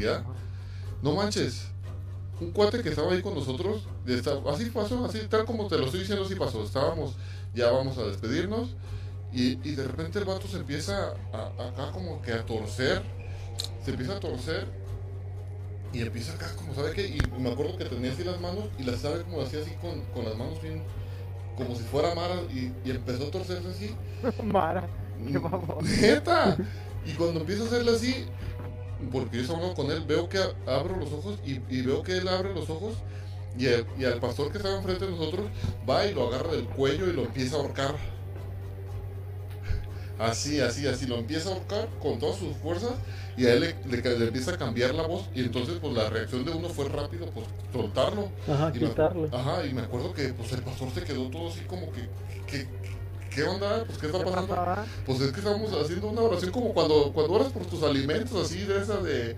¿verdad? 0.00 0.24
No 1.02 1.14
manches. 1.14 1.66
Un 2.40 2.52
cuate 2.52 2.82
que 2.82 2.88
estaba 2.88 3.12
ahí 3.12 3.20
con 3.20 3.34
nosotros, 3.34 3.82
así 4.48 4.70
pasó, 4.70 5.04
así 5.04 5.18
tal 5.28 5.44
como 5.44 5.68
te 5.68 5.76
lo 5.76 5.84
estoy 5.84 6.00
diciendo, 6.00 6.24
así 6.24 6.36
pasó. 6.36 6.64
Estábamos, 6.64 7.16
ya 7.54 7.70
vamos 7.70 7.98
a 7.98 8.04
despedirnos, 8.04 8.70
y, 9.30 9.58
y 9.68 9.74
de 9.74 9.84
repente 9.84 10.18
el 10.20 10.24
vato 10.24 10.48
se 10.48 10.56
empieza 10.56 11.12
a, 11.34 11.68
acá 11.68 11.90
como 11.92 12.22
que 12.22 12.32
a 12.32 12.46
torcer, 12.46 13.02
se 13.84 13.90
empieza 13.90 14.16
a 14.16 14.20
torcer, 14.20 14.66
y 15.92 16.02
empieza 16.02 16.34
acá 16.34 16.54
como, 16.56 16.74
¿sabe 16.74 16.92
qué? 16.92 17.06
Y 17.08 17.20
me 17.40 17.50
acuerdo 17.50 17.76
que 17.76 17.84
tenía 17.86 18.12
así 18.12 18.24
las 18.24 18.40
manos, 18.40 18.66
y 18.78 18.84
las 18.84 19.00
sabe 19.00 19.22
como 19.24 19.42
hacía 19.42 19.60
así 19.62 19.72
con, 19.80 20.02
con 20.06 20.24
las 20.24 20.36
manos 20.36 20.60
bien, 20.62 20.84
como 21.56 21.74
si 21.76 21.82
fuera 21.84 22.14
Mara, 22.14 22.42
y, 22.50 22.72
y 22.84 22.90
empezó 22.90 23.28
a 23.28 23.30
torcerse 23.30 23.68
así. 23.68 23.96
Mara, 24.42 24.88
qué 25.26 25.38
baboso. 25.38 25.78
¡Neta! 26.00 26.56
Y 27.04 27.14
cuando 27.14 27.40
empiezo 27.40 27.64
a 27.64 27.66
hacerle 27.66 27.92
así, 27.92 28.26
porque 29.12 29.38
yo 29.38 29.42
estaba 29.42 29.74
con 29.74 29.90
él, 29.90 30.04
veo 30.06 30.28
que 30.28 30.38
abro 30.66 30.96
los 30.96 31.12
ojos 31.12 31.38
y, 31.44 31.60
y 31.68 31.82
veo 31.82 32.02
que 32.02 32.18
él 32.18 32.28
abre 32.28 32.54
los 32.54 32.68
ojos 32.70 33.02
y, 33.58 33.66
el- 33.66 33.86
y 33.98 34.04
al 34.04 34.20
pastor 34.20 34.50
que 34.52 34.58
estaba 34.58 34.76
enfrente 34.76 35.06
de 35.06 35.10
nosotros 35.12 35.46
va 35.88 36.06
y 36.06 36.14
lo 36.14 36.28
agarra 36.28 36.52
del 36.52 36.68
cuello 36.68 37.08
y 37.08 37.12
lo 37.14 37.22
empieza 37.24 37.56
a 37.56 37.60
ahorcar. 37.60 37.96
Así, 40.18 40.60
así, 40.60 40.86
así, 40.86 41.06
lo 41.06 41.16
empieza 41.16 41.48
a 41.50 41.54
ahorcar 41.54 41.88
con 41.98 42.18
todas 42.18 42.38
sus 42.38 42.54
fuerzas 42.56 42.92
y 43.36 43.46
a 43.46 43.54
él 43.54 43.60
le, 43.60 43.76
le 43.96 44.02
ca- 44.02 44.10
le 44.10 44.26
empieza 44.26 44.52
a 44.54 44.58
cambiar 44.58 44.94
la 44.94 45.06
voz 45.06 45.28
y 45.34 45.40
entonces 45.40 45.78
pues 45.80 45.94
la 45.94 46.08
reacción 46.10 46.44
de 46.44 46.50
uno 46.50 46.68
fue 46.68 46.88
rápido, 46.88 47.26
pues 47.26 47.46
soltarlo. 47.72 48.28
Ajá, 48.48 48.72
Y 48.74 48.80
me, 48.80 48.86
ajá, 49.32 49.66
y 49.66 49.72
me 49.74 49.82
acuerdo 49.82 50.12
que 50.12 50.28
pues 50.34 50.52
el 50.52 50.62
pastor 50.62 50.90
se 50.92 51.02
quedó 51.04 51.28
todo 51.30 51.48
así 51.48 51.60
como 51.60 51.90
que, 51.92 52.08
que 52.46 52.66
¿qué 53.34 53.42
onda? 53.44 53.84
Pues 53.84 53.98
¿qué 53.98 54.06
está 54.06 54.18
¿Qué 54.18 54.24
pasando? 54.24 54.54
Pues 55.06 55.20
es 55.20 55.32
que 55.32 55.38
estamos 55.40 55.72
haciendo 55.72 56.08
una 56.08 56.20
oración 56.22 56.50
como 56.50 56.74
cuando, 56.74 57.12
cuando 57.12 57.32
oras 57.34 57.48
por 57.52 57.64
tus 57.66 57.82
alimentos, 57.82 58.44
así 58.46 58.64
de 58.64 58.80
esa 58.82 58.96
de. 58.98 59.36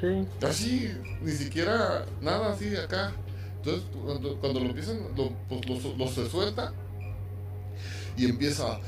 Sí. 0.00 0.26
Así, 0.46 0.92
ni 1.22 1.32
siquiera 1.32 2.04
nada 2.20 2.52
así 2.52 2.74
acá. 2.76 3.12
Entonces, 3.58 3.84
cuando, 4.04 4.36
cuando 4.40 4.60
lo 4.60 4.66
empiezan, 4.66 4.98
lo, 5.16 5.30
pues 5.48 5.66
lo, 5.68 5.80
su- 5.80 5.96
lo 5.96 6.08
se 6.08 6.28
suelta 6.28 6.72
y 8.16 8.26
empieza. 8.26 8.78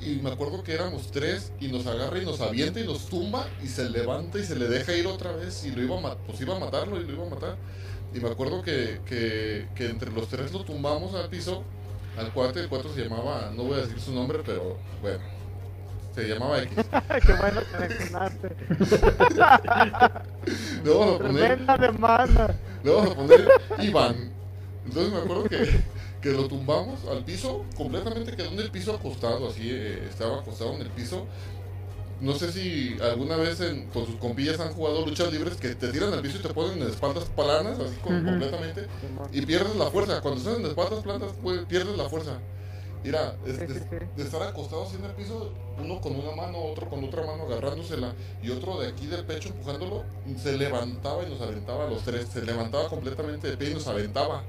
Y 0.00 0.16
me 0.16 0.30
acuerdo 0.30 0.62
que 0.62 0.74
éramos 0.74 1.10
tres 1.10 1.52
y 1.60 1.68
nos 1.68 1.86
agarra 1.86 2.18
y 2.18 2.24
nos 2.24 2.40
avienta 2.40 2.80
y 2.80 2.86
nos 2.86 3.06
tumba 3.06 3.46
y 3.62 3.68
se 3.68 3.88
levanta 3.88 4.38
y 4.38 4.44
se 4.44 4.56
le 4.56 4.68
deja 4.68 4.94
ir 4.94 5.06
otra 5.06 5.32
vez 5.32 5.64
y 5.64 5.70
lo 5.70 5.82
iba 5.82 6.10
a, 6.10 6.16
pues 6.16 6.40
iba 6.40 6.56
a 6.56 6.58
matarlo 6.58 7.00
y 7.00 7.04
lo 7.04 7.12
iba 7.12 7.26
a 7.26 7.30
matar. 7.30 7.56
Y 8.14 8.20
me 8.20 8.28
acuerdo 8.30 8.62
que, 8.62 9.00
que, 9.06 9.68
que 9.74 9.86
entre 9.86 10.10
los 10.12 10.28
tres 10.28 10.52
lo 10.52 10.64
tumbamos 10.64 11.14
al 11.14 11.28
piso. 11.28 11.64
Al 12.16 12.32
cuate, 12.32 12.60
el 12.60 12.68
cuate 12.68 12.88
se 12.94 13.02
llamaba, 13.02 13.50
no 13.56 13.64
voy 13.64 13.74
a 13.74 13.82
decir 13.82 13.98
su 13.98 14.12
nombre, 14.12 14.38
pero 14.46 14.78
bueno, 15.02 15.18
se 16.14 16.28
llamaba 16.28 16.62
X. 16.62 16.76
Qué 17.26 17.32
bueno 17.32 17.60
que 17.70 17.78
mencionaste. 17.78 18.56
Le 20.84 20.90
vamos 20.90 21.14
a 21.14 21.18
poner, 21.18 21.18
Tremenda 21.18 21.76
demanda. 21.76 22.54
le 22.84 22.90
vamos 22.90 23.10
a 23.10 23.14
poner 23.16 23.48
Iván. 23.80 24.32
Entonces 24.86 25.12
me 25.12 25.18
acuerdo 25.18 25.44
que, 25.44 25.56
que 26.24 26.30
lo 26.32 26.48
tumbamos 26.48 27.04
al 27.10 27.22
piso, 27.22 27.66
completamente 27.76 28.34
quedó 28.34 28.48
en 28.48 28.58
el 28.58 28.70
piso 28.70 28.94
acostado, 28.94 29.46
así, 29.48 29.68
eh, 29.70 30.06
estaba 30.08 30.40
acostado 30.40 30.72
en 30.72 30.80
el 30.80 30.88
piso. 30.88 31.26
No 32.22 32.32
sé 32.32 32.50
si 32.50 32.96
alguna 33.02 33.36
vez 33.36 33.60
en- 33.60 33.88
con 33.88 34.06
sus 34.06 34.14
compillas 34.16 34.58
han 34.58 34.72
jugado 34.72 35.04
luchas 35.04 35.30
libres 35.30 35.56
que 35.56 35.74
te 35.74 35.88
tiran 35.88 36.14
al 36.14 36.22
piso 36.22 36.38
y 36.38 36.40
te 36.42 36.48
ponen 36.54 36.80
en 36.80 36.88
espaldas 36.88 37.24
planas, 37.36 37.78
así 37.78 37.96
con- 38.02 38.14
completamente, 38.30 38.86
y 39.32 39.44
pierdes 39.44 39.76
la 39.76 39.90
fuerza. 39.90 40.22
Cuando 40.22 40.40
estás 40.40 40.56
en 40.58 40.64
espaldas 40.66 41.02
planas, 41.02 41.28
pues, 41.42 41.60
pierdes 41.66 41.94
la 41.98 42.08
fuerza. 42.08 42.38
Mira, 43.02 43.36
es- 43.44 43.58
de, 43.58 43.74
de 44.16 44.22
estar 44.22 44.42
acostado 44.44 44.84
así 44.84 44.96
en 44.96 45.04
el 45.04 45.10
piso, 45.10 45.52
uno 45.78 46.00
con 46.00 46.16
una 46.16 46.34
mano, 46.34 46.56
otro 46.64 46.88
con 46.88 47.04
otra 47.04 47.26
mano 47.26 47.42
agarrándosela, 47.42 48.14
y 48.42 48.48
otro 48.48 48.80
de 48.80 48.88
aquí 48.88 49.06
del 49.08 49.26
pecho 49.26 49.50
empujándolo, 49.50 50.04
se 50.42 50.56
levantaba 50.56 51.22
y 51.22 51.28
nos 51.28 51.42
aventaba 51.42 51.84
a 51.86 51.90
los 51.90 52.02
tres, 52.02 52.28
se 52.32 52.40
levantaba 52.40 52.88
completamente 52.88 53.50
de 53.50 53.58
pie 53.58 53.72
y 53.72 53.74
nos 53.74 53.86
aventaba. 53.88 54.42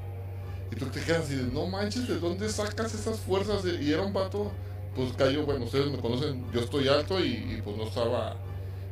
Y 0.75 0.79
tú 0.79 0.85
te 0.87 1.01
quedas 1.01 1.25
así 1.25 1.49
no 1.53 1.67
manches, 1.67 2.07
¿de 2.07 2.19
dónde 2.19 2.49
sacas 2.49 2.93
esas 2.93 3.19
fuerzas? 3.19 3.63
Y 3.65 3.91
era 3.91 4.01
un 4.01 4.13
vato, 4.13 4.51
pues 4.95 5.13
cayó, 5.13 5.45
bueno, 5.45 5.65
ustedes 5.65 5.91
me 5.91 5.99
conocen, 5.99 6.45
yo 6.53 6.61
estoy 6.61 6.87
alto 6.87 7.19
y, 7.19 7.31
y, 7.33 7.61
pues 7.63 7.77
no 7.77 7.83
estaba, 7.83 8.35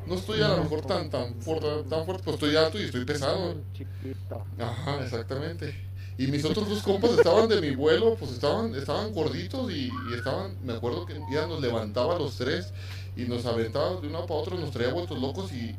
no 0.07 0.15
estoy 0.15 0.41
a 0.41 0.49
lo 0.49 0.63
mejor 0.63 0.81
tan, 0.81 1.09
tan 1.09 1.35
fuerte, 1.41 1.67
tan 1.89 2.05
fuerte, 2.05 2.23
pues 2.23 2.35
estoy 2.35 2.55
alto 2.55 2.79
y 2.79 2.83
estoy 2.83 3.05
pesado. 3.05 3.55
Chiquito. 3.73 4.45
Ajá, 4.59 5.03
exactamente. 5.03 5.73
Y 6.17 6.27
mis 6.27 6.45
otros 6.45 6.69
dos 6.69 6.83
compas 6.83 7.11
estaban 7.11 7.49
de 7.49 7.59
mi 7.59 7.75
vuelo, 7.75 8.15
pues 8.15 8.31
estaban, 8.31 8.75
estaban 8.75 9.13
gorditos 9.13 9.71
y, 9.71 9.89
y 10.09 10.13
estaban, 10.15 10.55
me 10.63 10.73
acuerdo 10.73 11.05
que 11.05 11.19
ya 11.31 11.47
nos 11.47 11.59
levantaba 11.59 12.15
a 12.15 12.19
los 12.19 12.35
tres 12.35 12.71
y 13.15 13.23
nos 13.23 13.45
aventaba 13.45 13.99
de 13.99 14.07
una 14.07 14.21
para 14.21 14.39
otra, 14.39 14.55
nos 14.57 14.71
traía 14.71 14.93
vueltos 14.93 15.19
locos 15.19 15.51
y, 15.51 15.75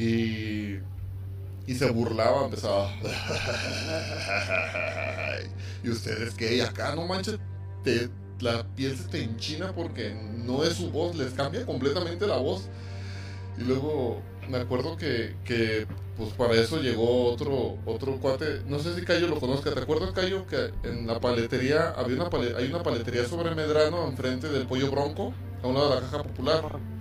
y, 0.00 0.78
y 1.66 1.74
se 1.74 1.90
burlaba, 1.90 2.44
empezaba. 2.44 2.92
y 5.82 5.90
ustedes 5.90 6.34
que 6.34 6.62
acá 6.62 6.94
no 6.94 7.06
manches, 7.06 7.38
te, 7.82 8.08
la 8.40 8.64
piel 8.74 8.96
se 8.96 9.04
te 9.04 9.22
enchina 9.22 9.72
porque 9.72 10.14
no 10.14 10.64
es 10.64 10.74
su 10.74 10.90
voz, 10.90 11.16
les 11.16 11.32
cambia 11.32 11.66
completamente 11.66 12.26
la 12.26 12.36
voz. 12.36 12.68
Y 13.58 13.64
luego 13.64 14.20
me 14.48 14.58
acuerdo 14.58 14.96
que, 14.96 15.34
que 15.44 15.86
pues 16.16 16.32
para 16.34 16.54
eso 16.54 16.80
llegó 16.80 17.30
otro 17.30 17.76
otro 17.84 18.18
cuate, 18.18 18.62
no 18.66 18.78
sé 18.78 18.94
si 18.94 19.02
Cayo 19.02 19.28
lo 19.28 19.38
conozca, 19.38 19.72
¿te 19.72 19.80
acuerdas 19.80 20.12
Cayo 20.12 20.46
que 20.46 20.72
en 20.84 21.06
la 21.06 21.20
paletería 21.20 21.90
había 21.90 22.22
una 22.22 22.30
hay 22.56 22.68
una 22.68 22.82
paletería 22.82 23.26
sobre 23.26 23.54
Medrano 23.54 24.08
enfrente 24.08 24.48
del 24.48 24.66
Pollo 24.66 24.90
Bronco, 24.90 25.34
a 25.62 25.66
un 25.66 25.74
lado 25.74 25.90
de 25.90 25.94
la 25.96 26.00
Caja 26.02 26.22
Popular? 26.22 26.95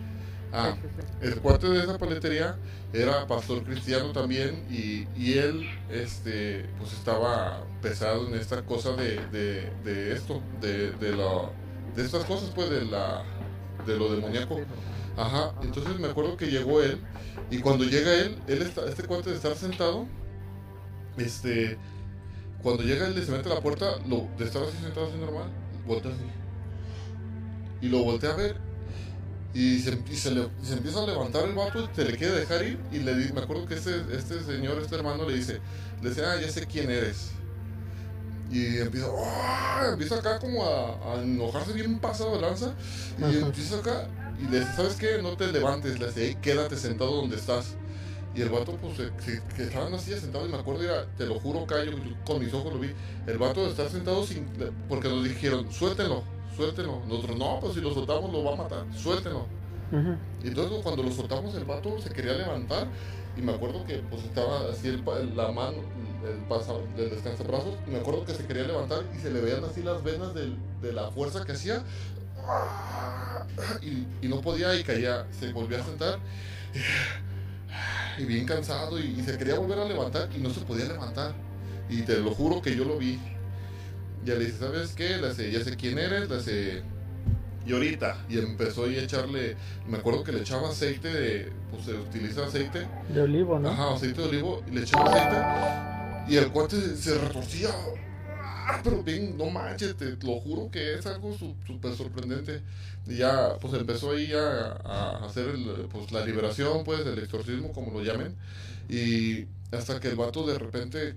Ah, 0.54 0.76
el 1.22 1.36
cuate 1.42 1.68
de 1.68 1.80
esa 1.80 1.98
paletería 1.98 2.58
era 2.94 3.28
pastor 3.28 3.64
cristiano 3.64 4.14
también 4.14 4.66
y, 4.70 5.06
y 5.20 5.38
él 5.38 5.68
este 5.90 6.66
pues 6.78 6.94
estaba 6.94 7.62
pesado 7.82 8.28
en 8.28 8.36
esta 8.36 8.64
cosa 8.64 8.94
de, 8.94 9.20
de, 9.28 9.70
de 9.84 10.14
esto, 10.14 10.42
de, 10.62 10.92
de, 10.92 11.12
lo, 11.12 11.52
de 11.96 12.06
estas 12.06 12.24
cosas 12.24 12.52
pues 12.56 12.70
de 12.70 12.86
la 12.86 13.24
de 13.86 13.98
lo 13.98 14.14
demoníaco. 14.14 14.62
Ajá, 15.18 15.54
entonces 15.62 16.00
me 16.00 16.08
acuerdo 16.08 16.38
que 16.38 16.48
llegó 16.48 16.82
él 16.82 17.00
y 17.50 17.60
cuando 17.60 17.84
llega 17.86 18.14
él, 18.14 18.38
él 18.48 18.62
está, 18.62 18.86
este 18.86 19.04
cuate 19.04 19.30
de 19.32 19.36
estar 19.38 19.56
sentado, 19.56 20.08
este, 21.18 21.78
cuando 22.62 22.84
llega 22.84 23.08
él 23.08 23.24
se 23.24 23.32
mete 23.32 23.52
a 23.52 23.56
la 23.56 23.62
puerta, 23.62 23.98
lo, 24.08 24.28
de 24.38 24.46
estar 24.46 24.64
así 24.64 24.78
sentado 24.78 25.08
así 25.08 25.18
normal, 25.18 25.50
voltea 25.86 26.12
así. 26.12 26.24
Y 27.82 27.90
lo 27.90 28.00
voltea 28.04 28.32
a 28.32 28.36
ver 28.36 28.58
y 29.56 29.80
se, 29.80 29.98
y 30.12 30.16
se, 30.16 30.32
le- 30.32 30.50
y 30.62 30.66
se 30.66 30.74
empieza 30.74 31.02
a 31.02 31.08
levantar 31.08 31.46
el 31.46 31.54
vato, 31.56 31.90
se 31.96 32.04
le 32.06 32.16
quiere 32.18 32.34
dejar 32.34 32.64
ir 32.66 32.78
y 32.92 33.00
le 33.00 33.16
di- 33.16 33.32
me 33.34 33.42
acuerdo 33.42 33.66
que 33.66 33.76
este, 33.76 33.96
este 34.12 34.44
señor, 34.44 34.78
este 34.82 34.96
hermano 34.96 35.28
le 35.28 35.36
dice, 35.36 35.60
le 36.04 36.10
dice, 36.10 36.24
ah, 36.26 36.36
ya 36.40 36.50
sé 36.52 36.68
quién 36.68 36.92
eres. 36.92 37.32
Y 38.52 38.78
empieza, 38.78 39.08
¡ah! 39.18 39.88
empieza 39.92 40.16
acá 40.18 40.40
como 40.40 40.64
a, 40.64 41.14
a 41.16 41.22
enojarse 41.24 41.74
bien 41.74 42.00
pasado 42.00 42.36
de 42.36 42.42
lanza. 42.42 42.74
Y 43.18 43.24
Ajá. 43.24 43.34
empieza 43.48 43.78
acá 43.78 44.08
y 44.40 44.52
le 44.52 44.60
dice, 44.60 44.72
¿sabes 44.76 44.96
qué? 44.96 45.20
No 45.22 45.36
te 45.36 45.52
levantes, 45.52 46.00
le 46.00 46.08
dice, 46.08 46.28
"Ey, 46.28 46.36
quédate 46.36 46.76
sentado 46.78 47.12
donde 47.16 47.38
estás. 47.38 47.76
Y 48.36 48.42
el 48.42 48.50
vato, 48.50 48.78
pues, 48.78 48.98
se, 48.98 49.12
que 49.56 49.64
estaba 49.64 49.86
en 49.88 49.94
la 49.94 50.00
silla 50.00 50.20
sentado 50.20 50.46
y 50.46 50.50
me 50.50 50.58
acuerdo, 50.58 50.84
era, 50.84 51.06
te 51.18 51.26
lo 51.26 51.40
juro, 51.40 51.66
Cayo, 51.66 51.92
yo 51.92 51.98
con 52.26 52.44
mis 52.44 52.54
ojos 52.54 52.74
lo 52.74 52.80
vi. 52.80 52.92
El 53.28 53.38
vato 53.38 53.66
estar 53.68 53.90
sentado 53.90 54.26
sin, 54.28 54.46
porque 54.90 55.08
nos 55.08 55.24
dijeron, 55.24 55.72
suéltenlo, 55.72 56.24
suéltenlo. 56.56 57.02
Nosotros, 57.08 57.38
no, 57.38 57.60
pues 57.60 57.74
si 57.74 57.82
lo 57.82 57.94
soltamos 57.94 58.32
lo 58.32 58.44
va 58.44 58.54
a 58.54 58.56
matar, 58.56 58.86
suéltenlo. 58.96 59.46
Ujú. 59.92 60.16
Y 60.44 60.48
entonces 60.48 60.80
cuando 60.82 61.04
lo 61.04 61.12
soltamos 61.12 61.54
el 61.56 61.64
vato 61.66 62.00
se 62.02 62.10
quería 62.10 62.34
levantar 62.34 62.88
y 63.38 63.42
me 63.42 63.54
acuerdo 63.54 63.86
que 63.86 63.98
pues 64.10 64.24
estaba 64.24 64.70
así 64.72 64.88
el, 64.88 65.04
la 65.36 65.52
mano, 65.52 65.78
el, 66.28 66.38
pasa, 66.50 66.74
el 66.98 67.10
descansabrazos 67.12 67.76
y 67.88 67.92
me 67.92 68.00
acuerdo 68.00 68.26
que 68.26 68.34
se 68.34 68.46
quería 68.48 68.64
levantar 68.64 69.04
y 69.16 69.20
se 69.20 69.30
le 69.30 69.42
veían 69.42 69.64
así 69.64 69.84
las 69.84 70.04
venas 70.04 70.34
del- 70.34 70.58
de 70.82 70.92
la 70.94 71.12
fuerza 71.12 71.46
que 71.46 71.52
hacía 71.52 71.84
y, 73.82 74.08
y 74.26 74.28
no 74.28 74.42
podía 74.42 74.76
y 74.76 74.84
caía, 74.84 75.26
se 75.40 75.52
volvió 75.54 75.80
a 75.80 75.84
sentar 75.84 76.20
y 78.18 78.24
bien 78.26 78.46
cansado 78.46 79.00
y, 79.00 79.20
y 79.20 79.24
se 79.24 79.38
quería 79.38 79.60
volver 79.60 79.80
a 79.80 79.86
levantar 79.86 80.30
y 80.36 80.40
no 80.40 80.50
se 80.50 80.62
podía 80.62 80.86
levantar 80.86 81.34
y 81.90 82.02
te 82.02 82.18
lo 82.18 82.32
juro 82.32 82.62
que 82.62 82.76
yo 82.76 82.86
lo 82.86 82.98
vi. 82.98 83.20
Ya 84.26 84.34
le 84.36 84.46
dice, 84.46 84.58
¿sabes 84.60 84.94
qué? 84.94 85.18
Le 85.18 85.28
hace, 85.28 85.52
ya 85.52 85.64
sé 85.64 85.76
quién 85.78 85.98
eres, 86.00 86.30
le 86.30 86.36
hace, 86.38 86.82
y 87.66 87.74
ahorita, 87.74 88.26
y 88.30 88.40
empezó 88.40 88.86
ahí 88.86 88.98
a 88.98 89.04
echarle, 89.04 89.56
me 89.88 89.98
acuerdo 89.98 90.24
que 90.24 90.32
le 90.32 90.40
echaba 90.42 90.70
aceite 90.70 91.08
de, 91.10 91.52
pues 91.72 91.86
se 91.86 91.94
utiliza 91.94 92.46
aceite, 92.46 92.88
De 93.14 93.22
olivo, 93.22 93.60
¿no? 93.60 93.70
ajá, 93.70 93.94
aceite 93.96 94.22
de 94.22 94.28
olivo, 94.28 94.64
y 94.68 94.72
le 94.76 94.82
echaba 94.82 95.12
aceite, 95.12 96.34
y 96.34 96.38
el 96.38 96.52
cuate 96.52 96.76
se, 96.82 96.98
se 96.98 97.18
retorcía, 97.20 97.70
ah, 98.42 98.82
pero 98.84 99.04
bien, 99.04 99.38
no 99.38 99.46
manches, 99.52 99.96
te 99.96 100.16
lo 100.26 100.40
juro 100.40 100.70
que 100.72 100.96
es 100.96 101.06
algo 101.06 101.36
su- 101.38 101.56
súper 101.68 101.96
sorprendente, 101.96 102.62
y 103.08 103.18
ya, 103.18 103.58
pues 103.62 103.74
empezó 103.76 104.12
ahí 104.12 104.32
a, 104.34 104.72
a 104.84 105.26
hacer 105.26 105.50
el, 105.50 105.88
pues 105.92 106.12
la 106.12 106.26
liberación, 106.26 106.84
pues, 106.84 107.02
el 107.06 107.20
exorcismo, 107.20 107.72
como 107.74 107.92
lo 107.92 108.04
llamen, 108.04 108.36
y 108.90 109.46
hasta 109.76 110.00
que 110.00 110.08
el 110.08 110.16
vato 110.16 110.46
de 110.46 110.58
repente 110.58 111.16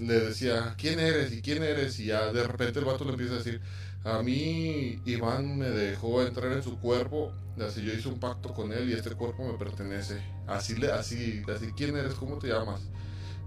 le 0.00 0.20
decía, 0.20 0.74
¿quién 0.78 0.98
eres? 0.98 1.32
¿Y 1.32 1.42
quién 1.42 1.62
eres? 1.62 1.98
Y 2.00 2.06
ya 2.06 2.32
de 2.32 2.46
repente 2.46 2.78
el 2.78 2.84
vato 2.84 3.04
le 3.04 3.10
empieza 3.10 3.34
a 3.34 3.38
decir, 3.38 3.60
a 4.04 4.22
mí 4.22 5.00
Iván 5.04 5.58
me 5.58 5.68
dejó 5.68 6.22
entrar 6.22 6.52
en 6.52 6.62
su 6.62 6.78
cuerpo, 6.78 7.32
así 7.60 7.82
yo 7.82 7.92
hice 7.92 8.08
un 8.08 8.20
pacto 8.20 8.54
con 8.54 8.72
él 8.72 8.88
y 8.88 8.92
este 8.92 9.10
cuerpo 9.10 9.46
me 9.46 9.58
pertenece. 9.58 10.20
Así 10.46 10.76
le, 10.76 10.92
así, 10.92 11.42
así 11.54 11.72
¿quién 11.76 11.96
eres? 11.96 12.14
¿Cómo 12.14 12.38
te 12.38 12.48
llamas? 12.48 12.82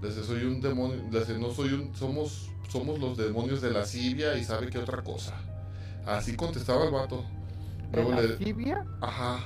Le 0.02 0.10
dice, 0.10 0.24
soy 0.24 0.44
un 0.44 0.62
demonio, 0.62 1.02
le 1.12 1.40
no 1.40 1.52
soy 1.52 1.74
un, 1.74 1.96
somos, 1.96 2.50
somos 2.70 3.00
los 3.00 3.18
demonios 3.18 3.62
de 3.62 3.72
la 3.72 3.86
Sibia 3.86 4.38
y 4.38 4.44
sabe 4.44 4.70
qué 4.70 4.78
otra 4.78 5.04
cosa. 5.04 5.34
Así 6.06 6.36
contestaba 6.36 6.86
el 6.86 6.92
vato. 6.92 7.26
¿De 7.92 7.98
Luego 7.98 8.12
la 8.12 8.22
le, 8.22 8.76
ajá, 9.02 9.44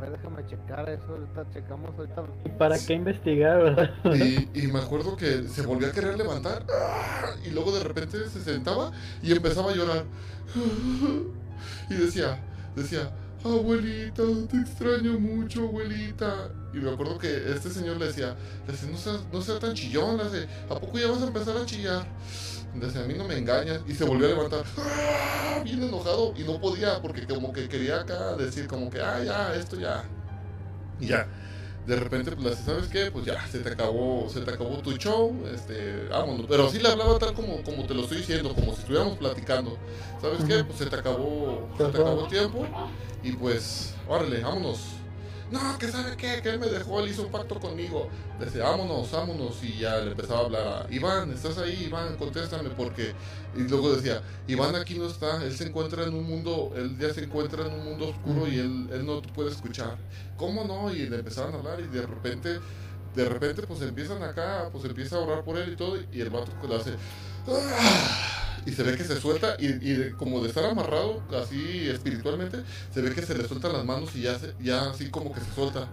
ver, 0.00 0.12
déjame 0.12 0.46
checar 0.46 0.88
eso. 0.88 1.04
Ahorita 1.08 1.46
checamos. 1.52 1.90
Ahorita. 1.96 2.24
¿Y 2.44 2.48
para 2.50 2.78
qué 2.78 2.94
investigar, 2.94 3.62
verdad? 3.62 3.90
Y, 4.14 4.48
y 4.54 4.66
me 4.66 4.80
acuerdo 4.80 5.16
que 5.16 5.46
se 5.48 5.62
volvió 5.62 5.88
a 5.88 5.92
querer 5.92 6.16
levantar 6.16 6.64
y 7.44 7.50
luego 7.50 7.72
de 7.72 7.84
repente 7.84 8.18
se 8.28 8.40
sentaba 8.42 8.92
y 9.22 9.32
empezaba 9.32 9.70
a 9.70 9.74
llorar. 9.74 10.04
Y 11.88 11.94
decía, 11.94 12.40
decía, 12.74 13.10
abuelita, 13.44 14.22
te 14.50 14.56
extraño 14.56 15.18
mucho, 15.18 15.64
abuelita. 15.64 16.50
Y 16.72 16.78
me 16.78 16.90
acuerdo 16.90 17.18
que 17.18 17.52
este 17.52 17.70
señor 17.70 17.96
le 17.96 18.06
decía, 18.06 18.36
le 18.66 18.72
decía, 18.72 18.88
no 18.90 18.96
seas, 18.96 19.20
no 19.32 19.42
seas 19.42 19.58
tan 19.58 19.74
chillón, 19.74 20.16
le 20.16 20.24
decía, 20.24 20.64
¿a 20.70 20.78
poco 20.78 20.98
ya 20.98 21.08
vas 21.08 21.22
a 21.22 21.26
empezar 21.26 21.56
a 21.56 21.66
chillar? 21.66 22.06
Decía, 22.74 23.02
a 23.02 23.04
mí 23.04 23.14
no 23.14 23.24
me 23.24 23.36
engañas. 23.36 23.80
Y 23.86 23.94
se 23.94 24.04
volvió 24.04 24.26
a 24.26 24.30
levantar, 24.30 24.64
¡ah! 24.78 25.60
bien 25.64 25.82
enojado 25.82 26.32
y 26.36 26.42
no 26.44 26.60
podía 26.60 27.02
porque 27.02 27.26
como 27.26 27.52
que 27.52 27.68
quería 27.68 28.00
acá 28.00 28.36
decir 28.36 28.66
como 28.66 28.90
que, 28.90 29.00
ah, 29.00 29.22
ya, 29.22 29.54
esto 29.54 29.78
ya. 29.78 30.04
Y 31.00 31.06
ya 31.08 31.26
de 31.86 31.96
repente 31.96 32.32
pues 32.32 32.58
¿sabes 32.58 32.88
qué? 32.88 33.10
Pues 33.10 33.24
ya, 33.24 33.46
se 33.46 33.58
te 33.58 33.70
acabó, 33.70 34.28
se 34.28 34.40
te 34.40 34.50
acabó 34.50 34.78
tu 34.78 34.92
show, 34.92 35.34
este, 35.52 36.06
vámonos. 36.08 36.46
Pero 36.48 36.70
sí 36.70 36.78
le 36.78 36.88
hablaba 36.88 37.18
tal 37.18 37.34
como, 37.34 37.62
como 37.62 37.84
te 37.84 37.94
lo 37.94 38.02
estoy 38.02 38.18
diciendo, 38.18 38.54
como 38.54 38.72
si 38.74 38.80
estuviéramos 38.80 39.18
platicando. 39.18 39.76
¿Sabes 40.20 40.44
qué? 40.44 40.64
Pues 40.64 40.78
se 40.78 40.86
te 40.86 40.96
acabó, 40.96 41.68
se 41.76 41.84
te 41.84 41.98
acabó 41.98 42.24
el 42.24 42.30
tiempo 42.30 42.66
y 43.22 43.32
pues, 43.32 43.94
órale, 44.08 44.40
vámonos. 44.40 44.99
No, 45.50 45.76
que 45.78 45.88
sabe 45.88 46.16
qué, 46.16 46.40
que 46.42 46.48
él 46.48 46.60
me 46.60 46.66
dejó, 46.68 47.00
él 47.00 47.10
hizo 47.10 47.22
un 47.22 47.32
pacto 47.32 47.58
conmigo. 47.58 48.08
Decía, 48.38 48.64
vámonos, 48.64 49.10
vámonos. 49.10 49.62
Y 49.64 49.78
ya 49.78 49.96
le 49.98 50.12
empezaba 50.12 50.40
a 50.40 50.44
hablar 50.44 50.86
Iván, 50.90 51.32
¿estás 51.32 51.58
ahí? 51.58 51.84
Iván, 51.86 52.16
contéstame 52.16 52.70
porque... 52.70 53.12
Y 53.56 53.62
luego 53.62 53.92
decía, 53.96 54.22
Iván 54.46 54.76
aquí 54.76 54.96
no 54.96 55.06
está, 55.06 55.42
él 55.42 55.52
se 55.56 55.66
encuentra 55.66 56.04
en 56.04 56.14
un 56.14 56.24
mundo, 56.24 56.72
él 56.76 56.96
ya 56.98 57.12
se 57.12 57.24
encuentra 57.24 57.66
en 57.66 57.72
un 57.72 57.84
mundo 57.84 58.08
oscuro 58.10 58.46
y 58.46 58.58
él, 58.60 58.88
él 58.92 59.04
no 59.04 59.20
puede 59.22 59.50
escuchar. 59.50 59.96
¿Cómo 60.36 60.62
no? 60.64 60.92
Y 60.94 61.08
le 61.08 61.16
empezaban 61.16 61.52
a 61.54 61.58
hablar 61.58 61.80
y 61.80 61.88
de 61.88 62.02
repente, 62.06 62.60
de 63.16 63.28
repente 63.28 63.62
pues 63.62 63.82
empiezan 63.82 64.22
acá, 64.22 64.68
pues 64.70 64.84
empieza 64.84 65.16
a 65.16 65.18
orar 65.18 65.42
por 65.42 65.58
él 65.58 65.72
y 65.72 65.76
todo 65.76 65.96
y 66.12 66.20
el 66.20 66.30
vato 66.30 66.52
le 66.68 66.76
hace... 66.76 66.92
"Ah", 67.48 68.39
Y 68.66 68.72
se 68.72 68.82
ve 68.82 68.96
que 68.96 69.04
se 69.04 69.20
suelta 69.20 69.56
y, 69.58 70.10
como 70.12 70.40
de 70.42 70.48
estar 70.48 70.64
amarrado 70.64 71.22
así 71.42 71.88
espiritualmente, 71.88 72.58
se 72.92 73.00
ve 73.00 73.14
que 73.14 73.22
se 73.22 73.34
le 73.36 73.46
sueltan 73.48 73.72
las 73.72 73.84
manos 73.84 74.14
y 74.14 74.22
ya, 74.22 74.38
se- 74.38 74.54
ya 74.60 74.90
así 74.90 75.10
como 75.10 75.32
que 75.32 75.40
se 75.40 75.52
suelta. 75.54 75.88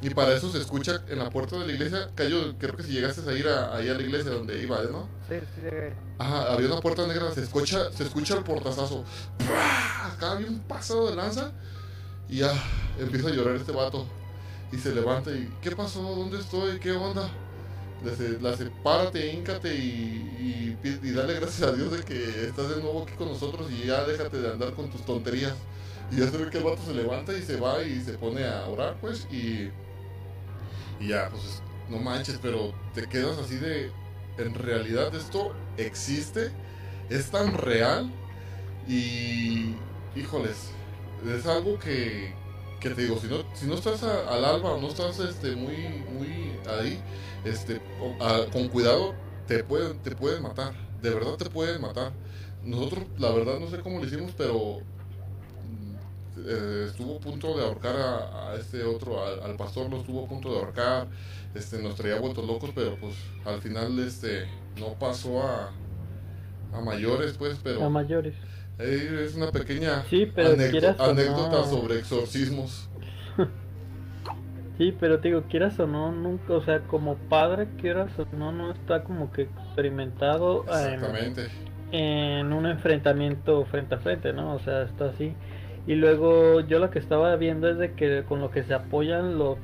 Y 0.00 0.10
para 0.10 0.34
eso 0.34 0.50
se 0.50 0.58
escucha 0.58 1.00
en 1.08 1.18
la 1.20 1.30
puerta 1.30 1.56
de 1.58 1.66
la 1.66 1.72
iglesia, 1.72 2.08
Cayo, 2.16 2.56
creo 2.58 2.76
que 2.76 2.82
si 2.82 2.90
llegases 2.92 3.24
a 3.28 3.32
ir 3.34 3.46
a, 3.46 3.76
ahí 3.76 3.88
a 3.88 3.94
la 3.94 4.02
iglesia 4.02 4.32
donde 4.32 4.60
iba, 4.60 4.82
¿no? 4.90 5.08
Sí, 5.28 5.36
sí, 5.54 5.60
llegué. 5.62 5.94
Ajá, 6.18 6.52
había 6.52 6.66
una 6.66 6.80
puerta 6.80 7.06
negra, 7.06 7.30
se 7.32 7.42
escucha, 7.42 7.90
se 7.92 8.02
escucha 8.04 8.34
el 8.36 8.42
portazazo. 8.42 9.04
¡Pah! 9.38 10.12
Acá 10.12 10.32
había 10.32 10.48
un 10.48 10.58
pasado 10.60 11.08
de 11.08 11.14
lanza 11.16 11.52
y 12.28 12.38
ya 12.38 12.52
empieza 12.98 13.28
a 13.28 13.30
llorar 13.30 13.54
este 13.56 13.70
vato. 13.72 14.06
Y 14.72 14.78
se 14.78 14.92
levanta 14.94 15.30
y, 15.30 15.48
¿qué 15.60 15.70
pasó? 15.72 16.00
¿Dónde 16.02 16.40
estoy? 16.40 16.80
¿Qué 16.80 16.90
onda? 16.92 17.28
Le 18.02 18.10
hace, 18.12 18.38
le 18.40 18.48
hace, 18.48 18.66
párate, 18.82 19.32
híncate 19.32 19.74
y, 19.74 20.76
y, 20.82 21.10
dale 21.12 21.34
gracias 21.34 21.62
a 21.68 21.72
Dios 21.72 21.92
de 21.92 22.02
que 22.04 22.46
estás 22.48 22.68
de 22.70 22.82
nuevo 22.82 23.02
aquí 23.04 23.14
con 23.14 23.28
nosotros 23.28 23.70
y 23.70 23.86
ya 23.86 24.04
déjate 24.04 24.38
de 24.40 24.50
andar 24.52 24.72
con 24.74 24.90
tus 24.90 25.04
tonterías. 25.04 25.54
Y 26.10 26.16
ya 26.18 26.28
se 26.30 26.36
ve 26.36 26.50
que 26.50 26.58
el 26.58 26.64
vato 26.64 26.82
se 26.84 26.94
levanta 26.94 27.36
y 27.36 27.42
se 27.42 27.56
va 27.58 27.82
y 27.82 28.00
se 28.02 28.14
pone 28.18 28.44
a 28.44 28.66
orar, 28.66 28.96
pues, 29.00 29.26
y, 29.30 29.70
y 31.00 31.08
ya, 31.08 31.28
pues, 31.30 31.62
no 31.88 31.98
manches, 31.98 32.38
pero 32.40 32.72
te 32.94 33.08
quedas 33.08 33.38
así 33.38 33.56
de, 33.56 33.90
en 34.38 34.54
realidad 34.54 35.14
esto 35.14 35.52
existe, 35.76 36.50
es 37.10 37.30
tan 37.30 37.54
real 37.54 38.10
y, 38.88 39.74
híjoles, 40.16 40.70
es 41.26 41.46
algo 41.46 41.78
que, 41.78 42.34
que 42.80 42.90
te 42.90 43.02
digo, 43.02 43.18
si 43.18 43.28
no, 43.28 43.44
si 43.54 43.66
no 43.66 43.74
estás 43.74 44.02
a- 44.02 44.28
al 44.28 44.44
alba 44.44 44.78
no 44.80 44.88
estás 44.88 45.18
este, 45.20 45.56
muy, 45.56 45.76
muy 46.12 46.52
ahí, 46.68 47.02
este, 47.44 47.82
o- 47.98 48.16
a- 48.24 48.50
con 48.50 48.68
cuidado, 48.68 49.14
te 49.46 49.64
pueden, 49.64 50.00
te 50.02 50.14
pueden 50.16 50.42
matar, 50.42 50.74
de 51.00 51.10
verdad 51.10 51.36
te 51.36 51.50
pueden 51.50 51.80
matar. 51.80 52.12
Nosotros, 52.62 53.06
la 53.18 53.30
verdad, 53.32 53.58
no 53.58 53.68
sé 53.70 53.80
cómo 53.80 53.98
lo 53.98 54.06
hicimos, 54.06 54.32
pero 54.36 54.78
mm, 55.62 55.94
eh, 56.46 56.86
estuvo 56.88 57.16
a 57.16 57.20
punto 57.20 57.56
de 57.56 57.64
ahorcar 57.64 57.96
a, 57.96 58.52
a 58.52 58.56
este 58.56 58.84
otro, 58.84 59.24
al, 59.24 59.42
al 59.42 59.56
pastor 59.56 59.90
lo 59.90 59.98
estuvo 59.98 60.24
a 60.24 60.28
punto 60.28 60.50
de 60.52 60.58
ahorcar, 60.58 61.08
este, 61.54 61.82
nos 61.82 61.94
traía 61.96 62.20
vueltos 62.20 62.46
locos, 62.46 62.70
pero 62.74 62.96
pues 62.98 63.14
al 63.44 63.60
final 63.60 63.98
este, 63.98 64.46
no 64.78 64.94
pasó 64.98 65.42
a, 65.42 65.72
a 66.72 66.80
mayores, 66.80 67.36
pues, 67.36 67.58
pero 67.62 67.84
A 67.84 67.88
mayores. 67.90 68.34
eh, 68.78 69.24
es 69.26 69.34
una 69.34 69.50
pequeña 69.52 70.02
Sí, 70.08 70.26
pero 70.26 70.50
anécdota 70.52 71.58
no. 71.58 71.70
sobre 71.70 71.98
exorcismos. 71.98 72.88
Sí, 74.82 74.92
pero 74.98 75.20
te 75.20 75.28
digo, 75.28 75.44
quieras 75.48 75.78
o 75.78 75.86
no, 75.86 76.10
nunca, 76.10 76.54
o 76.54 76.60
sea, 76.60 76.80
como 76.80 77.14
padre, 77.14 77.68
quieras 77.80 78.10
o 78.18 78.26
no, 78.36 78.50
no 78.50 78.72
está 78.72 79.04
como 79.04 79.30
que 79.30 79.42
experimentado 79.42 80.64
en, 80.64 80.94
Exactamente. 80.94 81.46
en 81.92 82.52
un 82.52 82.66
enfrentamiento 82.66 83.64
frente 83.66 83.94
a 83.94 83.98
frente, 83.98 84.32
¿no? 84.32 84.54
O 84.54 84.58
sea, 84.58 84.82
está 84.82 85.10
así. 85.10 85.34
Y 85.86 85.94
luego 85.94 86.62
yo 86.62 86.80
lo 86.80 86.90
que 86.90 86.98
estaba 86.98 87.36
viendo 87.36 87.70
es 87.70 87.78
de 87.78 87.92
que 87.92 88.24
con 88.24 88.40
lo 88.40 88.50
que 88.50 88.64
se 88.64 88.74
apoyan 88.74 89.38
lo 89.38 89.56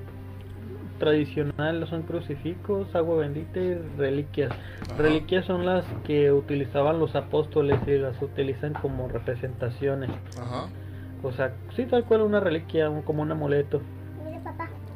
tradicional 1.01 1.85
son 1.89 2.03
crucifijos, 2.03 2.95
agua 2.95 3.17
bendita 3.17 3.59
y 3.59 3.75
reliquias. 3.97 4.53
Ajá. 4.83 5.03
Reliquias 5.03 5.47
son 5.47 5.67
las 5.67 5.85
que 6.05 6.31
utilizaban 6.31 7.01
los 7.01 7.17
apóstoles 7.17 7.81
y 7.89 7.99
las 7.99 8.23
utilizan 8.23 8.73
como 8.75 9.09
representaciones. 9.09 10.11
Ajá. 10.41 10.69
O 11.25 11.33
sea, 11.33 11.55
sí, 11.75 11.87
tal 11.87 12.05
cual 12.05 12.21
una 12.21 12.39
reliquia, 12.39 12.89
como 13.05 13.23
un 13.23 13.33
amuleto. 13.33 13.83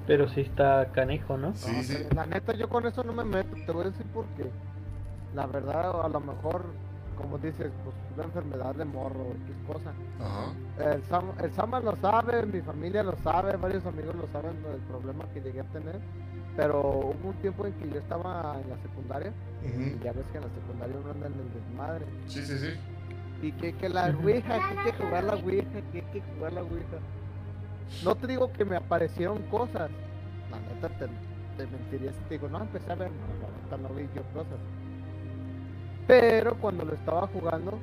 Pero 0.07 0.29
sí 0.29 0.41
está 0.41 0.87
canijo, 0.93 1.37
¿no? 1.37 1.55
Sí, 1.55 1.73
No, 1.75 1.83
sí. 1.83 2.07
La 2.15 2.27
neta, 2.27 2.55
yo 2.55 2.69
con 2.69 2.87
eso 2.87 3.05
no 3.05 3.13
me 3.13 3.25
meto. 3.25 3.57
Te 3.67 3.73
voy 3.73 3.83
a 3.83 3.91
decir 3.91 4.07
por 4.07 4.25
qué. 4.37 4.51
La 5.35 5.47
verdad, 5.47 6.05
a 6.05 6.09
lo 6.09 6.21
mejor, 6.21 6.65
como 7.17 7.39
dices, 7.39 7.71
pues 7.85 7.97
una 8.15 8.25
enfermedad 8.25 8.75
de 8.75 8.85
morro, 8.85 9.27
X 9.47 9.57
cosa. 9.67 9.93
Ajá. 10.21 10.93
El, 10.93 11.03
Sam, 11.05 11.33
el 11.43 11.53
Sama 11.53 11.81
lo 11.81 11.97
sabe, 11.97 12.45
mi 12.47 12.61
familia 12.61 13.03
lo 13.03 13.17
sabe, 13.19 13.57
varios 13.57 13.87
amigos 13.87 14.15
lo 14.17 14.27
saben 14.29 14.63
del 14.63 14.81
problema 14.83 15.25
que 15.33 15.41
llegué 15.41 15.61
a 15.61 15.65
tener. 15.65 15.99
Pero 16.57 16.81
hubo 16.81 17.29
un 17.31 17.35
tiempo 17.41 17.65
en 17.67 17.73
que 17.75 17.89
yo 17.89 17.99
estaba 17.99 18.59
en 18.63 18.69
la 18.69 18.77
secundaria. 18.79 19.33
Y 19.65 20.05
ya 20.05 20.13
ves 20.13 20.27
que 20.33 20.39
en 20.39 20.45
la 20.45 20.51
secundaria 20.51 20.97
uno 21.01 21.11
anda 21.13 21.27
en 21.29 21.33
el 21.35 21.53
desmadre. 21.55 22.05
Sí, 22.27 22.43
sí, 22.45 22.59
sí. 22.59 22.69
Y 23.41 23.53
que, 23.53 23.73
que 23.75 23.89
la 23.89 24.07
ouija, 24.23 24.55
que 24.69 24.79
hay 24.79 24.85
que 24.85 25.05
jugar 25.05 25.25
la 25.25 25.35
ouija, 25.35 25.81
que 25.93 25.99
hay 25.99 26.05
que 26.13 26.23
jugar 26.35 26.53
la 26.53 26.63
ouija. 26.63 26.99
No 28.05 28.15
te 28.15 28.27
digo 28.27 28.53
que 28.53 28.65
me 28.65 28.77
aparecieron 28.77 29.43
cosas. 29.51 29.91
La 30.51 30.59
neta 30.61 30.89
te, 30.99 31.07
te 31.57 31.67
mentiría 31.71 32.13
si 32.13 32.19
te 32.29 32.35
digo, 32.35 32.49
no, 32.49 32.61
empecé 32.63 32.91
a 32.93 32.97
ver, 32.97 33.11
no, 33.11 33.47
la 33.47 33.63
neta 33.63 33.89
no 33.89 33.95
vi 33.95 34.09
yo 34.15 34.23
cosas. 34.35 34.59
Pero 36.07 36.57
cuando 36.57 36.85
lo 36.85 36.95
estaba 36.95 37.27
jugando, 37.29 37.79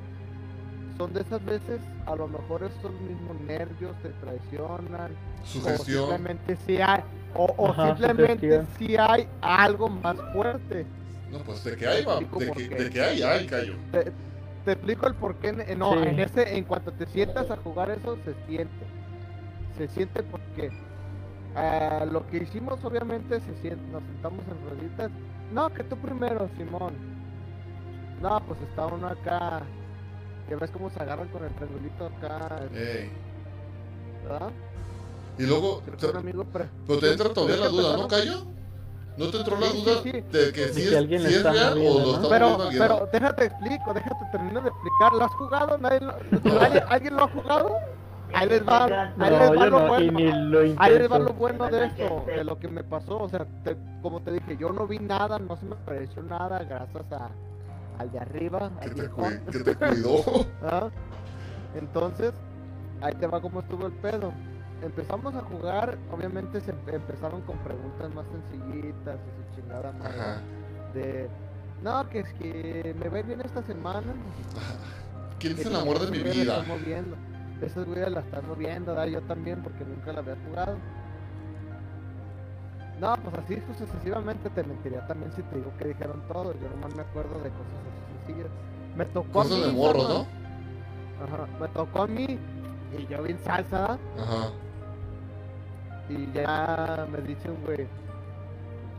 son 0.98 1.12
de 1.12 1.20
esas 1.22 1.44
veces, 1.44 1.80
a 2.06 2.14
lo 2.14 2.28
mejor 2.28 2.62
esos 2.62 2.92
mismos 3.00 3.40
nervios 3.46 3.92
te 4.02 4.10
traicionan. 4.10 5.12
O 5.42 5.46
Sugestión. 5.46 5.98
simplemente 6.08 6.56
si 6.66 6.80
hay, 6.80 7.00
o, 7.34 7.46
o 7.56 7.68
Ajá, 7.70 7.88
simplemente 7.96 8.62
si 8.78 8.96
hay 8.96 9.26
algo 9.40 9.88
más 9.88 10.16
fuerte. 10.34 10.84
No, 11.32 11.38
pues 11.38 11.64
de 11.64 11.76
que 11.76 11.86
hay, 11.86 12.04
va. 12.04 12.20
De 12.20 12.26
que, 12.26 12.68
qué. 12.68 12.74
de 12.74 12.90
que 12.90 13.00
hay, 13.00 13.22
hay, 13.22 13.46
callo. 13.46 13.74
Te, 13.92 14.12
te 14.64 14.72
explico 14.72 15.06
el 15.06 15.14
por 15.14 15.36
qué. 15.36 15.48
en- 15.48 15.78
No, 15.78 15.92
Sí. 15.94 16.08
en 16.08 16.20
ese, 16.20 16.56
en 16.56 16.64
cuanto 16.64 16.92
te 16.92 17.06
sientas 17.06 17.50
a 17.50 17.56
jugar 17.56 17.90
eso, 17.90 18.16
se 18.24 18.34
siente. 18.46 18.84
Se 19.80 19.88
siente 19.88 20.22
porque 20.24 20.70
ah, 21.56 22.04
lo 22.12 22.26
que 22.26 22.36
hicimos, 22.42 22.84
obviamente, 22.84 23.40
se 23.40 23.54
siente. 23.62 23.82
Nos 23.90 24.02
sentamos 24.02 24.40
en 24.46 24.68
rueditas. 24.68 25.10
No, 25.54 25.70
que 25.72 25.82
tú 25.84 25.96
primero, 25.96 26.50
Simón. 26.58 26.92
No, 28.20 28.38
pues 28.46 28.60
está 28.60 28.84
uno 28.84 29.06
acá. 29.08 29.62
Que 30.46 30.56
ves 30.56 30.70
cómo 30.70 30.90
se 30.90 31.02
agarran 31.02 31.28
con 31.28 31.42
el 31.44 31.50
triangulito 31.54 32.04
acá, 32.06 32.60
Ey. 32.74 33.10
¿verdad? 34.24 34.50
Y 35.38 35.44
luego, 35.46 35.82
que 35.82 35.92
te- 35.92 36.10
un 36.10 36.16
amigo. 36.18 36.44
pre- 36.44 36.68
pero 36.86 37.00
te 37.00 37.12
entra 37.12 37.32
todavía 37.32 37.56
la 37.56 37.62
que 37.62 37.72
duda, 37.72 37.96
¿no, 37.96 38.08
Cayo? 38.08 38.44
¿No 39.16 39.30
te 39.30 39.36
entró 39.38 39.58
la 39.58 39.66
Sí, 39.68 39.72
sí, 39.78 39.84
duda 39.84 40.02
sí. 40.02 40.10
de 40.12 40.52
que 40.52 40.68
si 40.68 40.82
que 40.82 40.88
es, 40.88 40.94
alguien 40.96 41.22
si 41.22 41.34
es 41.36 41.42
real 41.42 41.72
o 41.78 41.82
lo 41.82 42.00
¿no? 42.00 42.14
está 42.16 42.28
Pero, 42.28 42.58
pero 42.70 43.08
déjate 43.10 43.44
explico, 43.46 43.94
déjate 43.94 44.24
termino 44.30 44.60
de 44.60 44.68
explicar. 44.68 45.12
¿Lo 45.14 45.24
has 45.24 45.32
jugado? 45.32 45.78
¿Nadie 45.78 46.00
lo- 46.00 46.60
¿Alguien, 46.60 46.84
¿Alguien 46.86 47.16
lo 47.16 47.24
ha 47.24 47.28
jugado? 47.28 47.76
Ahí 48.34 48.48
les 48.48 48.66
va, 48.66 48.84
ahí 49.18 49.30
les 49.30 49.58
va 49.58 49.66
lo 49.66 49.88
bueno. 49.88 50.18
Ahí 50.78 50.98
les 50.98 51.10
va 51.12 51.18
lo 51.18 51.32
bueno 51.34 51.66
de 51.68 51.86
esto, 51.86 52.24
de 52.26 52.44
lo 52.44 52.58
que 52.58 52.68
me 52.68 52.82
pasó. 52.84 53.18
O 53.18 53.28
sea, 53.28 53.46
te- 53.64 53.76
como 54.02 54.20
te 54.20 54.32
dije, 54.32 54.56
yo 54.56 54.70
no 54.72 54.86
vi 54.86 54.98
nada, 54.98 55.38
no 55.38 55.56
se 55.56 55.66
me 55.66 55.76
pareció 55.76 56.22
nada 56.22 56.58
gracias 56.64 57.04
a, 57.12 57.30
al 57.98 58.10
de 58.10 58.18
arriba, 58.18 58.70
Que 58.80 58.90
te, 58.90 59.02
que 59.64 59.74
cuidó. 59.74 60.46
¿Ah? 60.62 60.88
Entonces, 61.74 62.32
ahí 63.00 63.14
te 63.14 63.26
va 63.26 63.40
cómo 63.40 63.60
estuvo 63.60 63.86
el 63.86 63.92
pedo. 63.92 64.32
Empezamos 64.82 65.34
a 65.34 65.40
jugar, 65.42 65.98
obviamente 66.10 66.60
se 66.60 66.72
empe- 66.72 66.94
empezaron 66.94 67.42
con 67.42 67.58
preguntas 67.58 68.12
más 68.14 68.24
sencillitas 68.28 69.16
y 69.16 69.54
su 69.54 69.60
chingada 69.60 69.92
madre. 69.92 70.20
Ajá. 70.20 70.40
De, 70.94 71.28
no, 71.82 72.08
que 72.08 72.20
es 72.20 72.32
que 72.34 72.94
me 72.98 73.08
va 73.08 73.22
bien 73.22 73.40
esta 73.42 73.62
semana. 73.62 74.02
¿Quién 75.38 75.58
el 75.58 75.76
amor 75.76 75.98
de 76.00 76.10
mi 76.10 76.18
vida? 76.22 76.64
Esas 77.62 77.84
güeyes 77.86 78.10
la 78.10 78.20
están 78.20 78.46
moviendo, 78.48 78.92
¿verdad? 78.94 79.06
yo 79.06 79.20
también, 79.22 79.62
porque 79.62 79.84
nunca 79.84 80.12
la 80.12 80.20
había 80.20 80.36
jugado. 80.48 80.76
No, 83.00 83.14
pues 83.16 83.34
así 83.36 83.62
sucesivamente 83.66 84.50
te 84.50 84.62
mentiría 84.62 85.06
también 85.06 85.32
si 85.32 85.42
te 85.42 85.56
digo 85.56 85.72
que 85.78 85.86
dijeron 85.88 86.22
todo. 86.28 86.52
Yo 86.54 86.68
nomás 86.74 86.94
me 86.94 87.02
acuerdo 87.02 87.34
de 87.40 87.50
cosas 87.50 87.72
así 87.80 88.26
sencillas. 88.26 88.50
Me 88.96 89.04
tocó 89.06 89.40
a 89.40 89.42
Cosas 89.44 89.58
mí, 89.58 89.64
de 89.66 89.72
morro. 89.72 90.02
¿no? 90.08 90.26
Ajá, 91.24 91.46
me 91.60 91.68
tocó 91.68 92.02
a 92.02 92.06
mí 92.06 92.38
y 92.98 93.06
yo 93.06 93.22
bien 93.22 93.38
salsa. 93.38 93.98
Ajá. 94.18 94.50
y 96.08 96.30
ya 96.32 97.06
me 97.10 97.18
dice 97.20 97.48
un 97.50 97.62
güey. 97.64 97.86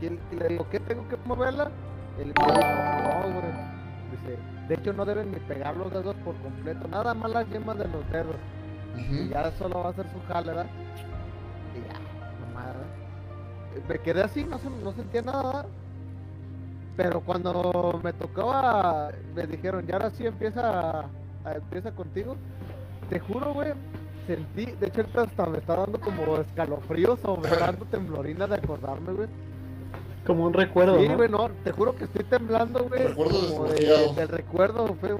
¿quién- 0.00 0.18
Y 0.32 0.36
le 0.36 0.48
digo, 0.48 0.66
¿qué 0.70 0.80
tengo 0.80 1.06
que 1.08 1.16
moverla? 1.26 1.70
Y 2.16 2.24
le 2.24 2.32
digo, 2.32 2.46
no, 2.46 3.20
güey. 3.22 3.52
Dice, 4.12 4.38
de 4.68 4.74
hecho 4.74 4.92
no 4.94 5.04
deben 5.04 5.30
ni 5.30 5.38
pegar 5.40 5.76
los 5.76 5.90
dedos 5.92 6.14
por 6.24 6.34
completo, 6.36 6.88
nada 6.88 7.12
más 7.14 7.30
las 7.30 7.48
yemas 7.50 7.76
de 7.78 7.86
los 7.88 8.08
dedos. 8.10 8.36
Y 8.98 9.28
ya 9.28 9.50
solo 9.58 9.80
va 9.80 9.86
a 9.86 9.90
hacer 9.90 10.06
su 10.12 10.20
jale, 10.32 10.48
¿verdad? 10.48 10.66
Y 11.74 11.80
ya, 11.80 12.46
mamada. 12.48 12.74
Me 13.88 13.98
quedé 13.98 14.22
así, 14.22 14.44
no, 14.44 14.58
se- 14.58 14.68
no 14.70 14.92
sentía 14.92 15.22
nada. 15.22 15.66
Pero 16.96 17.20
cuando 17.22 17.98
me 18.02 18.12
tocaba, 18.12 19.10
me 19.34 19.46
dijeron, 19.46 19.86
ya 19.86 19.94
ahora 19.94 20.10
sí 20.10 20.26
empieza, 20.26 21.00
a- 21.00 21.52
empieza 21.54 21.90
contigo. 21.92 22.36
Te 23.08 23.18
juro, 23.18 23.54
güey, 23.54 23.72
sentí, 24.26 24.66
de 24.66 24.86
hecho 24.86 25.02
hasta 25.20 25.46
me 25.46 25.58
está 25.58 25.76
dando 25.76 25.98
como 26.00 26.36
escalofríos 26.36 27.18
o 27.24 27.36
me 27.38 27.48
está 27.48 27.66
dando 27.66 27.84
temblorina 27.86 28.46
de 28.46 28.56
acordarme, 28.56 29.12
güey. 29.12 29.28
Como 30.26 30.44
un 30.46 30.52
recuerdo, 30.52 31.00
Sí, 31.00 31.08
güey, 31.08 31.28
no, 31.28 31.48
te 31.64 31.72
juro 31.72 31.96
que 31.96 32.04
estoy 32.04 32.24
temblando, 32.24 32.84
güey. 32.84 33.08
Recuerdo 33.08 33.48
como 33.48 33.64
de- 33.68 34.12
del 34.14 34.28
recuerdo, 34.28 34.94
feo. 35.00 35.18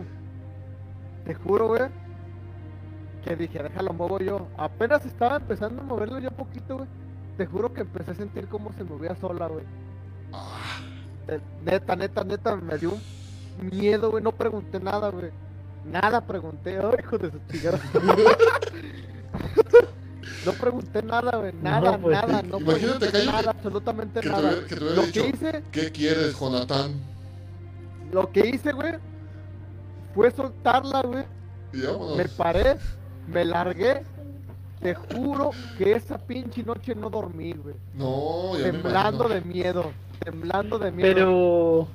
Te 1.24 1.34
juro, 1.34 1.68
güey. 1.68 1.82
Que 3.24 3.36
dije, 3.36 3.62
déjalo 3.62 3.92
muevo 3.92 4.18
yo. 4.18 4.48
Apenas 4.56 5.04
estaba 5.06 5.36
empezando 5.36 5.82
a 5.82 5.84
moverlo 5.84 6.18
yo 6.18 6.30
poquito, 6.30 6.76
güey. 6.78 6.88
Te 7.36 7.46
juro 7.46 7.72
que 7.72 7.82
empecé 7.82 8.10
a 8.10 8.14
sentir 8.14 8.48
cómo 8.48 8.72
se 8.72 8.84
movía 8.84 9.14
sola, 9.16 9.46
güey. 9.46 9.64
Eh, 11.28 11.40
Neta, 11.64 11.94
neta, 11.94 12.24
neta, 12.24 12.56
me 12.56 12.76
dio 12.78 12.90
un 12.92 13.70
miedo, 13.70 14.10
güey. 14.10 14.22
No 14.22 14.32
pregunté 14.32 14.80
nada, 14.80 15.10
güey. 15.10 15.30
Nada 15.84 16.20
pregunté. 16.20 16.78
Ay, 16.82 16.96
hijo 17.00 17.18
de 17.18 17.30
su 17.30 17.38
chingada. 17.50 17.78
no 20.46 20.52
pregunté 20.52 21.02
nada, 21.02 21.36
güey. 21.36 21.52
Nada, 21.62 21.98
pues, 21.98 22.20
nada. 22.20 22.42
No 22.42 22.58
Imagínate 22.58 22.98
pregunté 22.98 23.18
que 23.20 23.26
nada, 23.26 23.50
absolutamente 23.50 24.20
que 24.20 24.28
nada. 24.28 24.66
que 24.66 24.74
te 24.74 24.80
Lo 24.80 25.02
dicho, 25.02 25.22
que 25.22 25.28
hice 25.28 25.62
¿Qué 25.70 25.92
quieres, 25.92 26.38
Jonathan? 26.38 26.92
Lo 28.12 28.30
que 28.30 28.46
hice, 28.48 28.72
güey, 28.72 28.94
fue 30.14 30.30
soltarla, 30.32 31.02
güey. 31.02 31.24
Me 32.16 32.28
paré, 32.28 32.76
me 33.32 33.44
largué. 33.44 34.02
Te 34.80 34.94
juro 34.96 35.50
que 35.78 35.92
esa 35.92 36.18
pinche 36.18 36.64
noche 36.64 36.94
no 36.94 37.08
dormí, 37.08 37.52
güey. 37.52 37.76
No, 37.94 38.58
ya 38.58 38.64
Temblando 38.72 39.28
de 39.28 39.40
miedo. 39.42 39.92
Temblando 40.18 40.78
de 40.78 40.90
miedo. 40.90 41.14
Pero. 41.14 41.88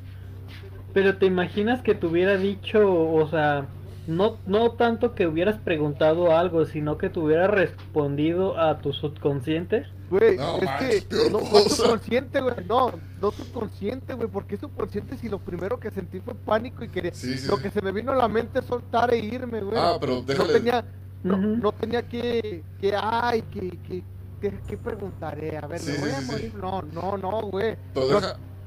Pero 0.93 1.17
te 1.17 1.25
imaginas 1.25 1.81
que 1.83 1.93
te 1.95 2.07
hubiera 2.07 2.37
dicho, 2.37 2.79
o 2.89 3.27
sea, 3.29 3.67
no, 4.07 4.37
no 4.47 4.71
tanto 4.71 5.13
que 5.13 5.27
hubieras 5.27 5.57
preguntado 5.59 6.35
algo, 6.35 6.65
sino 6.65 6.97
que 6.97 7.09
te 7.09 7.19
hubiera 7.19 7.47
respondido 7.47 8.57
a 8.57 8.79
tu 8.79 8.93
subconsciente. 8.93 9.85
Güey, 10.09 10.37
No, 10.37 10.57
es 10.57 10.63
manches, 10.63 11.05
que 11.05 11.15
no 11.29 11.39
no 11.41 11.49
cosa. 11.49 11.69
subconsciente, 11.69 12.39
güey. 12.41 12.55
No, 12.67 12.93
no 13.21 13.31
subconsciente, 13.31 14.13
güey. 14.13 14.29
Porque 14.29 14.55
es 14.55 14.61
subconsciente 14.61 15.17
si 15.17 15.27
lo 15.27 15.39
primero 15.39 15.77
que 15.79 15.91
sentí 15.91 16.21
fue 16.21 16.33
pánico 16.33 16.83
y 16.85 16.87
quería. 16.87 17.13
Sí, 17.13 17.37
sí, 17.37 17.47
lo 17.49 17.57
sí. 17.57 17.63
que 17.63 17.69
se 17.69 17.81
me 17.81 17.91
vino 17.91 18.13
a 18.13 18.15
la 18.15 18.29
mente 18.29 18.59
es 18.59 18.65
soltar 18.65 19.13
e 19.13 19.19
irme, 19.19 19.61
güey. 19.61 19.77
Ah, 19.77 19.97
pero 19.99 20.15
no 20.15 20.21
déjale. 20.21 20.53
tenía, 20.53 20.85
no, 21.23 21.37
no 21.37 21.71
tenía 21.71 22.01
que, 22.07 22.63
que, 22.79 22.93
ay, 22.95 23.41
que, 23.43 23.69
que, 23.87 24.03
que, 24.41 24.59
que 24.67 24.77
preguntaré. 24.77 25.57
A 25.57 25.67
ver, 25.67 25.79
Sí, 25.79 25.91
¿me 25.91 25.95
sí, 25.95 26.01
voy 26.01 26.11
a 26.11 26.19
sí. 26.21 26.25
morir? 26.31 26.55
No, 26.55 26.81
no, 26.81 27.17
no, 27.17 27.41
güey. 27.47 27.75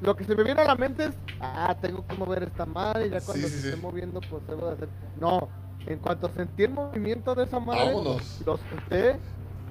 Lo, 0.02 0.16
que 0.16 0.24
se 0.24 0.34
me 0.34 0.42
viene 0.44 0.62
a 0.62 0.64
la 0.64 0.74
mente 0.76 1.04
es, 1.04 1.10
ah, 1.40 1.76
tengo 1.80 2.06
que 2.06 2.14
mover 2.16 2.44
esta 2.44 2.64
madre 2.64 3.06
y 3.06 3.10
ya 3.10 3.20
cuando 3.20 3.46
Sí, 3.48 3.54
sí, 3.54 3.60
se 3.60 3.68
esté 3.70 3.80
moviendo, 3.80 4.20
pues 4.30 4.46
debo 4.46 4.66
de 4.68 4.72
hacer. 4.72 4.88
No, 5.20 5.48
en 5.86 5.98
cuanto 5.98 6.28
sentí 6.34 6.62
el 6.64 6.70
movimiento 6.72 7.34
de 7.34 7.44
esa 7.44 7.60
madre, 7.60 7.86
Vámonos. 7.94 8.40
lo 8.46 8.56
solté, 8.58 9.16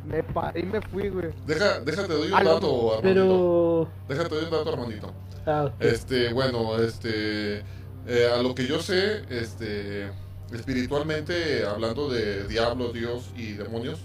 me 0.08 0.22
paré 0.24 0.60
y 0.62 0.64
me 0.68 0.82
fui, 0.82 1.10
güey. 1.10 1.30
Deja, 1.48 1.80
déjate, 1.80 2.14
doy 2.14 2.28
un 2.28 2.34
Algo. 2.36 2.54
dato, 2.54 2.98
Armandito. 2.98 3.02
Pero. 3.02 3.90
Déjate, 4.08 4.36
doy 4.36 4.44
un 4.46 4.52
dato, 4.52 4.74
Armandito. 4.74 5.14
Ah. 5.48 5.72
Este, 5.80 6.32
bueno, 6.34 6.78
este, 6.78 7.60
eh, 8.06 8.30
a 8.32 8.38
lo 8.44 8.54
que 8.54 8.68
yo 8.68 8.80
sé, 8.84 9.24
este, 9.32 10.12
espiritualmente, 10.52 11.66
hablando 11.66 12.10
de 12.10 12.48
diablo, 12.48 12.92
Dios 12.92 13.30
y 13.36 13.54
demonios, 13.54 14.00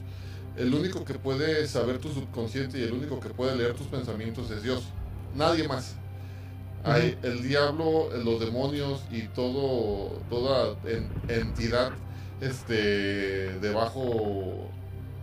el 0.57 0.73
único 0.75 1.05
que 1.05 1.15
puede 1.15 1.67
saber 1.67 1.99
tu 1.99 2.11
subconsciente 2.13 2.79
y 2.79 2.83
el 2.85 2.93
único 2.93 3.19
que 3.21 3.31
puede 3.31 3.57
leer 3.57 3.75
tus 3.75 3.87
pensamientos 3.89 4.51
es 4.51 4.63
Dios. 4.63 4.85
Nadie 5.35 5.67
más. 5.67 5.97
Hay 6.85 7.17
el 7.23 7.43
diablo, 7.43 8.11
los 8.25 8.39
demonios 8.41 9.01
y 9.11 9.23
todo, 9.29 10.21
toda 10.29 10.77
en- 10.85 11.11
entidad, 11.29 11.93
este, 12.41 13.59
debajo, 13.61 14.69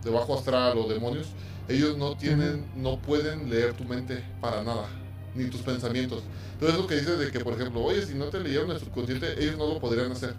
debajo 0.04 0.36
astral 0.38 0.78
o 0.80 0.88
demonios, 0.88 1.28
ellos 1.70 1.98
no 1.98 2.18
tienen, 2.18 2.66
no 2.76 3.00
pueden 3.00 3.50
leer 3.50 3.74
tu 3.74 3.84
mente 3.86 4.24
para 4.42 4.64
nada, 4.64 4.88
ni 5.36 5.46
tus 5.50 5.62
pensamientos. 5.62 6.24
Entonces 6.54 6.80
lo 6.80 6.88
que 6.88 6.96
dices 6.96 7.20
de 7.20 7.32
que, 7.32 7.40
por 7.42 7.54
ejemplo, 7.54 7.82
oye, 7.82 8.06
si 8.06 8.16
no 8.16 8.26
te 8.26 8.40
leyeron 8.40 8.72
el 8.72 8.80
subconsciente, 8.80 9.42
ellos 9.42 9.58
no 9.58 9.68
lo 9.68 9.80
podrían 9.80 10.12
hacer. 10.12 10.34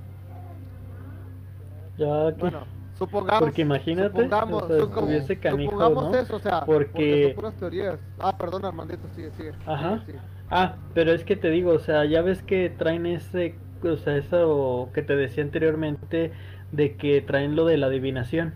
Ya 1.99 2.33
que. 2.35 2.41
Bueno, 2.41 2.61
Supongamos, 2.99 3.41
Porque 3.43 3.63
imagínate, 3.63 4.09
supongamos, 4.11 4.63
o 4.63 4.69
sea, 4.69 4.77
supo- 4.79 4.99
estuviese 5.01 5.39
canijo, 5.39 5.73
supongamos 5.73 6.11
¿no? 6.13 6.15
eso, 6.19 6.37
o 6.37 6.39
sea, 6.39 6.65
Porque- 6.65 7.25
son 7.29 7.35
puras 7.35 7.55
teorías. 7.55 7.99
Ah, 8.21 8.37
perdón, 8.39 8.65
Armandito, 8.65 9.09
sigue, 9.17 9.31
sigue. 9.33 9.53
Ajá. 9.67 9.95
Sigue, 10.01 10.07
sigue. 10.13 10.19
Ah, 10.51 10.77
pero 10.95 11.11
es 11.13 11.25
que 11.25 11.35
te 11.35 11.49
digo, 11.51 11.73
o 11.73 11.79
sea, 11.81 12.05
ya 12.05 12.23
ves 12.23 12.43
que 12.43 12.71
traen 12.71 13.07
ese, 13.07 13.57
o 13.83 13.97
sea, 13.97 14.17
eso 14.19 14.91
que 14.95 15.03
te 15.03 15.17
decía 15.17 15.43
anteriormente 15.43 16.33
de 16.71 16.97
que 16.97 17.23
traen 17.23 17.57
lo 17.57 17.65
de 17.65 17.77
la 17.79 17.87
adivinación. 17.87 18.55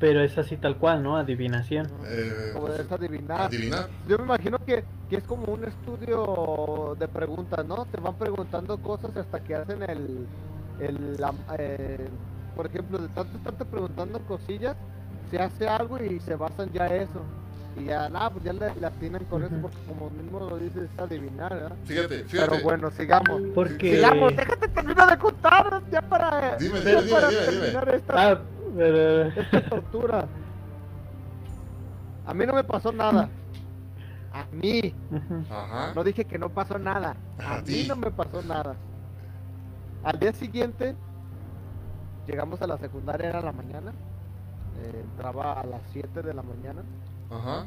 Pero 0.00 0.20
es 0.20 0.36
así 0.36 0.56
tal 0.56 0.76
cual, 0.76 1.02
¿no? 1.02 1.16
Adivinación. 1.16 1.86
Eh, 2.06 2.50
Como 2.52 2.68
debes 2.68 2.92
adivinar. 2.92 3.40
adivinar. 3.42 3.88
Yo 4.06 4.18
me 4.18 4.24
imagino 4.24 4.58
que, 4.66 4.84
que 5.08 5.16
es 5.16 5.24
como 5.24 5.44
un 5.52 5.64
estudio 5.64 6.94
de 6.98 7.08
preguntas, 7.08 7.64
¿no? 7.66 7.86
Te 7.86 7.98
van 8.00 8.14
preguntando 8.16 8.76
cosas 8.78 9.16
hasta 9.16 9.40
que 9.40 9.54
hacen 9.54 9.82
el, 9.82 10.26
el, 10.80 11.16
la- 11.18 11.34
eh, 11.58 12.08
por 12.56 12.66
ejemplo, 12.66 12.98
de 12.98 13.08
tanto 13.08 13.36
estarte 13.38 13.64
preguntando 13.64 14.18
cosillas, 14.20 14.76
se 15.30 15.38
hace 15.38 15.68
algo 15.68 16.02
y 16.02 16.18
se 16.20 16.34
basan 16.36 16.70
ya 16.72 16.86
eso. 16.86 17.20
Y 17.76 17.84
ya, 17.84 18.08
nada, 18.08 18.30
pues 18.30 18.42
ya 18.44 18.52
le, 18.52 18.74
le 18.74 18.86
atinan 18.86 19.24
con 19.26 19.44
eso 19.44 19.54
porque 19.62 19.76
como 19.86 20.10
mismo 20.10 20.40
lo 20.40 20.56
dices, 20.58 20.88
es 20.92 20.98
adivinar, 20.98 21.54
¿verdad? 21.54 21.76
Fíjate, 21.84 22.24
fíjate. 22.24 22.50
Pero 22.50 22.62
bueno, 22.64 22.90
sigamos. 22.90 23.40
Porque... 23.54 23.96
Sigamos, 23.96 24.34
déjate 24.36 24.68
termino 24.68 25.06
de 25.06 25.18
contar 25.18 25.82
ya 25.90 26.02
para, 26.02 26.56
Dime, 26.56 26.80
ya 26.82 27.00
dime, 27.02 27.10
para 27.12 27.28
dime, 27.28 27.40
dime. 27.42 27.52
terminar 27.60 27.88
esta, 27.94 28.30
Ah, 28.32 28.40
pero... 28.76 29.22
esta 29.28 29.60
tortura. 29.68 30.26
A 32.26 32.34
mí 32.34 32.46
no 32.46 32.52
me 32.54 32.64
pasó 32.64 32.90
nada. 32.92 33.28
A 34.32 34.44
mí. 34.52 34.94
Ajá. 35.50 35.92
No 35.94 36.04
dije 36.04 36.24
que 36.24 36.38
no 36.38 36.48
pasó 36.50 36.78
nada. 36.78 37.16
A 37.38 37.56
A 37.58 37.62
mí 37.62 37.86
no 37.88 37.96
me 37.96 38.10
pasó 38.10 38.42
nada. 38.42 38.74
Al 40.04 40.18
día 40.18 40.32
siguiente, 40.32 40.94
llegamos 42.26 42.62
a 42.62 42.66
la 42.66 42.78
secundaria, 42.78 43.28
era 43.30 43.40
la 43.42 43.52
mañana. 43.52 43.92
eh, 44.80 45.00
entraba 45.02 45.54
a 45.54 45.66
las 45.66 45.82
7 45.92 46.22
de 46.22 46.32
la 46.34 46.42
mañana. 46.42 46.82
Ajá. 47.30 47.66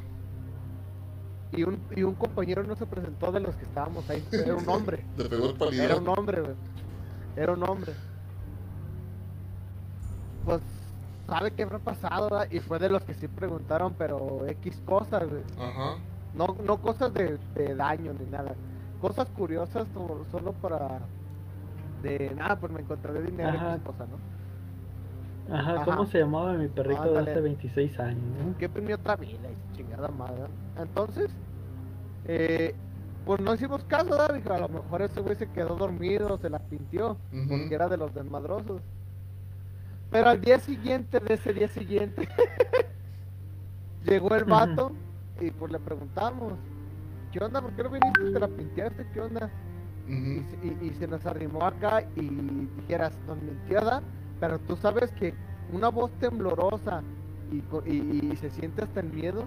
Y 1.52 1.64
un, 1.64 1.80
y 1.94 2.04
un 2.04 2.16
compañero 2.16 2.64
no 2.64 2.76
se 2.78 2.86
presentó 2.86 3.32
de 3.34 3.42
los 3.42 3.54
que 3.56 3.66
estábamos 3.66 4.10
ahí. 4.10 4.26
Era 4.32 4.56
un 4.56 4.70
hombre. 4.70 5.06
Pegó 5.18 5.50
el 5.50 5.56
palillo. 5.58 5.84
Era 5.84 5.98
un 5.98 6.08
hombre, 6.08 6.40
güey. 6.42 6.56
Era 7.36 7.52
un 7.52 7.64
hombre. 7.70 7.94
Pues, 10.46 10.62
¿sabe 11.28 11.52
qué 11.52 11.64
habrá 11.64 11.80
pasado? 11.80 12.30
verdad? 12.30 12.48
Y 12.52 12.60
fue 12.62 12.80
de 12.80 12.90
los 12.90 13.04
que 13.04 13.14
sí 13.14 13.28
preguntaron, 13.28 13.94
pero 13.98 14.48
X 14.48 14.82
cosas, 14.86 15.28
güey. 15.30 15.44
Ajá. 15.60 15.98
No, 16.34 16.56
no 16.66 16.78
cosas 16.82 17.14
de, 17.14 17.38
de 17.56 17.76
daño 17.76 18.14
ni 18.14 18.26
nada. 18.28 18.56
Cosas 19.02 19.28
curiosas 19.36 19.86
solo 20.32 20.54
para... 20.54 21.02
De 22.02 22.34
nada, 22.36 22.60
pues 22.60 22.72
me 22.72 22.82
encontraré 22.82 23.22
dinero 23.22 23.50
Ajá. 23.50 23.72
y 23.72 23.76
X 23.76 23.84
cosa, 23.86 24.06
¿no? 24.08 25.56
Ajá, 25.56 25.84
¿cómo 25.86 26.02
Ajá. 26.04 26.12
se 26.12 26.20
llamaba 26.20 26.54
mi 26.54 26.68
perrito 26.68 27.02
de 27.04 27.10
Ándale. 27.10 27.32
hace 27.32 27.42
26 27.42 28.00
años? 28.00 28.24
no? 28.46 28.58
que 28.58 28.70
premio 28.70 28.96
otra 28.96 29.16
vida 29.16 29.50
y 29.50 29.76
chingada 29.76 30.08
madre. 30.10 30.44
Entonces, 30.78 31.30
eh, 32.26 32.74
pues 33.26 33.42
no 33.42 33.54
hicimos 33.54 33.84
caso. 33.86 34.34
Dijo, 34.34 34.54
a 34.54 34.60
lo 34.60 34.70
mejor 34.70 35.02
ese 35.02 35.20
güey 35.22 35.36
se 35.36 35.50
quedó 35.50 35.76
dormido, 35.76 36.38
se 36.38 36.50
la 36.50 36.60
pintió, 36.60 37.18
porque 37.50 37.74
era 37.76 37.90
de 37.90 37.98
los 37.98 38.14
desmadrosos. 38.14 38.82
Pero 40.10 40.30
al 40.30 40.42
día 40.42 40.60
siguiente, 40.60 41.20
de 41.20 41.34
ese 41.36 41.54
día 41.54 41.68
siguiente, 41.70 42.28
llegó 44.06 44.36
el 44.36 44.44
vato 44.46 44.92
y 45.40 45.52
pues 45.52 45.72
le 45.72 45.80
preguntamos, 45.80 46.54
¿qué 47.32 47.44
onda? 47.44 47.62
¿Por 47.62 47.72
qué 47.74 47.84
no 47.84 47.90
viniste? 47.90 48.32
¿Te 48.32 48.40
la 48.40 48.48
pinteaste? 48.48 49.08
¿Qué 49.14 49.22
onda? 49.22 49.50
Y, 50.08 50.68
y- 50.68 50.78
y 50.90 50.94
se 50.96 51.08
nos 51.08 51.26
arrimó 51.26 51.64
acá 51.64 52.04
y 52.16 52.68
dijeras, 52.78 53.18
mintió, 53.28 53.76
¿verdad? 53.76 54.02
Pero 54.40 54.60
tú 54.60 54.76
sabes 54.76 55.12
que 55.12 55.34
una 55.72 55.90
voz 55.90 56.12
temblorosa 56.20 57.02
y, 57.52 57.64
y- 57.92 58.36
se 58.38 58.50
siente 58.50 58.84
hasta 58.84 59.00
el 59.02 59.12
miedo, 59.12 59.46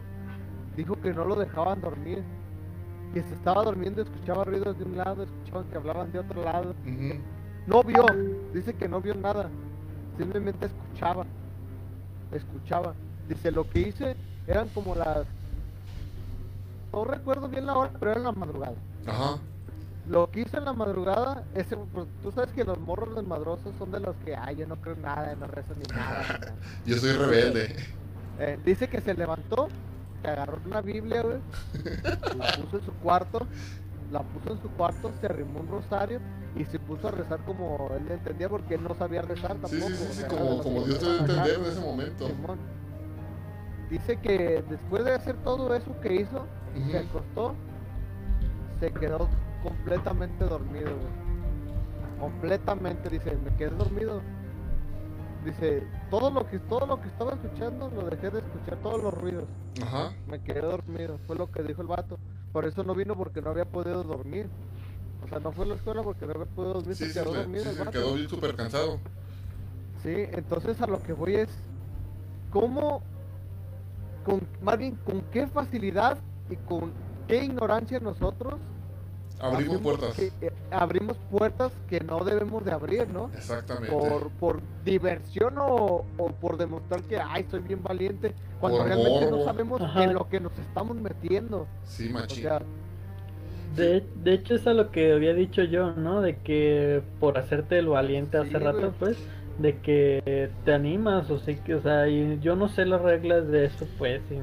dijo 0.76 0.94
que 1.00 1.12
no 1.12 1.24
lo 1.24 1.36
dejaban 1.36 1.80
dormir, 1.80 2.22
que 3.12 3.22
se 3.22 3.34
estaba 3.34 3.62
durmiendo, 3.64 4.02
escuchaba 4.02 4.44
ruidos 4.44 4.78
de 4.78 4.84
un 4.84 4.96
lado, 4.96 5.22
escuchaban 5.24 5.64
que 5.68 5.76
hablaban 5.76 6.12
de 6.12 6.18
otro 6.18 6.42
lado. 6.42 6.74
No 7.66 7.82
vio, 7.82 8.04
dice 8.52 8.74
que 8.74 8.88
no 8.88 9.00
vio 9.00 9.14
nada, 9.14 9.48
simplemente 10.18 10.66
escuchaba, 10.66 11.24
escuchaba. 12.32 12.94
Dice, 13.28 13.50
lo 13.50 13.68
que 13.70 13.80
hice 13.88 14.16
eran 14.46 14.68
como 14.68 14.94
las... 14.94 15.24
No 16.92 17.04
recuerdo 17.04 17.48
bien 17.48 17.66
la 17.66 17.74
hora, 17.76 17.90
pero 17.98 18.10
era 18.12 18.20
en 18.20 18.24
la 18.26 18.32
madrugada. 18.32 18.76
Ajá. 19.06 19.38
Lo 20.06 20.30
que 20.30 20.40
hice 20.40 20.58
en 20.58 20.66
la 20.66 20.74
madrugada, 20.74 21.44
ese, 21.54 21.76
pues, 21.76 22.06
tú 22.22 22.30
sabes 22.30 22.50
que 22.52 22.64
los 22.64 22.78
morros 22.78 23.14
desmadrosos 23.16 23.74
son 23.78 23.90
de 23.90 24.00
los 24.00 24.14
que, 24.16 24.36
ay, 24.36 24.56
yo 24.56 24.66
no 24.66 24.76
creo 24.76 24.96
nada, 24.96 25.34
no 25.34 25.46
rezo 25.46 25.74
ni 25.74 25.84
nada. 25.94 26.22
ni 26.22 26.28
nada". 26.28 26.54
Yo 26.84 26.96
soy 26.98 27.12
rebelde. 27.12 27.74
Eh, 28.38 28.58
dice 28.64 28.88
que 28.88 29.00
se 29.00 29.14
levantó, 29.14 29.68
que 30.20 30.28
agarró 30.28 30.58
una 30.66 30.82
Biblia, 30.82 31.22
güey, 31.22 31.38
la 32.36 32.52
puso 32.56 32.76
en 32.78 32.84
su 32.84 32.92
cuarto, 32.94 33.46
la 34.10 34.22
puso 34.22 34.52
en 34.52 34.60
su 34.60 34.68
cuarto, 34.70 35.10
se 35.20 35.26
arrimó 35.26 35.60
un 35.60 35.68
rosario 35.68 36.20
y 36.56 36.64
se 36.64 36.78
puso 36.78 37.08
a 37.08 37.10
rezar 37.12 37.40
como 37.44 37.90
él 37.96 38.10
entendía 38.10 38.48
porque 38.48 38.74
él 38.74 38.82
no 38.82 38.94
sabía 38.94 39.22
rezar 39.22 39.52
tampoco. 39.52 39.70
Sí, 39.70 39.94
sí, 39.94 40.04
sí, 40.10 40.12
sí, 40.20 40.24
como, 40.28 40.62
como 40.62 40.82
Dios 40.82 41.00
debe 41.00 41.18
entender 41.18 41.54
en 41.60 41.64
ese 41.64 41.80
momento. 41.80 42.26
Simón. 42.26 42.58
Dice 43.90 44.16
que 44.16 44.64
después 44.68 45.04
de 45.04 45.14
hacer 45.14 45.36
todo 45.38 45.74
eso 45.74 45.98
que 46.00 46.14
hizo, 46.14 46.46
se 46.90 46.98
acostó, 46.98 47.54
se 48.80 48.92
quedó 48.92 49.28
completamente 49.64 50.44
dormido, 50.44 50.90
güey. 50.94 52.20
Completamente, 52.20 53.08
dice, 53.08 53.36
me 53.36 53.56
quedé 53.56 53.70
dormido. 53.70 54.22
Dice, 55.44 55.82
todo 56.10 56.30
lo 56.30 56.46
que 56.46 56.58
todo 56.58 56.86
lo 56.86 57.00
que 57.00 57.08
estaba 57.08 57.32
escuchando 57.32 57.90
lo 57.90 58.08
dejé 58.08 58.30
de 58.30 58.38
escuchar, 58.38 58.78
todos 58.82 59.02
los 59.02 59.12
ruidos. 59.12 59.44
Ajá. 59.82 60.12
Me 60.28 60.40
quedé 60.40 60.60
dormido, 60.60 61.18
fue 61.26 61.36
lo 61.36 61.50
que 61.50 61.62
dijo 61.62 61.82
el 61.82 61.88
vato. 61.88 62.18
Por 62.52 62.64
eso 62.64 62.84
no 62.84 62.94
vino 62.94 63.16
porque 63.16 63.42
no 63.42 63.50
había 63.50 63.64
podido 63.64 64.04
dormir. 64.04 64.48
O 65.24 65.28
sea, 65.28 65.40
no 65.40 65.52
fue 65.52 65.64
a 65.64 65.68
la 65.68 65.74
escuela 65.74 66.02
porque 66.02 66.26
no 66.26 66.32
había 66.32 66.46
podido 66.46 66.74
dormir, 66.74 66.96
Sí, 66.96 67.06
se 67.06 67.12
quedó 67.20 67.34
dormido 67.34 67.64
sí, 67.64 67.70
el 67.70 67.76
se 67.76 67.90
quedó 67.90 68.28
súper 68.28 68.54
cansado. 68.54 69.00
Sí, 70.02 70.14
entonces 70.32 70.80
a 70.80 70.86
lo 70.86 71.02
que 71.02 71.14
voy 71.14 71.36
es 71.36 71.48
cómo, 72.50 73.02
con, 74.24 74.46
más 74.62 74.78
bien 74.78 74.96
con 74.96 75.22
qué 75.32 75.46
facilidad 75.46 76.18
y 76.50 76.56
con 76.56 76.92
qué 77.26 77.42
ignorancia 77.42 78.00
nosotros 78.00 78.60
Abrimos 79.40 79.80
puertas. 79.80 80.14
que, 80.14 80.32
eh, 80.40 80.52
abrimos 80.70 81.18
puertas 81.30 81.72
que 81.88 82.00
no 82.00 82.24
debemos 82.24 82.64
de 82.64 82.72
abrir, 82.72 83.08
¿no? 83.08 83.30
Exactamente. 83.34 83.88
Por, 83.88 84.30
por 84.32 84.62
diversión 84.84 85.54
o, 85.58 86.06
o 86.16 86.32
por 86.32 86.56
demostrar 86.56 87.02
que, 87.04 87.18
ay, 87.18 87.44
soy 87.50 87.60
bien 87.60 87.82
valiente, 87.82 88.34
cuando 88.60 88.78
Por 88.78 88.86
realmente 88.86 89.26
morbo. 89.26 89.30
no 89.30 89.44
sabemos 89.44 89.82
Ajá. 89.82 90.04
en 90.04 90.14
lo 90.14 90.28
que 90.28 90.40
nos 90.40 90.58
estamos 90.58 90.96
metiendo. 90.96 91.68
Sí, 91.82 92.08
O 92.08 92.12
machín. 92.12 92.42
sea, 92.42 92.62
De, 93.74 94.08
de 94.14 94.34
hecho 94.34 94.54
es 94.54 94.66
a 94.66 94.72
lo 94.74 94.90
que 94.90 95.12
había 95.12 95.34
dicho 95.34 95.64
yo, 95.64 95.92
¿no? 95.92 96.20
De 96.20 96.40
que 96.42 97.02
por 97.18 97.38
hacerte 97.38 97.78
el 97.78 97.88
valiente 97.88 98.38
Sí, 98.38 98.48
hace 98.48 98.58
rato, 98.58 98.90
güey. 98.90 98.92
pues, 98.98 99.30
de 99.58 99.78
que 99.78 100.50
te 100.64 100.72
animas, 100.74 101.30
o 101.30 101.38
sí 101.38 101.56
que, 101.64 101.76
o 101.76 101.82
sea, 101.82 102.08
y 102.08 102.40
yo 102.40 102.56
no 102.56 102.68
sé 102.68 102.84
las 102.84 103.00
reglas 103.00 103.46
de 103.48 103.66
eso, 103.66 103.86
pues, 103.98 104.20
y 104.30 104.34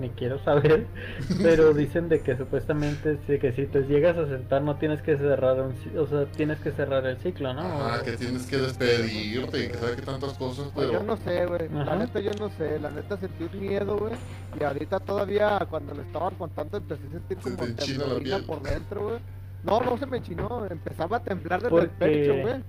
ni 0.00 0.10
quiero 0.10 0.38
saber, 0.44 0.86
pero 1.42 1.74
dicen 1.74 2.08
de 2.08 2.20
que 2.22 2.36
supuestamente 2.36 3.18
sí, 3.26 3.38
que 3.38 3.52
si 3.52 3.66
te 3.66 3.82
llegas 3.82 4.16
a 4.16 4.26
sentar 4.26 4.62
no 4.62 4.76
tienes 4.76 5.02
que 5.02 5.16
cerrar 5.16 5.60
un, 5.60 5.74
o 5.98 6.06
sea, 6.06 6.24
tienes 6.26 6.60
que 6.60 6.70
cerrar 6.72 7.04
el 7.06 7.16
ciclo, 7.18 7.52
¿no? 7.52 7.62
Ajá, 7.62 8.02
que 8.04 8.12
tienes 8.12 8.46
que 8.46 8.58
despedirte 8.58 9.64
y 9.64 9.68
que 9.68 9.74
sabe 9.74 9.96
que 9.96 10.02
tantas 10.02 10.34
cosas, 10.34 10.70
pues 10.74 10.86
pero... 10.86 11.00
yo 11.00 11.06
no 11.06 11.16
sé, 11.16 11.46
güey. 11.46 11.68
La 11.68 11.96
neta 11.96 12.20
yo 12.20 12.30
no 12.38 12.48
sé. 12.50 12.78
La 12.80 12.90
neta 12.90 13.16
sentí 13.16 13.44
un 13.52 13.60
miedo, 13.60 13.96
güey. 13.98 14.12
Y 14.60 14.64
ahorita 14.64 15.00
todavía 15.00 15.66
cuando 15.68 15.94
le 15.94 16.02
estaba 16.02 16.30
contando 16.30 16.76
empecé 16.78 17.06
a 17.06 17.10
sentir 17.10 17.38
Se 17.42 17.42
como 17.56 17.56
te 17.56 17.72
temblorina 17.86 18.36
piel. 18.36 18.46
por 18.46 18.62
dentro, 18.62 19.02
güey. 19.08 19.18
No, 19.64 19.80
no 19.80 19.98
se 19.98 20.06
me 20.06 20.18
enchinó. 20.18 20.64
Empezaba 20.70 21.18
a 21.18 21.22
temblar 21.22 21.62
desde 21.62 21.76
el 21.76 21.88
Porque- 21.88 22.04
pecho, 22.06 22.32
güey. 22.40 22.62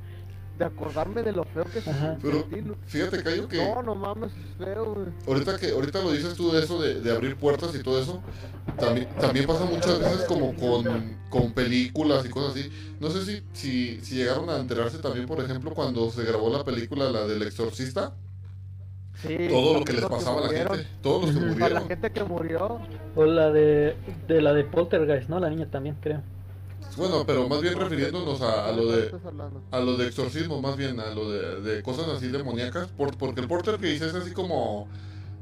De 0.60 0.66
acordarme 0.66 1.24
de 1.24 1.32
lo 1.32 1.44
feo 1.44 1.64
que 1.64 1.80
Ajá. 1.90 2.18
Pero 2.22 2.46
fíjate, 2.86 3.24
Cayo, 3.24 3.48
que 3.48 3.58
No, 3.58 3.82
no 3.82 3.96
mames, 3.96 4.32
es 4.32 4.64
feo, 4.66 4.94
güey. 4.94 5.08
ahorita 5.28 5.58
que 5.58 5.72
ahorita 5.72 6.02
lo 6.04 6.12
dices 6.12 6.36
tú 6.36 6.52
de 6.52 6.60
eso, 6.64 6.80
de, 6.80 7.02
de 7.02 7.12
abrir 7.12 7.36
puertas 7.36 7.74
y 7.74 7.82
todo 7.82 8.00
eso, 8.00 8.22
también, 8.78 9.08
también 9.20 9.48
pasa 9.48 9.66
muchas 9.66 10.00
veces 10.00 10.26
como 10.28 10.54
con, 10.56 11.18
con 11.30 11.54
películas 11.54 12.26
y 12.26 12.30
cosas 12.30 12.52
así. 12.56 12.72
No 13.00 13.10
sé 13.10 13.26
si, 13.26 13.44
si, 13.54 14.00
si 14.02 14.16
llegaron 14.16 14.50
a 14.52 14.58
enterarse 14.58 15.00
también, 15.00 15.26
por 15.26 15.40
ejemplo, 15.44 15.72
cuando 15.74 16.12
se 16.12 16.24
grabó 16.24 16.50
la 16.56 16.64
película, 16.64 17.10
la 17.10 17.26
del 17.26 17.42
exorcista, 17.44 18.14
Sí, 19.26 19.38
todo 19.50 19.80
lo 19.80 19.86
que 19.86 19.94
les 19.94 20.06
pasaba 20.06 20.38
a 20.40 20.42
la 20.42 20.48
murieron. 20.48 20.78
gente, 20.78 20.90
todos 21.04 21.22
los 21.24 21.32
que 21.32 21.38
Ujú. 21.38 21.54
Para 21.60 21.74
la 21.76 21.80
murieron. 21.82 21.88
gente 21.90 22.12
que 22.12 22.24
murió. 22.24 22.80
O 23.16 23.26
la 23.26 23.52
de, 23.52 23.96
de 24.28 24.42
la 24.42 24.54
de 24.54 24.64
Poltergeist, 24.64 25.30
¿no? 25.30 25.40
La 25.40 25.50
niña 25.50 25.68
también, 25.70 25.96
creo. 26.02 26.22
Bueno, 26.98 27.26
pero 27.26 27.48
más 27.48 27.62
bien 27.62 27.74
refiriéndonos 27.80 28.42
a, 28.42 28.68
a 28.68 28.72
lo 28.72 28.86
¿de 28.92 29.10
a 29.72 29.80
lo 29.80 29.98
de 29.98 30.08
exorcismo, 30.08 30.62
más 30.62 30.76
bien 30.76 31.00
a 31.00 31.12
lo 31.12 31.30
de, 31.32 31.62
de 31.62 31.82
cosas 31.84 32.08
así 32.10 32.28
demoníacas, 32.28 32.88
por, 32.90 33.18
porque 33.18 33.42
el 33.42 33.48
porter 33.48 33.78
que 33.78 33.88
dice 33.88 34.08
es 34.08 34.14
así 34.16 34.32
como, 34.32 34.88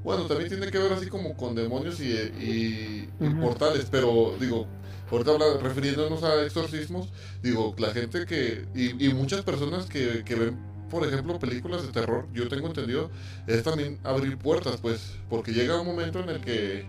bueno, 0.04 0.26
también 0.26 0.50
tiene 0.50 0.72
que 0.72 0.78
ver 0.78 0.94
así 0.94 1.08
como 1.08 1.36
con 1.36 1.56
demonios 1.56 2.00
y, 2.00 2.12
y- 2.12 3.10
portales, 3.42 3.88
pero 3.90 4.36
digo, 4.40 4.68
ahorita 5.12 5.32
habla- 5.32 5.58
refiriéndonos 5.62 6.24
a 6.24 6.44
exorcismos, 6.44 7.10
digo, 7.42 7.74
la 7.80 7.92
gente 7.92 8.26
que, 8.26 8.68
y, 8.76 9.08
y 9.08 9.14
muchas 9.14 9.42
personas 9.42 9.86
que, 9.88 10.24
que 10.24 10.36
ven 10.36 10.58
por 10.90 11.06
ejemplo, 11.06 11.38
películas 11.38 11.84
de 11.84 11.92
terror, 11.92 12.28
yo 12.34 12.48
tengo 12.50 12.66
entendido, 12.68 13.12
es 13.46 13.62
también 13.64 14.00
abrir 14.04 14.38
puertas, 14.40 14.78
pues, 14.82 15.14
porque 15.30 15.52
llega 15.54 15.80
un 15.80 15.86
momento 15.86 16.20
en 16.20 16.30
el 16.30 16.42
que 16.42 16.86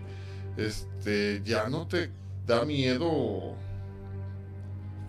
este 0.57 1.41
ya 1.45 1.69
no 1.69 1.87
te 1.87 2.09
da 2.47 2.65
miedo 2.65 3.55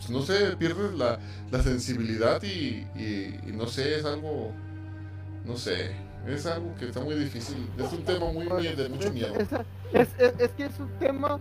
pues, 0.06 0.10
no 0.10 0.22
sé, 0.22 0.56
pierdes 0.56 0.94
la, 0.94 1.18
la 1.50 1.62
sensibilidad 1.62 2.42
y, 2.42 2.86
y- 2.96 3.38
y 3.46 3.52
no 3.52 3.66
sé, 3.66 3.98
es 3.98 4.04
algo, 4.04 4.50
no 5.44 5.56
sé, 5.56 5.92
es 6.26 6.44
algo 6.46 6.74
que 6.76 6.86
está 6.86 7.00
muy 7.00 7.14
difícil, 7.14 7.68
es 7.78 7.92
un 7.92 8.02
tema 8.04 8.32
muy, 8.32 8.48
muy 8.48 8.66
de 8.66 8.88
mucho 8.88 9.12
miedo. 9.12 9.34
Es, 9.36 9.48
es, 9.92 10.08
es- 10.18 10.34
es 10.40 10.50
que 10.52 10.64
es 10.66 10.78
un 10.80 10.88
tema, 10.98 11.38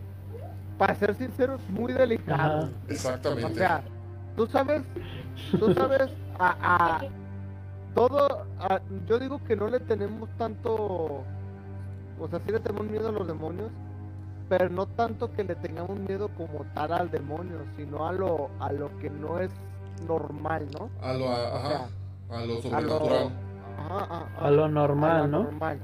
para 0.78 0.96
ser 0.96 1.16
sinceros, 1.16 1.60
muy 1.70 1.94
delicado. 1.94 2.60
Ajá. 2.64 2.70
O 2.88 2.92
Exactamente. 2.92 3.56
sea, 3.56 3.84
tú 4.36 4.48
sabes, 4.48 4.82
tú 5.60 5.74
sabes, 5.74 6.10
a, 6.40 6.98
a 6.98 7.02
todo, 7.96 8.46
a- 8.60 8.82
yo 9.08 9.20
digo 9.20 9.44
que 9.46 9.56
no 9.56 9.68
le 9.70 9.80
tenemos 9.80 10.30
tanto, 10.38 11.24
o 12.20 12.28
sea, 12.30 12.40
sí 12.46 12.52
le 12.52 12.60
tenemos 12.60 12.86
miedo 12.88 13.10
a 13.10 13.12
los 13.12 13.26
demonios, 13.28 13.70
pero 14.52 14.68
no 14.70 14.86
tanto 14.86 15.32
que 15.32 15.46
le 15.46 15.56
tengamos 15.56 15.98
miedo 15.98 16.28
como 16.36 16.66
tal 16.74 16.92
al 16.92 17.10
demonio, 17.10 17.60
sino 17.78 18.06
a 18.06 18.12
lo, 18.12 18.50
a 18.60 18.74
lo 18.74 18.90
que 19.00 19.10
no 19.10 19.40
es 19.40 19.50
normal, 20.06 20.68
¿no? 20.78 20.90
a 21.02 21.14
lo, 21.14 21.30
a- 21.30 21.56
ajá, 21.56 21.88
a 22.30 22.42
lo 22.42 22.56
A 22.56 22.58
lo, 22.58 22.62
sobrenatural. 22.62 23.30
ajá, 23.80 24.28
A 24.42 24.52
lo 24.52 24.68
normal, 24.68 25.12
a 25.12 25.20
lo 25.22 25.28
¿no? 25.30 25.44
normal. 25.44 25.80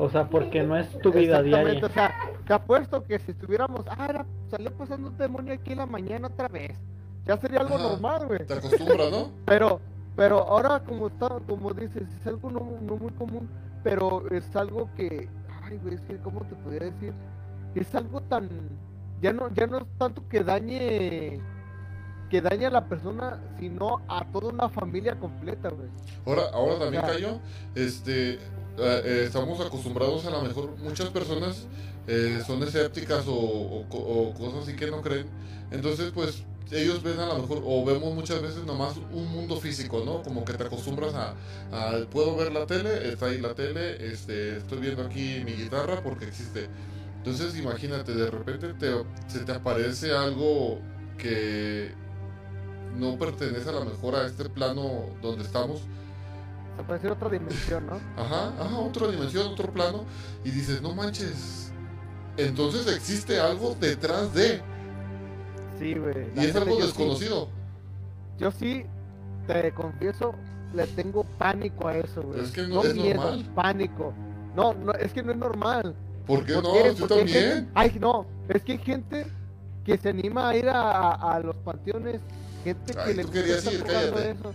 O 0.00 0.08
sea, 0.08 0.28
porque 0.28 0.64
no 0.64 0.76
es 0.76 0.90
tu 1.00 1.12
vida 1.12 1.38
Exactamente, 1.38 1.74
diaria. 1.74 1.86
O 1.86 1.90
sea, 1.90 2.14
te 2.44 2.52
apuesto 2.54 3.04
que 3.04 3.20
si 3.20 3.30
estuviéramos, 3.30 3.84
ah, 3.88 4.06
era, 4.10 4.26
salió 4.50 4.72
pasando 4.72 5.10
un 5.10 5.16
demonio 5.16 5.54
aquí 5.54 5.70
en 5.70 5.78
la 5.78 5.86
mañana 5.86 6.26
otra 6.26 6.48
vez, 6.48 6.76
ya 7.24 7.36
sería 7.36 7.60
algo 7.60 7.76
Ajá. 7.76 7.84
normal, 7.90 8.26
güey. 8.26 8.44
Te 8.44 8.54
acostumbras, 8.54 9.12
¿no? 9.12 9.30
Pero, 9.46 9.80
pero 10.16 10.38
ahora 10.40 10.80
como 10.80 11.06
está, 11.06 11.28
como 11.46 11.72
dices, 11.72 12.02
es 12.20 12.26
algo 12.26 12.50
no, 12.50 12.66
no 12.82 12.96
muy 12.96 13.12
común, 13.12 13.48
pero 13.84 14.28
es 14.32 14.56
algo 14.56 14.90
que, 14.96 15.28
ay, 15.62 15.78
güey, 15.84 15.94
es 15.94 16.00
que, 16.00 16.16
¿cómo 16.16 16.40
te 16.40 16.56
podría 16.56 16.90
decir? 16.90 17.12
Es 17.80 17.94
algo 17.94 18.20
tan, 18.22 18.48
ya 19.20 19.32
no, 19.32 19.52
ya 19.54 19.66
no 19.66 19.78
es 19.78 19.84
tanto 19.98 20.26
que 20.28 20.42
dañe, 20.42 21.38
que 22.30 22.40
dañe 22.40 22.66
a 22.66 22.70
la 22.70 22.88
persona, 22.88 23.40
sino 23.58 24.00
a 24.08 24.24
toda 24.32 24.48
una 24.48 24.68
familia 24.68 25.18
completa, 25.18 25.68
güey. 25.70 25.88
Ahora, 26.26 26.42
ahora 26.52 26.78
también 26.78 27.02
cayó, 27.02 27.38
este, 27.74 28.34
eh, 28.34 28.38
eh, 28.78 29.22
estamos 29.26 29.60
acostumbrados 29.64 30.26
a 30.26 30.30
lo 30.30 30.42
mejor, 30.42 30.76
muchas 30.78 31.08
personas 31.10 31.66
eh, 32.06 32.40
son 32.46 32.62
escépticas 32.62 33.26
o, 33.28 33.34
o 33.34 33.88
co- 33.88 33.98
o 33.98 34.34
cosas 34.34 34.62
así 34.64 34.76
que 34.76 34.90
no 34.90 35.00
creen, 35.02 35.26
entonces 35.70 36.10
pues 36.12 36.42
ellos 36.70 37.02
ven 37.02 37.18
a 37.18 37.26
lo 37.26 37.38
mejor, 37.38 37.62
o 37.64 37.82
vemos 37.84 38.14
muchas 38.14 38.42
veces 38.42 38.64
nomás 38.66 38.94
un 39.12 39.26
mundo 39.32 39.56
físico, 39.56 40.02
¿no? 40.04 40.22
Como 40.22 40.44
que 40.44 40.52
te 40.52 40.64
acostumbras 40.64 41.14
a, 41.14 41.30
a, 41.72 42.04
puedo 42.10 42.36
ver 42.36 42.52
la 42.52 42.66
tele, 42.66 43.10
está 43.10 43.26
ahí 43.26 43.40
la 43.40 43.54
tele, 43.54 44.06
este, 44.12 44.58
estoy 44.58 44.78
viendo 44.80 45.02
aquí 45.02 45.42
mi 45.46 45.52
guitarra 45.52 46.02
porque 46.02 46.26
existe. 46.26 46.68
Entonces 47.18 47.58
imagínate, 47.58 48.14
de 48.14 48.30
repente 48.30 48.74
te, 48.74 48.92
se 49.26 49.40
te 49.40 49.52
aparece 49.52 50.12
algo 50.12 50.78
que 51.18 51.92
no 52.96 53.18
pertenece 53.18 53.68
a 53.68 53.72
lo 53.72 53.84
mejor 53.84 54.14
a 54.14 54.26
este 54.26 54.48
plano 54.48 55.10
donde 55.20 55.44
estamos. 55.44 55.82
Se 57.00 57.10
otra 57.10 57.28
dimensión, 57.28 57.86
¿no? 57.86 58.00
Ajá, 58.16 58.52
ajá, 58.58 58.78
otra 58.78 59.08
dimensión, 59.08 59.48
otro 59.48 59.72
plano. 59.72 60.04
Y 60.44 60.50
dices, 60.50 60.80
no 60.80 60.94
manches. 60.94 61.72
Entonces 62.36 62.86
existe 62.94 63.40
algo 63.40 63.76
detrás 63.80 64.32
de. 64.32 64.62
Sí, 65.78 65.94
güey. 65.94 66.28
Y 66.36 66.46
es 66.46 66.54
algo 66.54 66.76
sí- 66.76 66.82
desconocido. 66.82 67.48
Yo 68.38 68.52
sí, 68.52 68.84
te 69.48 69.72
confieso, 69.72 70.34
le 70.72 70.86
tengo 70.86 71.24
pánico 71.24 71.88
a 71.88 71.96
eso, 71.96 72.22
güey. 72.22 72.40
Es 72.40 72.52
que 72.52 72.62
no 72.62 72.84
es 72.84 72.94
miedo, 72.94 73.16
normal. 73.16 73.50
pánico. 73.56 74.14
No, 74.54 74.72
no, 74.74 74.92
es 74.92 75.12
que 75.12 75.22
no 75.24 75.32
es 75.32 75.38
normal. 75.38 75.96
¿Por 76.28 76.44
qué 76.44 76.54
¿Por 76.54 76.62
no? 76.62 76.72
qué? 76.74 76.94
Yo 76.94 77.06
también. 77.08 77.28
gente- 77.28 77.70
Ay, 77.74 77.96
no, 78.00 78.26
es 78.48 78.62
que 78.62 78.72
hay 78.72 78.78
gente 78.78 79.26
que 79.84 79.96
se 79.96 80.10
anima 80.10 80.50
a 80.50 80.56
ir 80.56 80.68
a, 80.68 80.80
a- 80.82 81.34
a 81.36 81.40
los 81.40 81.56
panteones, 81.56 82.20
gente 82.62 82.92
que 82.94 83.14
le 83.14 83.22
gusta 83.24 83.72
ir, 83.72 83.82
cállate. 83.82 84.30
eso. 84.30 84.52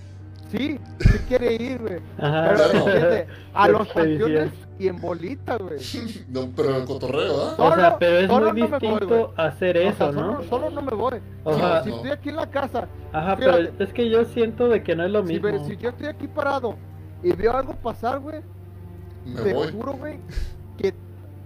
Sí, 0.51 0.79
sí 0.99 1.17
quiere 1.27 1.53
ir, 1.55 1.79
güey. 1.81 1.99
Ajá. 2.19 2.53
Pero 2.55 2.69
claro. 2.85 3.25
a 3.55 3.67
los 3.69 3.87
panteones 3.87 4.51
y 4.77 4.87
en 4.87 5.01
bolita, 5.01 5.57
güey. 5.57 5.79
No, 6.29 6.47
pero 6.55 6.75
el 6.77 6.85
cotorreo, 6.85 7.41
¿ah? 7.41 7.55
O 7.57 7.73
sea, 7.75 7.85
Solo- 7.89 7.97
pero 7.99 8.17
es 8.19 8.29
muy 8.29 8.39
no 8.39 8.53
me 8.53 8.61
voy, 8.61 8.71
distinto 8.79 9.33
hacer 9.35 9.77
O 9.77 9.81
sea, 9.81 9.89
eso, 9.89 10.13
solo, 10.13 10.21
¿no? 10.33 10.43
solo 10.43 10.69
no 10.69 10.81
me 10.83 10.91
voy. 10.93 11.19
O 11.43 11.53
Si- 11.55 11.59
sea- 11.59 11.83
si 11.83 11.89
No. 11.89 11.95
estoy 11.95 12.11
aquí 12.11 12.29
en 12.29 12.35
la 12.35 12.49
casa, 12.51 12.87
Ajá, 13.11 13.35
fíjate. 13.35 13.63
pero 13.71 13.83
es 13.83 13.93
que 13.93 14.09
yo 14.11 14.25
siento 14.25 14.69
de 14.69 14.83
que 14.83 14.95
no 14.95 15.03
es 15.05 15.11
lo 15.11 15.23
mismo. 15.23 15.65
si 15.65 15.75
yo 15.77 15.89
estoy 15.89 16.05
aquí 16.05 16.27
parado 16.27 16.75
y 17.23 17.31
veo 17.31 17.57
algo 17.57 17.73
pasar, 17.73 18.19
güey, 18.19 18.41
Me 19.25 19.41
te 19.41 19.53
voy. 19.55 19.71
juro, 19.71 19.93
güey, 19.93 20.19
que 20.77 20.93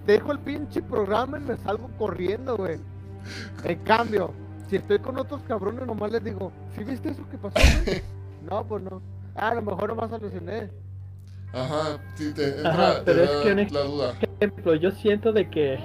dejo 0.08 0.32
el 0.32 0.40
pinche 0.40 0.82
programa 0.82 1.38
y 1.38 1.42
me 1.42 1.58
salgo 1.58 1.90
corriendo, 2.00 2.58
güey. 2.58 2.80
En 3.64 3.78
cambio, 3.84 4.34
si 4.70 4.78
estoy 4.78 4.98
con 5.00 5.18
otros 5.20 5.42
cabrones, 5.48 5.86
nomás 5.86 6.12
les 6.12 6.24
digo, 6.24 6.52
¿sí 6.76 6.84
viste 6.84 7.10
eso 7.10 7.28
que 7.30 7.38
pasó, 7.38 7.60
güey? 7.86 8.02
no, 8.50 8.64
pues 8.66 8.82
no. 8.84 9.02
Ah, 9.36 9.50
a 9.50 9.56
lo 9.56 9.62
mejor 9.62 9.90
nomás 9.90 10.12
aluciné. 10.12 10.70
Ajá, 11.54 11.98
sí, 12.16 12.34
te 12.34 12.48
entra 12.56 12.70
Ajá, 12.72 12.96
te 13.00 13.02
pero 13.06 13.24
es 13.24 13.30
da 13.34 13.44
que 13.44 13.52
un 13.52 13.68
la 13.74 13.82
duda. 13.82 14.14
ejemplo, 14.40 14.76
yo 14.76 14.92
siento 14.92 15.32
de 15.32 15.50
que, 15.50 15.80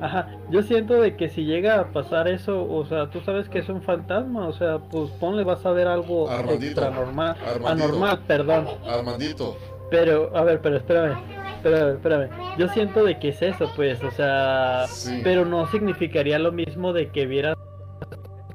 ajá, 0.00 0.28
yo 0.50 0.62
siento 0.62 0.94
de 1.00 1.16
que 1.16 1.28
si 1.28 1.44
llega 1.44 1.78
a 1.80 1.92
pasar 1.92 2.26
eso, 2.28 2.66
o 2.68 2.84
sea, 2.86 3.10
tú 3.10 3.20
sabes 3.20 3.48
que 3.48 3.60
es 3.60 3.68
un 3.68 3.80
fantasma, 3.82 4.48
o 4.48 4.52
sea, 4.52 4.78
pues 4.78 5.10
ponle, 5.12 5.44
vas 5.44 5.64
a 5.66 5.70
ver 5.70 5.86
algo 5.86 6.28
Armandito, 6.28 6.84
Armandito. 6.84 7.66
anormal, 7.66 8.18
perdón, 8.26 8.66
Armandito. 8.88 9.56
pero, 9.90 10.36
a 10.36 10.42
ver, 10.42 10.60
pero 10.60 10.76
espérame, 10.78 11.16
espérame, 11.64 11.94
espérame, 11.94 12.58
yo 12.58 12.68
siento 12.68 13.04
de 13.04 13.18
que 13.18 13.30
es 13.30 13.42
eso, 13.42 13.70
pues, 13.74 14.02
o 14.02 14.10
sea, 14.10 14.86
Sí. 14.88 15.20
pero 15.24 15.44
no 15.44 15.66
significaría 15.68 16.38
lo 16.38 16.52
mismo 16.52 16.92
de 16.92 17.10
que 17.10 17.26
vieras 17.26 17.56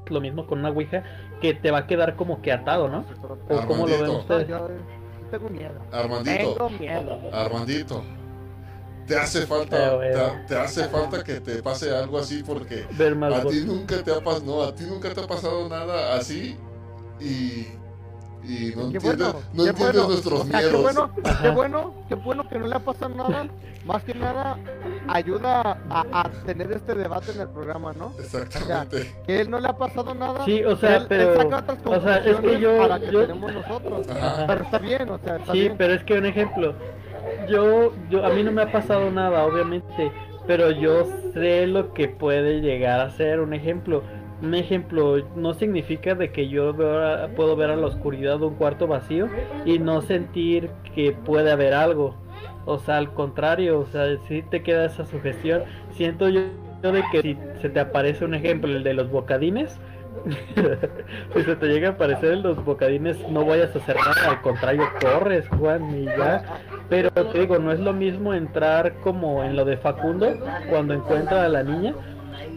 lo 0.10 0.22
mismo 0.22 0.48
con 0.48 0.60
una 0.60 0.70
ouija, 0.70 1.04
que 1.40 1.54
te 1.54 1.70
va 1.70 1.80
a 1.80 1.88
quedar 1.88 2.16
como 2.16 2.42
que 2.42 2.52
atado, 2.52 2.88
¿no? 2.88 3.06
O 3.48 3.66
cómo 3.68 3.86
lo 3.86 3.94
ven 3.94 4.06
Armandito. 4.06 4.18
ustedes. 4.20 4.48
Yo 4.48 4.68
eh, 4.68 4.80
tengo 5.30 5.50
miedo. 5.50 5.80
Armandito. 5.92 6.54
Tengo 6.54 6.70
miedo. 6.72 7.20
Armandito. 7.32 8.04
Te 9.06 9.18
hace 9.18 9.46
falta, 9.46 9.96
bueno. 9.96 10.20
te, 10.48 10.54
te 10.54 10.60
hace 10.60 10.88
falta 10.88 11.24
que 11.24 11.40
te 11.42 11.62
pase 11.64 11.96
algo 11.96 12.18
así 12.20 12.44
porque 12.44 12.86
a 12.86 13.42
ti 13.44 13.64
nunca 13.66 14.04
te 14.04 14.12
ha 14.12 14.20
pasado, 14.20 14.46
no, 14.46 14.64
a 14.64 14.74
ti 14.74 14.84
nunca 14.84 15.14
te 15.14 15.22
ha 15.22 15.28
pasado 15.28 15.68
nada 15.70 16.16
así 16.16 16.58
y, 17.20 17.68
y 18.44 18.74
no 18.76 18.90
Qué 18.90 18.98
entiendes, 18.98 19.02
bueno, 19.18 19.34
no 19.54 19.64
qué 19.66 19.72
bueno. 19.72 20.08
nuestros 20.08 20.40
O 20.42 20.44
sea, 20.46 20.60
miedos. 20.60 20.72
Qué 20.72 20.82
bueno, 20.82 21.12
qué 21.42 21.50
bueno, 21.50 21.94
qué 22.10 22.16
bueno 22.16 22.50
que 22.50 22.60
no 22.60 22.68
le 22.68 22.76
ha 22.76 22.80
pasado 22.80 23.16
nada. 23.16 23.48
Más 23.86 24.04
que 24.04 24.14
nada, 24.14 24.58
ayuda 25.08 25.80
a, 25.90 26.06
a 26.22 26.30
tener 26.46 26.72
este 26.72 26.94
debate 26.96 27.32
en 27.32 27.42
el 27.42 27.48
programa, 27.50 27.94
¿no? 27.94 28.14
Exactamente. 28.20 29.16
Que 29.26 29.42
él 29.42 29.50
no 29.50 29.60
le 29.60 29.68
ha 29.70 29.78
pasado 29.78 30.14
nada. 30.14 30.44
Sí, 30.46 30.64
o 30.64 30.76
sea, 30.76 30.98
él, 30.98 31.06
pero- 31.08 31.32
él 31.34 31.38
saca 31.38 31.58
otras 31.60 31.78
o 31.86 32.02
sea, 32.02 32.18
es 32.18 32.38
que 32.38 32.60
yo- 32.60 32.78
para 32.78 33.00
que 33.00 33.12
yo- 33.12 33.22
tenemos 33.22 33.54
nosotros. 33.54 34.08
Ajá. 34.10 34.46
Pero 34.48 34.64
está 34.64 34.78
bien, 34.80 35.10
o 35.10 35.18
sea, 35.20 35.38
está 35.38 35.52
Sí, 35.54 35.60
bien. 35.62 35.76
pero 35.78 35.94
es 35.94 36.04
que 36.04 36.14
un 36.18 36.26
ejemplo, 36.26 36.76
yo, 37.50 37.94
yo, 38.10 38.26
a 38.26 38.30
mí 38.30 38.44
no 38.44 38.52
me 38.52 38.62
ha 38.64 38.72
pasado 38.72 39.10
nada, 39.12 39.46
obviamente, 39.46 40.12
pero 40.46 40.72
yo 40.72 41.08
sé 41.34 41.66
lo 41.68 41.94
que 41.94 42.10
puede 42.10 42.62
llegar 42.62 43.00
a 43.00 43.10
ser. 43.12 43.40
Un 43.40 43.54
ejemplo, 43.54 44.04
un 44.42 44.56
ejemplo 44.56 45.18
no 45.36 45.54
significa 45.54 46.16
de 46.16 46.32
que 46.32 46.48
yo 46.48 46.74
veo 46.74 47.06
a- 47.06 47.28
puedo 47.30 47.56
ver 47.56 47.70
a 47.72 47.76
la 47.76 47.88
oscuridad 47.88 48.42
un 48.42 48.56
cuarto 48.56 48.88
vacío 48.88 49.28
y 49.66 49.80
no 49.80 50.02
sentir 50.02 50.70
que 50.96 51.12
puede 51.12 51.52
haber 51.52 51.74
algo. 51.74 52.16
O 52.66 52.78
sea, 52.80 52.98
al 52.98 53.14
contrario, 53.14 53.80
o 53.80 53.86
sea, 53.86 54.06
si 54.28 54.42
te 54.44 54.62
queda 54.64 54.86
esa 54.86 55.06
sugestión. 55.06 55.64
Siento 55.92 56.30
yo, 56.30 56.42
yo 56.84 56.92
de 56.92 57.04
que 57.12 57.22
si 57.22 57.38
se 57.62 57.70
te 57.70 57.80
aparece 57.80 58.24
un 58.26 58.34
ejemplo, 58.34 58.72
el 58.72 58.84
de 58.84 58.94
los 58.94 59.10
bocadines, 59.12 59.78
si 61.36 61.44
se 61.44 61.56
te 61.56 61.68
llega 61.68 61.90
a 61.90 61.92
aparecer 61.94 62.34
en 62.34 62.44
los 62.44 62.64
bocadines, 62.64 63.18
no 63.30 63.46
vayas 63.46 63.76
a 63.76 63.80
hacer 63.80 63.96
nada, 63.96 64.30
al 64.32 64.42
contrario, 64.42 64.84
corres, 65.02 65.48
Juan, 65.50 65.96
y 65.98 66.06
ya. 66.06 66.44
Pero 66.90 67.12
te 67.12 67.40
digo, 67.40 67.58
no 67.60 67.72
es 67.72 67.80
lo 67.80 67.94
mismo 67.94 68.34
entrar 68.34 68.96
como 69.02 69.44
en 69.44 69.56
lo 69.56 69.66
de 69.66 69.78
Facundo, 69.78 70.38
cuando 70.70 70.94
encuentra 70.94 71.44
a 71.46 71.50
la 71.50 71.64
niña. 71.64 71.96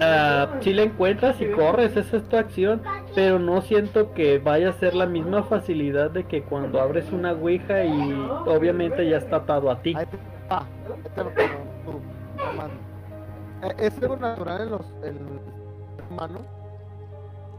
Ah, 0.01 0.59
si 0.61 0.73
la 0.73 0.83
encuentras 0.83 1.41
y 1.41 1.51
corres, 1.51 1.97
esa 1.97 2.17
es 2.17 2.29
tu 2.29 2.37
acción, 2.37 2.83
pero 3.15 3.39
no 3.39 3.61
siento 3.63 4.13
que 4.15 4.39
vaya 4.39 4.71
a 4.71 4.73
ser 4.73 4.95
la 4.95 5.07
misma 5.07 5.45
facilidad 5.45 6.11
de 6.11 6.25
que 6.25 6.43
cuando 6.43 6.81
abres 6.81 7.13
una 7.13 7.33
ouija 7.33 7.85
y 7.85 8.13
obviamente 8.47 9.09
ya 9.09 9.19
está 9.19 9.37
atado 9.37 9.71
a 9.71 9.81
ti. 9.83 9.95
Eh, 13.63 13.75
Es 13.79 14.03
algo 14.03 14.17
natural 14.17 14.63
en 14.63 14.71
los 14.71 14.87
el 15.03 15.15
ser 15.15 16.05
humano 16.11 16.41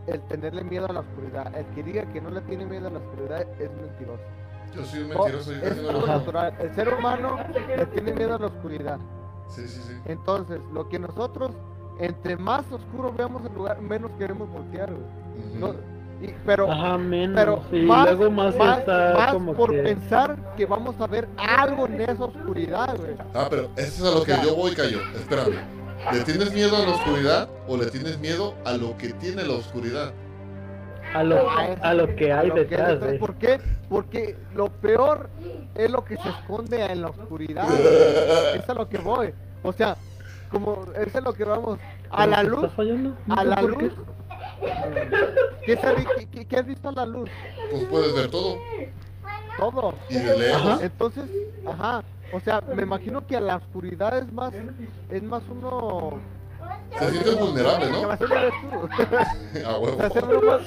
el 0.07 0.21
tenerle 0.27 0.63
miedo 0.65 0.86
a 0.89 0.93
la 0.93 0.99
oscuridad. 0.99 1.55
El 1.55 1.65
que 1.67 1.84
diga 1.84 2.05
que 2.11 2.19
no 2.19 2.29
le 2.29 2.41
tiene 2.41 2.65
miedo 2.65 2.88
a 2.88 2.91
la 2.91 2.99
oscuridad 2.99 3.41
es 3.59 3.71
mentiroso. 3.71 4.23
Yo 4.75 4.84
soy 4.84 4.99
un 5.03 5.11
Oh, 5.15 5.23
mentiroso, 5.23 5.51
yo 5.53 5.61
casi 5.61 5.79
es 5.79 5.84
no 5.84 5.89
algo 5.89 6.07
natural. 6.07 6.53
El 6.59 6.75
ser 6.75 6.93
humano 6.93 7.38
le 7.77 7.86
tiene 7.88 8.13
miedo 8.13 8.36
a 8.36 8.39
la 8.39 8.47
oscuridad. 8.47 8.99
Sí, 9.47 9.67
sí, 9.67 9.81
sí. 9.81 9.93
Entonces, 10.05 10.59
lo 10.73 10.89
que 10.89 10.99
nosotros, 10.99 11.51
entre 11.99 12.37
más 12.37 12.63
oscuro 12.71 13.13
veamos 13.13 13.43
el 13.45 13.53
lugar, 13.53 13.81
menos 13.81 14.11
queremos 14.17 14.49
voltear. 14.49 14.91
güey. 14.91 15.59
No, 15.59 15.75
Y, 16.21 16.33
pero 16.45 16.71
Ajá, 16.71 16.97
menos. 16.97 17.35
pero 17.69 17.83
más, 17.85 18.05
luego 18.05 18.31
más, 18.31 18.55
más, 18.55 18.79
está 18.79 19.13
más 19.13 19.33
como 19.33 19.53
por 19.53 19.71
que... 19.71 19.83
pensar 19.83 20.37
que 20.55 20.65
vamos 20.65 20.95
a 20.99 21.07
ver 21.07 21.27
algo 21.37 21.85
en 21.87 22.01
esa 22.01 22.25
oscuridad, 22.25 22.97
güey. 22.97 23.15
Ah, 23.33 23.47
pero 23.49 23.69
eso 23.75 24.05
es 24.07 24.11
a 24.11 24.15
lo 24.19 24.23
que 24.23 24.33
yo 24.45 24.55
voy, 24.55 24.73
Cayo. 24.73 24.99
Espérame. 25.15 25.59
¿Le 26.11 26.19
tienes 26.21 26.53
miedo 26.53 26.75
a 26.75 26.79
la 26.79 26.91
oscuridad 26.91 27.49
o 27.67 27.77
le 27.77 27.85
tienes 27.87 28.19
miedo 28.19 28.55
a 28.65 28.73
lo 28.73 28.97
que 28.97 29.13
tiene 29.13 29.43
la 29.43 29.53
oscuridad? 29.53 30.11
A 31.13 31.23
lo, 31.23 31.49
A 31.49 31.93
lo 31.93 32.15
que 32.15 32.33
hay 32.33 32.47
lo 32.47 32.55
que 32.55 32.65
detrás. 32.65 32.99
¿Por 33.19 33.35
qué? 33.35 33.59
Porque 33.87 34.35
lo 34.55 34.69
peor 34.69 35.29
es 35.75 35.89
lo 35.91 36.03
que 36.03 36.17
se 36.17 36.27
esconde 36.29 36.83
en 36.83 37.01
la 37.01 37.09
oscuridad. 37.09 37.67
es 38.55 38.67
a 38.67 38.73
lo 38.73 38.89
que 38.89 38.97
voy. 38.97 39.33
O 39.61 39.71
sea, 39.71 39.95
como 40.53 40.85
eso 40.95 41.17
es 41.17 41.23
lo 41.23 41.33
que 41.33 41.43
vamos. 41.43 41.79
A 42.11 42.25
la 42.27 42.37
¿Te 42.37 42.43
luz, 42.45 42.63
¿Está 42.63 42.75
fallando? 42.75 43.15
No 43.25 43.35
a 43.35 43.43
la 43.43 43.61
luz. 43.61 43.91
¿Qué, 45.65 45.75
se 45.77 45.95
vi- 45.95 46.05
qué- 46.17 46.27
qué- 46.27 46.45
qué 46.45 46.55
has 46.57 46.65
visto 46.65 46.89
a 46.89 46.91
la 46.93 47.05
luz? 47.05 47.29
Pues 47.71 47.83
puedes 47.85 48.13
ver 48.15 48.29
todo. 48.29 48.57
Todo. 49.57 49.93
Y 50.09 50.15
de 50.15 50.37
lejos. 50.37 50.61
Ajá. 50.71 50.83
Entonces, 50.85 51.23
ajá. 51.67 52.03
O 52.31 52.39
sea, 52.39 52.61
me 52.61 52.81
imagino 52.83 53.25
que 53.27 53.35
a 53.35 53.41
la 53.41 53.57
oscuridad 53.57 54.17
es 54.17 54.31
más, 54.31 54.53
es 55.09 55.23
más 55.23 55.43
uno. 55.49 56.19
Se 56.97 57.09
sientes 57.11 57.39
vulnerable, 57.39 57.89
¿no? 57.91 58.09
a 59.69 59.77
huevo. 59.79 59.97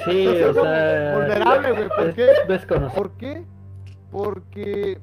Sí, 0.05 0.26
o 0.28 0.53
sea, 0.55 1.14
vulnerable, 1.16 1.72
güey. 1.72 1.89
¿Por 1.89 2.14
qué? 2.14 2.28
desconocido. 2.49 2.93
¿Por 2.95 3.11
qué? 3.12 3.45
Porque 4.12 4.99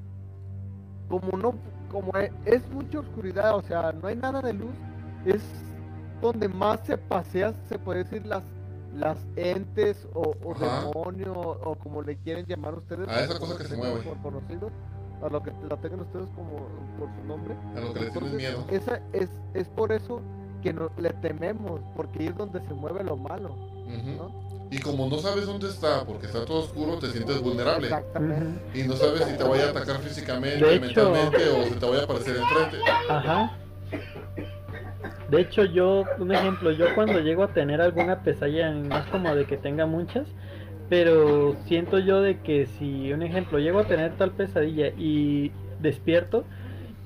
como 1.09 1.37
no, 1.37 1.55
como 1.93 2.11
e- 2.17 2.31
es 2.45 2.67
mucha 2.71 2.99
oscuridad, 2.99 3.55
o 3.55 3.61
sea, 3.61 3.93
no 3.93 4.07
hay 4.07 4.15
nada 4.15 4.41
de 4.41 4.51
luz, 4.53 4.73
es 5.25 5.43
donde 6.21 6.49
más 6.49 6.79
se 6.81 6.97
pasea, 6.97 7.53
se 7.69 7.77
puede 7.79 8.03
decir 8.03 8.25
las 8.25 8.43
las 8.95 9.17
entes 9.35 10.07
o, 10.13 10.35
demonios 10.59 11.35
o 11.35 11.75
como 11.75 12.03
le 12.03 12.15
quieren 12.17 12.45
llamar 12.45 12.75
ustedes. 12.75 13.07
A 13.09 13.23
esa 13.23 13.39
como 13.39 13.53
cosa 13.53 13.63
que 13.63 13.69
se 13.69 13.75
mueve. 13.75 14.01
Por 14.01 14.17
conocido, 14.21 14.69
a 15.23 15.29
lo 15.29 15.41
que 15.41 15.51
la 15.67 15.77
tengan 15.77 16.01
ustedes 16.01 16.27
como 16.35 16.67
por 16.99 17.09
su 17.15 17.27
nombre. 17.27 17.55
A 17.75 17.79
lo 17.79 17.93
que 17.93 18.01
le 18.01 18.11
tienes 18.11 18.13
Entonces, 18.13 18.37
miedo. 18.37 18.65
Esa 18.69 19.01
es, 19.13 19.29
es 19.55 19.67
por 19.69 19.91
eso 19.91 20.21
que 20.61 20.73
no, 20.73 20.91
le 20.97 21.09
tememos, 21.13 21.81
porque 21.95 22.27
es 22.27 22.37
donde 22.37 22.61
se 22.61 22.73
mueve 22.73 23.03
lo 23.03 23.17
malo, 23.17 23.55
Ujú. 23.87 24.11
¿no? 24.17 24.42
Y 24.73 24.79
como 24.79 25.07
no 25.07 25.19
sabes 25.19 25.45
dónde 25.45 25.69
está, 25.69 26.03
porque 26.03 26.25
está 26.25 26.45
todo 26.45 26.63
oscuro, 26.63 26.97
te 26.97 27.11
sientes 27.11 27.39
vulnerable. 27.41 27.85
Exactamente. 27.85 28.79
Y 28.79 28.87
no 28.87 28.95
sabes 28.95 29.23
si 29.23 29.37
te 29.37 29.43
vaya 29.43 29.67
a 29.67 29.69
atacar 29.69 29.99
físicamente, 29.99 30.79
mentalmente 30.79 31.49
o 31.49 31.63
si 31.65 31.75
te 31.75 31.85
vaya 31.85 32.01
a 32.01 32.03
aparecer 32.05 32.37
enfrente. 32.37 32.77
Ajá. 33.07 33.55
De 35.29 35.41
hecho, 35.41 35.65
yo, 35.65 36.05
un 36.17 36.31
ejemplo, 36.31 36.71
yo 36.71 36.87
cuando 36.95 37.19
llego 37.19 37.43
a 37.43 37.53
tener 37.53 37.81
alguna 37.81 38.23
pesadilla, 38.23 38.71
no 38.71 38.97
es 38.97 39.05
como 39.05 39.35
de 39.35 39.45
que 39.45 39.57
tenga 39.57 39.85
muchas, 39.85 40.27
pero 40.89 41.55
siento 41.65 41.99
yo 41.99 42.21
de 42.21 42.39
que 42.41 42.65
si, 42.65 43.13
un 43.13 43.21
ejemplo, 43.21 43.59
llego 43.59 43.79
a 43.79 43.85
tener 43.85 44.17
tal 44.17 44.31
pesadilla 44.31 44.87
y 44.97 45.51
despierto 45.81 46.45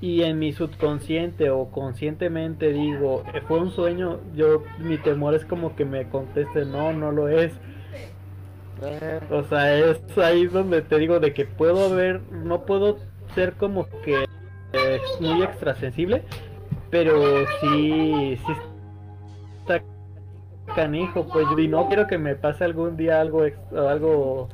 y 0.00 0.22
en 0.22 0.38
mi 0.38 0.52
subconsciente 0.52 1.50
o 1.50 1.70
conscientemente 1.70 2.72
digo, 2.72 3.24
"Eh, 3.34 3.40
fue 3.46 3.58
un 3.58 3.70
sueño, 3.70 4.20
yo, 4.34 4.62
mi 4.78 4.96
temor 4.98 5.34
es 5.34 5.44
como 5.44 5.74
que 5.74 5.84
me 5.84 6.08
conteste, 6.08 6.64
no, 6.64 6.92
no 6.92 7.10
lo 7.12 7.28
es. 7.28 7.52
O 9.30 9.42
sea, 9.44 9.76
es 9.76 10.00
ahí 10.18 10.46
donde 10.46 10.82
te 10.82 10.98
digo 10.98 11.18
de 11.18 11.34
que 11.34 11.44
puedo 11.44 11.94
ver, 11.94 12.20
no 12.30 12.64
puedo 12.64 12.98
ser 13.34 13.54
como 13.54 13.88
que 14.04 14.24
eh, 14.72 15.00
muy 15.20 15.42
extrasensible, 15.42 16.22
pero 16.90 17.44
sí, 17.60 18.38
sí 18.46 18.52
está 19.60 19.82
canijo, 20.74 21.26
pues, 21.26 21.46
y 21.58 21.66
no 21.66 21.88
quiero 21.88 22.06
que 22.06 22.18
me 22.18 22.36
pase 22.36 22.64
algún 22.64 22.96
día 22.96 23.20
algo, 23.20 23.44
algo 23.74 24.48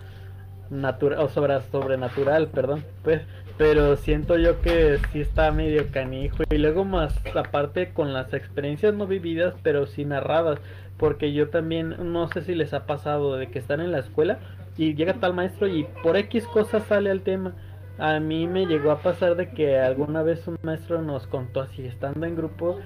natural, 0.71 1.19
o 1.21 1.29
sobre, 1.29 1.61
sobrenatural, 1.71 2.49
perdón, 2.49 2.85
pues, 3.03 3.21
pero 3.57 3.97
siento 3.97 4.37
yo 4.37 4.61
que 4.61 4.99
sí 5.13 5.21
está 5.21 5.51
medio 5.53 5.91
canijo, 5.91 6.43
y 6.51 6.59
luego 6.59 6.85
más 6.85 7.19
aparte 7.35 7.93
con 7.93 8.13
las 8.13 8.33
experiencias 8.35 8.95
no 8.95 9.07
vividas, 9.07 9.55
pero 9.63 9.87
sí 9.87 10.05
narradas, 10.05 10.59
porque 10.97 11.33
yo 11.33 11.49
también, 11.49 12.13
no 12.13 12.29
sé 12.29 12.43
si 12.43 12.55
les 12.55 12.73
ha 12.75 12.87
pasado 12.87 13.37
de 13.37 13.49
que 13.49 13.59
están 13.59 13.81
en 13.81 13.93
la 13.93 13.99
escuela 13.99 14.39
y 14.77 14.95
llega 14.95 15.15
tal 15.15 15.35
maestro 15.35 15.69
y 15.69 15.85
por 16.03 16.17
X 16.17 16.47
cosas 16.47 16.85
sale 16.85 17.11
el 17.11 17.23
tema. 17.23 17.55
A 17.97 18.19
mí 18.19 18.49
me 18.49 18.67
llegó 18.67 18.91
a 18.91 18.99
pasar 18.99 19.37
de 19.37 19.51
que 19.51 19.79
alguna 19.79 20.23
vez 20.23 20.49
un 20.49 20.59
maestro 20.63 21.01
nos 21.01 21.29
contó 21.29 21.61
así, 21.61 21.87
estando 21.87 22.27
en 22.27 22.35
grupo, 22.35 22.81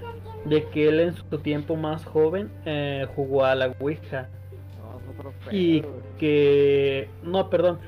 de 0.44 0.64
que 0.64 0.88
él 0.88 1.00
en 1.00 1.14
su 1.14 1.38
tiempo 1.38 1.76
más 1.76 2.04
joven 2.04 2.50
eh, 2.66 3.06
jugó 3.14 3.44
a 3.44 3.54
la 3.54 3.74
Ouija 3.80 4.28
y 5.50 5.82
que, 6.18 7.08
no, 7.22 7.48
perdón, 7.48 7.78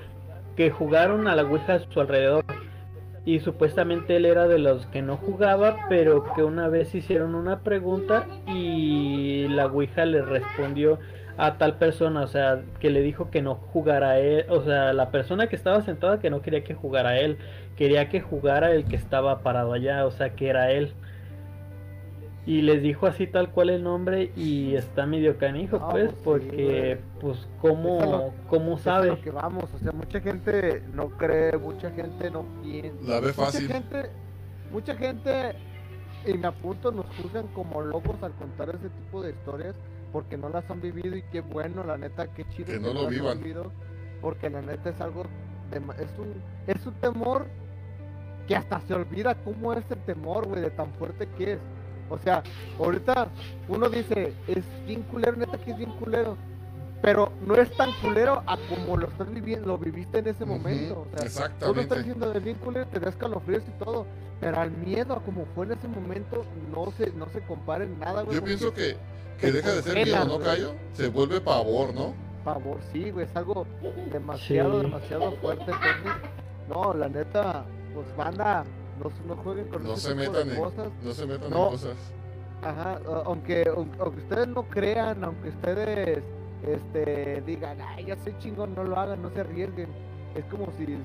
que 0.57 0.71
jugaron 0.71 1.29
a 1.29 1.37
la 1.37 1.43
Ouija 1.43 1.75
a 1.75 1.79
su 1.81 2.01
alrededor. 2.01 2.45
Y 3.25 3.41
supuestamente 3.41 4.17
él 4.17 4.25
era 4.25 4.49
de 4.49 4.59
los 4.59 4.87
que 4.87 5.03
no 5.03 5.17
jugaba, 5.17 5.87
pero 5.89 6.25
que 6.35 6.43
una 6.43 6.69
vez 6.69 6.95
hicieron 6.95 7.35
una 7.35 7.61
pregunta 7.61 8.27
y 8.47 9.47
la 9.49 9.67
Ouija 9.67 10.07
le 10.07 10.23
respondió 10.23 10.99
a 11.37 11.57
tal 11.59 11.77
persona, 11.77 12.23
o 12.23 12.27
sea, 12.27 12.63
que 12.81 12.91
le 12.91 13.03
dijo 13.03 13.31
que 13.31 13.41
no 13.43 13.55
jugara 13.55 14.19
él, 14.19 14.45
o 14.49 14.63
sea, 14.63 14.93
la 14.93 15.11
persona 15.11 15.49
que 15.49 15.57
estaba 15.57 15.81
sentada 15.83 16.21
que 16.21 16.29
no 16.31 16.43
quería 16.43 16.65
que 16.65 16.75
jugara 16.75 17.19
él, 17.19 17.39
quería 17.77 18.09
que 18.09 18.21
jugara 18.21 18.73
el 18.73 18.85
que 18.85 18.97
estaba 18.97 19.43
parado 19.43 19.73
allá, 19.73 20.07
o 20.07 20.11
sea, 20.11 20.31
que 20.31 20.49
era 20.49 20.71
él. 20.71 20.93
Y 22.47 22.63
les 22.63 22.83
dijo 22.83 23.07
así 23.07 23.27
tal 23.27 23.51
cual 23.51 23.69
el 23.71 23.83
nombre 23.83 24.33
y 24.35 24.75
está 24.75 25.05
medio 25.07 25.37
canijo, 25.37 25.79
No, 25.79 25.89
pues, 25.91 26.11
pues 26.25 26.43
sí, 26.43 26.49
porque, 26.49 27.01
pues, 27.21 27.49
¿cómo, 27.61 28.01
lo- 28.01 28.33
cómo 28.49 28.79
sabe? 28.79 29.09
lo 29.09 29.21
que 29.21 29.31
vamos, 29.31 29.65
o 29.75 29.79
sea, 29.79 29.93
mucha 29.93 30.21
gente 30.21 30.83
no 30.95 31.11
cree, 31.11 31.57
mucha 31.59 31.91
gente 31.91 32.31
no 32.31 32.45
piensa. 32.63 32.97
La 33.07 33.21
ve 33.21 33.29
Mucha 33.29 33.45
fácil. 33.45 33.69
gente, 33.69 34.11
mucha 34.73 34.95
gente, 34.97 35.53
y 36.27 36.33
me 36.39 36.47
apunto, 36.49 36.91
nos 36.91 37.07
juzgan 37.17 37.47
como 37.49 37.83
locos 37.83 38.17
al 38.23 38.33
contar 38.33 38.71
ese 38.71 38.89
tipo 38.89 39.23
de 39.23 39.31
historias 39.31 39.77
porque 40.11 40.37
no 40.39 40.49
las 40.49 40.69
han 40.71 40.81
vivido 40.81 41.15
y 41.17 41.23
qué 41.31 41.43
bueno, 41.43 41.85
la 41.85 41.99
neta, 41.99 42.27
qué 42.33 42.45
chido 42.49 42.67
Que 42.73 42.81
no 42.81 42.89
lo 42.89 42.95
las 42.95 43.05
han 43.05 43.11
vivan. 43.11 43.39
vivido, 43.39 43.71
porque 44.23 44.49
la 44.51 44.63
neta 44.63 44.89
es 44.91 45.01
algo, 45.03 45.25
de 45.71 45.79
ma- 45.81 45.95
es 45.95 46.11
un, 46.19 46.33
es 46.67 46.85
un 46.87 46.95
temor 46.95 47.47
que 48.49 48.57
hasta 48.57 48.81
se 48.81 48.95
olvida 48.95 49.35
cómo 49.45 49.73
es 49.75 49.85
el 49.91 49.99
temor, 49.99 50.49
güey, 50.49 50.63
de 50.63 50.71
tan 50.71 50.91
fuerte 50.95 51.29
que 51.37 51.53
es. 51.53 51.59
O 52.11 52.19
sea, 52.19 52.43
ahorita 52.79 53.29
uno 53.69 53.89
dice, 53.89 54.35
es 54.49 54.65
bien 54.87 55.03
culero, 55.03 55.37
neta 55.37 55.57
que 55.59 55.71
es 55.71 55.79
bien 55.79 55.91
culero. 55.93 56.37
Pero 57.03 57.33
no 57.47 57.55
es 57.55 57.75
tan 57.79 57.93
culero 58.03 58.43
a 58.47 58.59
como 58.69 58.99
lo 58.99 59.07
estás 59.09 59.33
viviendo, 59.33 59.69
lo 59.69 59.79
viviste 59.79 60.19
en 60.19 60.29
ese 60.29 60.45
momento. 60.45 61.01
O 61.01 61.05
sea, 61.05 61.13
tú 61.13 61.17
lo 61.21 61.23
exactamente. 61.27 61.81
estás 61.83 61.99
diciendo 61.99 62.31
de 62.31 62.41
bien 62.41 62.57
culero, 62.59 62.87
te 62.89 63.01
da 63.01 63.09
escalofríos 63.09 63.63
y 63.67 63.83
todo. 63.83 64.07
Pero 64.39 64.61
al 64.61 64.71
miedo 64.71 65.15
a 65.15 65.21
como 65.23 65.47
fue 65.55 65.65
en 65.67 65.73
ese 65.73 65.89
momento, 65.89 66.45
no 66.75 66.93
se, 66.99 67.11
no 67.13 67.27
se 67.31 67.41
compara 67.41 67.85
en 67.85 67.99
nada, 67.99 68.23
güey. 68.23 68.37
Yo 68.37 68.45
pienso 68.45 68.75
que, 68.75 68.97
que 69.39 69.51
deja 69.53 69.73
de 69.73 69.83
ser 69.83 69.95
miedo, 70.05 70.25
¿no. 70.27 70.39
Cayo? 70.41 70.75
Se 70.93 71.09
vuelve 71.09 71.41
pavor, 71.41 71.95
¿no? 71.95 72.13
Favor, 72.45 72.79
sí, 72.93 73.11
güey, 73.11 73.25
es 73.27 73.37
algo 73.37 73.67
demasiado, 74.13 74.81
Sí. 74.81 74.87
demasiado 74.87 75.33
fuerte. 75.37 75.65
Entonces, 75.71 76.13
no, 76.69 76.93
la 76.95 77.09
neta, 77.09 77.65
pues 77.95 78.15
banda, 78.17 78.65
no, 79.03 79.11
no 79.35 79.43
jueguen 79.43 79.69
con 79.69 79.83
No 79.85 79.97
se 79.97 80.15
metan 80.15 80.49
de 80.49 80.55
en, 80.55 80.61
cosas. 80.61 80.89
no 81.03 81.13
se 81.15 81.27
metan 81.27 81.51
No. 81.51 81.65
en 81.67 81.71
cosas. 81.73 81.97
Ajá, 82.63 83.01
aunque, 83.25 83.65
aunque 83.75 84.21
ustedes 84.21 84.49
no 84.49 84.63
crean, 84.69 85.25
aunque 85.25 85.49
ustedes 85.49 86.23
este, 86.63 87.41
digan, 87.47 87.81
ay, 87.81 88.05
ya 88.07 88.17
soy 88.23 88.35
chingón, 88.39 88.75
no 88.75 88.85
lo 88.85 88.97
hagan, 88.99 89.23
no 89.23 89.31
se 89.31 89.41
arriesguen. 89.41 89.89
Es 90.35 90.45
como 90.45 90.67
si 90.77 90.97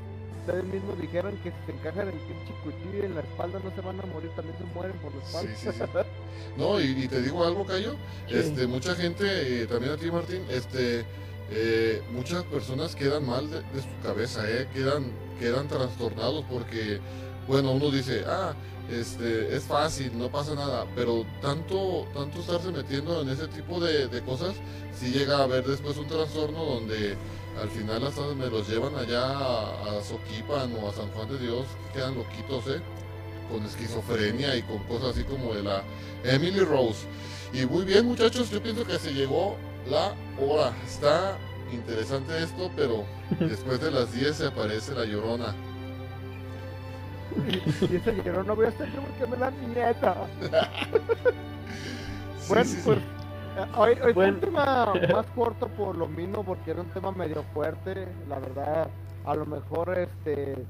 ustedes 0.41 0.63
mismos 0.65 0.99
dijeran 0.99 1.35
que 1.37 1.51
si 1.51 1.57
se 1.65 1.71
encajan 1.71 2.07
el 2.09 2.13
pinche 2.13 2.53
cuchillo 2.63 3.03
en 3.05 3.15
la 3.15 3.21
espalda 3.21 3.59
no 3.63 3.71
se 3.73 3.81
van 3.81 3.99
a 4.01 4.05
morir, 4.05 4.29
también 4.35 4.57
se 4.57 4.65
mueren 4.75 4.97
por 4.99 5.15
la 5.15 5.21
Sí, 5.21 5.47
espalda. 5.47 5.55
sí, 5.55 5.69
sí. 5.71 6.57
No, 6.57 6.79
y, 6.81 7.03
y 7.03 7.07
te 7.07 7.21
digo 7.21 7.43
algo, 7.45 7.65
Cayo. 7.65 7.93
Sí. 8.27 8.35
Este, 8.35 8.67
mucha 8.67 8.93
gente, 8.95 9.25
eh, 9.63 9.65
también 9.65 9.93
a 9.93 9.97
ti, 9.97 10.11
Martín, 10.11 10.41
este, 10.49 11.05
eh, 11.51 12.01
muchas 12.11 12.43
personas 12.43 12.95
quedan 12.95 13.25
mal 13.25 13.49
de, 13.49 13.61
de 13.61 13.81
su 13.81 13.87
cabeza, 14.03 14.41
eh, 14.49 14.67
quedan, 14.73 15.05
quedan 15.39 15.67
trastornados 15.69 16.43
porque, 16.51 16.99
bueno, 17.47 17.71
uno 17.71 17.91
dice, 17.91 18.23
ah, 18.27 18.53
este, 18.89 19.55
es 19.55 19.63
fácil, 19.63 20.17
no 20.17 20.29
pasa 20.29 20.55
nada, 20.55 20.85
pero 20.95 21.25
tanto, 21.41 22.07
tanto 22.13 22.39
estarse 22.39 22.71
metiendo 22.71 23.21
en 23.21 23.29
ese 23.29 23.47
tipo 23.47 23.79
de, 23.79 24.07
de 24.07 24.21
cosas, 24.21 24.55
si 24.93 25.11
llega 25.11 25.37
a 25.37 25.43
haber 25.43 25.65
después 25.65 25.97
un 25.97 26.07
trastorno 26.07 26.63
donde 26.63 27.15
al 27.61 27.69
final 27.69 28.05
hasta 28.05 28.21
me 28.35 28.47
los 28.47 28.67
llevan 28.67 28.95
allá 28.95 29.25
a, 29.25 29.97
a 29.97 30.03
Soquipan 30.03 30.75
o 30.81 30.89
a 30.89 30.93
San 30.93 31.09
Juan 31.11 31.29
de 31.29 31.39
Dios, 31.39 31.65
quedan 31.93 32.15
loquitos, 32.15 32.67
eh, 32.67 32.81
con 33.49 33.63
esquizofrenia 33.63 34.55
y 34.55 34.63
con 34.63 34.79
cosas 34.85 35.11
así 35.11 35.23
como 35.23 35.53
de 35.53 35.63
la 35.63 35.83
Emily 36.23 36.61
Rose. 36.61 37.05
Y 37.53 37.65
muy 37.65 37.85
bien, 37.85 38.05
muchachos, 38.05 38.49
yo 38.49 38.61
pienso 38.61 38.85
que 38.85 38.97
se 38.99 39.13
llegó 39.13 39.55
la 39.89 40.15
hora. 40.39 40.73
Está 40.85 41.37
interesante 41.71 42.41
esto, 42.41 42.71
pero 42.75 43.05
después 43.39 43.79
de 43.79 43.91
las 43.91 44.13
10 44.13 44.35
se 44.35 44.47
aparece 44.47 44.93
la 44.93 45.05
llorona. 45.05 45.55
Y 47.35 47.87
dice, 47.87 48.21
yo 48.23 48.43
no 48.43 48.55
voy 48.55 48.65
a 48.65 48.69
estar 48.69 48.89
yo 48.91 49.01
porque 49.01 49.27
me 49.27 49.37
da 49.37 49.51
miedo. 49.51 50.31
Sí, 52.37 52.47
Bueno, 52.47 52.63
sí, 52.63 52.81
sí. 52.81 52.83
pues 52.83 52.99
hoy, 53.75 53.99
hoy 54.03 54.13
fue 54.13 54.27
un 54.27 54.39
tema 54.39 54.95
más 55.07 55.25
corto 55.31 55.67
por 55.69 55.97
lo 55.97 56.07
mismo, 56.07 56.43
porque 56.43 56.71
era 56.71 56.81
un 56.81 56.91
tema 56.91 57.11
medio 57.11 57.43
fuerte, 57.53 58.07
la 58.27 58.39
verdad. 58.39 58.89
A 59.23 59.35
lo 59.35 59.45
mejor 59.45 59.97
este 59.97 60.67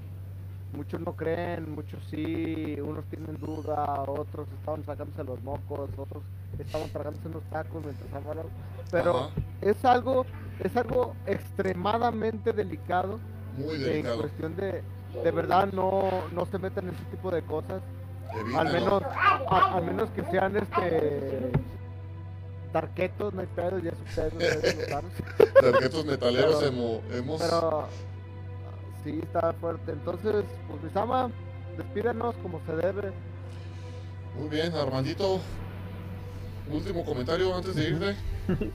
muchos 0.72 1.00
no 1.02 1.16
creen, 1.16 1.72
muchos 1.74 2.04
sí, 2.10 2.76
unos 2.82 3.06
tienen 3.08 3.38
duda, 3.38 4.04
otros 4.08 4.52
estaban 4.52 4.84
sacándose 4.84 5.24
los 5.24 5.42
mocos, 5.44 5.90
otros 5.98 6.24
estaban 6.58 6.90
tragándose 6.92 7.28
unos 7.30 7.44
tacos 7.50 7.84
mientras 7.84 8.12
hablaban. 8.14 8.52
Pero 8.92 9.18
Ajá. 9.18 9.30
es 9.62 9.84
algo, 9.86 10.26
es 10.60 10.76
algo 10.76 11.18
extremadamente 11.26 12.54
delicado 12.54 13.20
Muy 13.58 13.78
en 13.84 13.84
delicado. 13.84 14.18
cuestión 14.18 14.56
de, 14.56 14.84
de 15.24 15.32
verdad 15.32 15.70
no, 15.74 16.04
no 16.32 16.46
se 16.46 16.58
metan 16.60 16.88
en 16.90 16.96
ese 16.96 17.04
tipo 17.06 17.32
de 17.32 17.42
cosas. 17.44 17.82
Al 18.56 18.72
menos, 18.74 19.02
a- 19.04 19.76
al 19.76 19.84
menos 19.86 20.10
que 20.12 20.24
sean 20.26 20.56
este 20.58 21.52
tarquetos, 22.74 23.34
no 23.34 23.42
hay 23.42 23.48
pedo, 23.48 23.80
ya 23.80 23.92
es 23.92 24.00
ustedes. 24.10 24.88
Tarjetos 25.62 26.06
metaleros 26.06 26.56
Pero- 26.56 26.72
hemo- 26.72 27.02
hemos. 27.14 27.42
Pero 27.42 27.88
sí 29.04 29.20
está 29.24 29.54
fuerte. 29.54 29.92
Entonces, 29.94 30.44
pues 30.70 30.84
Misama, 30.84 31.30
despídanos 31.78 32.36
como 32.44 32.60
se 32.66 32.76
debe. 32.76 33.12
Muy 34.38 34.50
bien, 34.50 34.74
Armandito. 34.76 35.40
Último 36.70 37.06
comentario 37.06 37.56
antes 37.56 37.76
de 37.76 37.90
irte. 37.90 38.16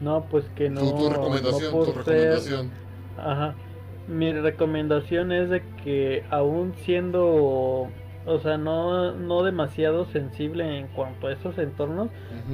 No, 0.00 0.24
pues 0.24 0.44
que 0.54 0.68
no. 0.68 0.80
tu, 0.80 0.90
tu 0.94 1.08
recomendación, 1.08 1.72
no 1.72 1.78
tu 1.78 1.86
ser- 1.86 1.96
recomendación. 2.04 2.70
Ajá. 3.16 3.54
Mi 4.08 4.32
recomendación 4.32 5.32
es 5.32 5.50
de 5.50 5.62
que 5.82 6.24
aún 6.30 6.74
siendo, 6.84 7.88
o 8.26 8.38
sea, 8.42 8.56
no, 8.56 9.12
no 9.12 9.42
demasiado 9.42 10.06
sensible 10.06 10.78
en 10.78 10.86
cuanto 10.88 11.26
a 11.26 11.32
esos 11.32 11.58
entornos, 11.58 12.08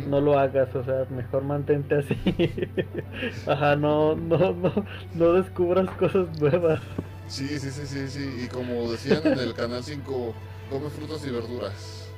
no 0.09 0.21
lo 0.21 0.39
hagas, 0.39 0.75
o 0.75 0.83
sea, 0.83 1.05
mejor 1.11 1.45
mantente 1.45 1.97
así. 1.97 2.17
Ajá, 3.47 3.77
no, 3.77 4.15
no, 4.15 4.53
no, 4.53 4.73
no 5.15 5.33
descubras 5.35 5.91
cosas 5.97 6.41
nuevas. 6.41 6.81
Sí, 7.27 7.47
sí, 7.59 7.71
sí, 7.71 7.87
sí, 7.87 8.09
sí. 8.09 8.45
Y 8.45 8.49
como 8.49 8.91
decían 8.91 9.21
en 9.25 9.39
el 9.39 9.55
canal 9.55 9.83
5, 9.83 10.35
come 10.71 10.91
frutas 10.91 11.27
y 11.27 11.31
verduras. 11.31 12.09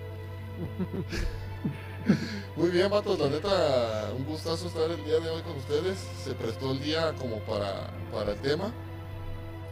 Muy 2.56 2.70
bien, 2.70 2.90
vatos, 2.90 3.18
la 3.18 3.28
neta, 3.28 4.12
un 4.16 4.24
gustazo 4.24 4.68
estar 4.68 4.90
el 4.90 5.04
día 5.04 5.18
de 5.18 5.30
hoy 5.30 5.42
con 5.42 5.56
ustedes. 5.56 5.98
Se 6.22 6.34
prestó 6.34 6.72
el 6.72 6.80
día 6.80 7.12
como 7.18 7.38
para, 7.40 7.90
para 8.12 8.32
el 8.32 8.38
tema. 8.38 8.72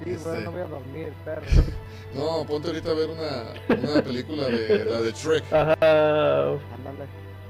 Sí, 0.05 0.11
Este- 0.11 0.29
bueno, 0.29 0.45
no 0.45 0.53
voy 0.53 0.61
a 0.61 0.65
dormir, 0.67 1.13
perro. 1.25 1.43
No, 2.15 2.45
ponte 2.47 2.69
ahorita 2.69 2.91
a 2.91 2.93
ver 2.95 3.09
una, 3.09 3.55
una 3.91 4.03
película 4.03 4.45
de 4.47 4.85
la 4.85 5.01
de 5.01 5.13
Shrek. 5.13 5.45
Ajá. 5.51 6.57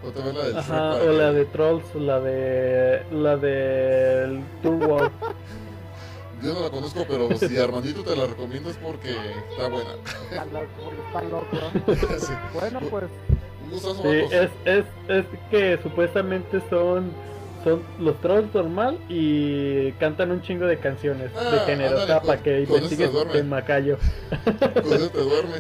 Ponte 0.00 0.20
a 0.20 0.24
ver 0.24 0.34
la 0.36 0.44
de 0.44 0.50
Shrek. 0.53 0.59
ajá, 0.59 0.94
o 0.94 1.12
la 1.12 1.32
de 1.32 1.44
Trolls, 1.46 1.94
la 1.96 2.20
de, 2.20 3.03
la 3.11 3.36
de 3.38 4.40
Turbo. 4.62 4.98
Yo 6.44 6.55
no 6.55 6.61
la 6.61 6.70
conozco, 6.70 7.05
pero 7.09 7.28
si 7.36 7.57
Armandito 7.59 8.05
te 8.05 8.14
la 8.14 8.26
recomienda 8.26 8.70
es 8.70 8.76
porque 8.76 9.11
está 9.50 9.68
buena. 9.68 9.90
Está 10.30 10.44
loco, 10.44 10.92
está 11.09 11.22
loco. 11.22 12.18
Sí. 12.20 12.32
Bueno, 12.55 12.80
pues, 12.88 13.05
Sí, 13.80 14.34
es, 14.36 14.50
es, 14.66 14.84
es 15.09 15.24
que 15.50 15.78
supuestamente 15.82 16.62
son, 16.70 17.11
son 17.64 17.82
los 17.98 18.20
trolls 18.20 18.52
normal 18.54 18.98
y 19.08 19.92
cantan 19.92 20.30
un 20.30 20.42
chingo 20.42 20.66
de 20.66 20.78
canciones 20.78 21.30
Ah, 21.36 21.50
de 21.50 21.58
género, 21.60 21.90
ándale, 22.00 22.02
o 22.04 22.06
sea, 22.06 22.18
con- 22.18 22.26
para 22.28 22.42
que 22.42 22.60
investigues 22.62 23.10
tema, 23.32 23.62
callo. 23.64 23.98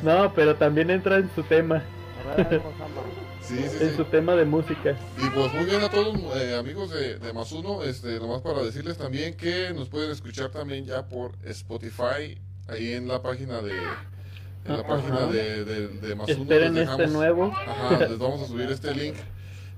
No, 0.02 0.32
pero 0.34 0.56
también 0.56 0.90
entra 0.90 1.16
en 1.16 1.30
su 1.34 1.42
tema. 1.42 1.82
Sí, 3.42 3.56
sí, 3.56 3.76
en 3.84 3.90
sí. 3.90 3.96
su 3.96 4.04
tema 4.04 4.34
de 4.36 4.44
música. 4.44 4.96
Y 5.18 5.28
pues 5.30 5.52
muy 5.52 5.64
bien 5.64 5.82
a 5.82 5.90
todos 5.90 6.16
eh, 6.36 6.56
amigos 6.58 6.90
de, 6.90 7.18
de 7.18 7.32
Más 7.32 7.50
Uno, 7.52 7.82
este, 7.82 8.18
nomás 8.20 8.40
para 8.40 8.62
decirles 8.62 8.96
también 8.96 9.36
que 9.36 9.72
nos 9.74 9.88
pueden 9.88 10.10
escuchar 10.10 10.50
también 10.50 10.84
ya 10.86 11.06
por 11.08 11.32
Spotify, 11.44 12.38
ahí 12.68 12.92
en 12.92 13.08
la 13.08 13.20
página 13.20 13.60
de 13.60 13.72
en 14.64 14.76
la 14.76 14.86
página 14.86 15.26
de, 15.26 15.64
de, 15.64 15.88
de 15.88 16.14
Más 16.14 16.28
Uno. 16.30 16.42
Esperen 16.42 16.78
este 16.78 17.06
nuevo. 17.08 17.52
Ajá, 17.66 17.98
les 18.06 18.18
vamos 18.18 18.42
a 18.42 18.46
subir 18.46 18.70
este 18.70 18.94
link 18.94 19.16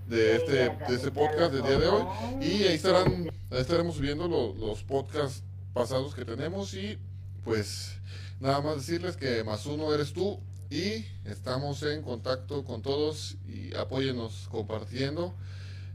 de 0.09 0.37
este, 0.37 0.53
de 0.55 0.95
este 0.95 1.11
podcast 1.11 1.53
del 1.53 1.63
día 1.63 1.79
de 1.79 1.89
hoy 1.89 2.05
y 2.41 2.65
ahí 2.65 2.75
estarán, 2.75 3.31
ahí 3.51 3.59
estaremos 3.61 3.97
subiendo 3.97 4.29
lo- 4.29 4.55
los 4.55 4.83
podcasts 4.83 5.43
pasados 5.73 6.15
que 6.15 6.25
tenemos 6.25 6.75
y 6.75 6.99
pues 7.45 7.97
nada 8.41 8.61
más 8.61 8.77
decirles 8.77 9.17
que 9.17 9.43
más 9.45 9.65
uno 9.67 9.93
eres 9.95 10.13
tú 10.13 10.41
y 10.71 11.05
estamos 11.25 11.83
en 11.83 12.03
contacto 12.03 12.65
con 12.65 12.83
todos 12.83 13.37
y 13.49 13.75
apóyenos 13.77 14.49
compartiendo 14.51 15.35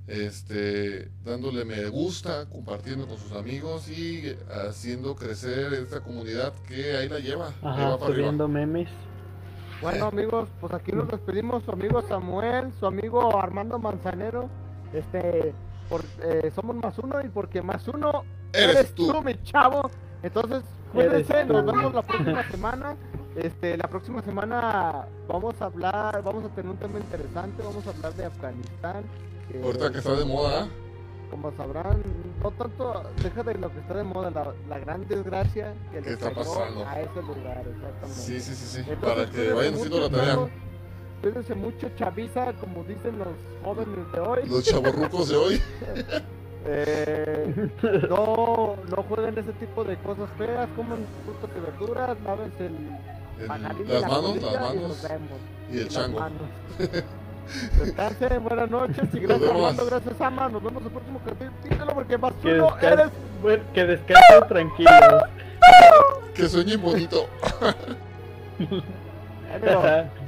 este 0.07 1.11
dándole 1.23 1.65
me 1.65 1.85
gusta 1.87 2.47
compartiendo 2.49 3.07
con 3.07 3.17
sus 3.19 3.31
amigos 3.33 3.87
y 3.89 4.35
haciendo 4.67 5.15
crecer 5.15 5.73
esta 5.73 6.01
comunidad 6.01 6.53
que 6.67 6.97
ahí 6.97 7.07
la 7.09 7.19
lleva, 7.19 7.49
Ajá, 7.61 7.89
va 7.89 7.99
para 7.99 8.11
arriba. 8.13 8.27
subiendo 8.29 8.47
memes. 8.47 8.89
Bueno, 9.81 10.05
amigos, 10.07 10.49
pues 10.59 10.73
aquí 10.73 10.91
nos 10.91 11.07
despedimos. 11.07 11.63
Su 11.63 11.71
amigo 11.71 12.01
Samuel, 12.01 12.71
su 12.79 12.85
amigo 12.85 13.39
Armando 13.41 13.79
Manzanero. 13.79 14.49
Este, 14.93 15.53
por, 15.89 16.01
eh, 16.23 16.51
somos 16.53 16.75
más 16.75 16.97
uno 16.99 17.21
y 17.23 17.29
porque 17.29 17.61
más 17.61 17.87
uno 17.87 18.23
Eres 18.53 18.93
tú. 18.93 19.21
mi 19.21 19.41
chavo. 19.43 19.89
Entonces, 20.23 20.63
cuídense, 20.93 21.45
nos 21.45 21.65
vemos 21.65 21.93
la 21.93 22.01
próxima 22.01 22.43
semana. 22.49 22.95
Este, 23.35 23.77
la 23.77 23.87
próxima 23.87 24.21
semana 24.21 25.05
vamos 25.27 25.61
a 25.61 25.65
hablar, 25.65 26.21
vamos 26.23 26.43
a 26.43 26.49
tener 26.49 26.69
un 26.71 26.77
tema 26.77 26.99
interesante, 26.99 27.61
vamos 27.63 27.85
a 27.87 27.91
hablar 27.91 28.13
de 28.15 28.25
Afganistán. 28.25 29.03
que, 29.49 29.61
Ahorita 29.63 29.91
que 29.91 29.99
está 29.99 30.15
de 30.15 30.25
moda, 30.25 30.63
¿ah? 30.63 30.67
Como 31.29 31.51
sabrán, 31.55 32.01
no 32.41 32.51
tanto, 32.51 33.03
deja 33.21 33.43
de 33.43 33.53
lo 33.55 33.71
que 33.71 33.79
está 33.79 33.93
de 33.95 34.03
moda, 34.03 34.31
la, 34.31 34.53
la 34.67 34.79
gran 34.79 35.07
desgracia 35.07 35.73
que 35.91 35.99
¿Qué 35.99 36.07
le 36.09 36.13
está 36.13 36.31
pasando? 36.31 36.85
a 36.87 37.01
ese 37.01 37.21
lugar, 37.21 37.63
exactamente. 37.67 38.07
Sí, 38.07 38.39
sí, 38.41 38.55
sí, 38.55 38.65
sí. 38.65 38.79
Entonces, 38.89 38.99
Para 39.27 39.29
que 39.31 39.53
vayan 39.53 39.73
haciendo 39.75 39.99
la 39.99 40.09
tarea. 40.09 40.39
Cuídense 41.21 41.53
mucho, 41.55 41.89
chaviza, 41.97 42.53
como 42.53 42.83
dicen 42.85 43.19
los 43.19 43.27
jóvenes 43.63 44.11
de 44.13 44.19
hoy. 44.21 44.39
Los 44.49 44.63
chavorrucos 44.63 45.29
de 45.29 45.35
hoy. 45.35 45.61
Eh, 46.65 47.69
no, 48.09 48.75
no 48.89 49.03
jueguen 49.03 49.37
ese 49.37 49.53
tipo 49.53 49.81
de 49.85 49.95
cosas 49.99 50.29
feas, 50.37 50.67
coman 50.75 51.05
frutas 51.23 51.49
y 51.55 51.59
verduras, 51.61 52.17
lávense 52.25 52.65
el 52.65 52.75
El- 53.39 53.47
las 53.87 54.01
la 54.01 54.07
manos, 54.09 54.35
las 54.41 54.73
y 54.73 54.77
manos 54.77 54.97
y 55.71 55.77
el 55.79 55.87
chango. 55.87 56.19
Descansen, 57.79 58.43
buenas 58.43 58.69
noches 58.69 59.05
y 59.13 59.19
gracias. 59.19 59.49
Armando, 59.49 59.85
gracias 59.85 60.21
Ama, 60.21 60.49
nos 60.49 60.63
vemos 60.63 60.83
el 60.83 60.91
próximo 60.91 61.21
capítulo, 61.25 61.93
porque 61.93 62.17
más 62.17 62.33
Que, 62.41 62.49
eres 62.87 63.09
bueno, 63.41 63.63
que 63.73 63.85
descansen 63.85 64.47
tranquilos. 64.47 65.23
Que 66.33 66.47
sueñen 66.47 66.81
bonito. 66.81 67.27
Ajá. 69.51 70.05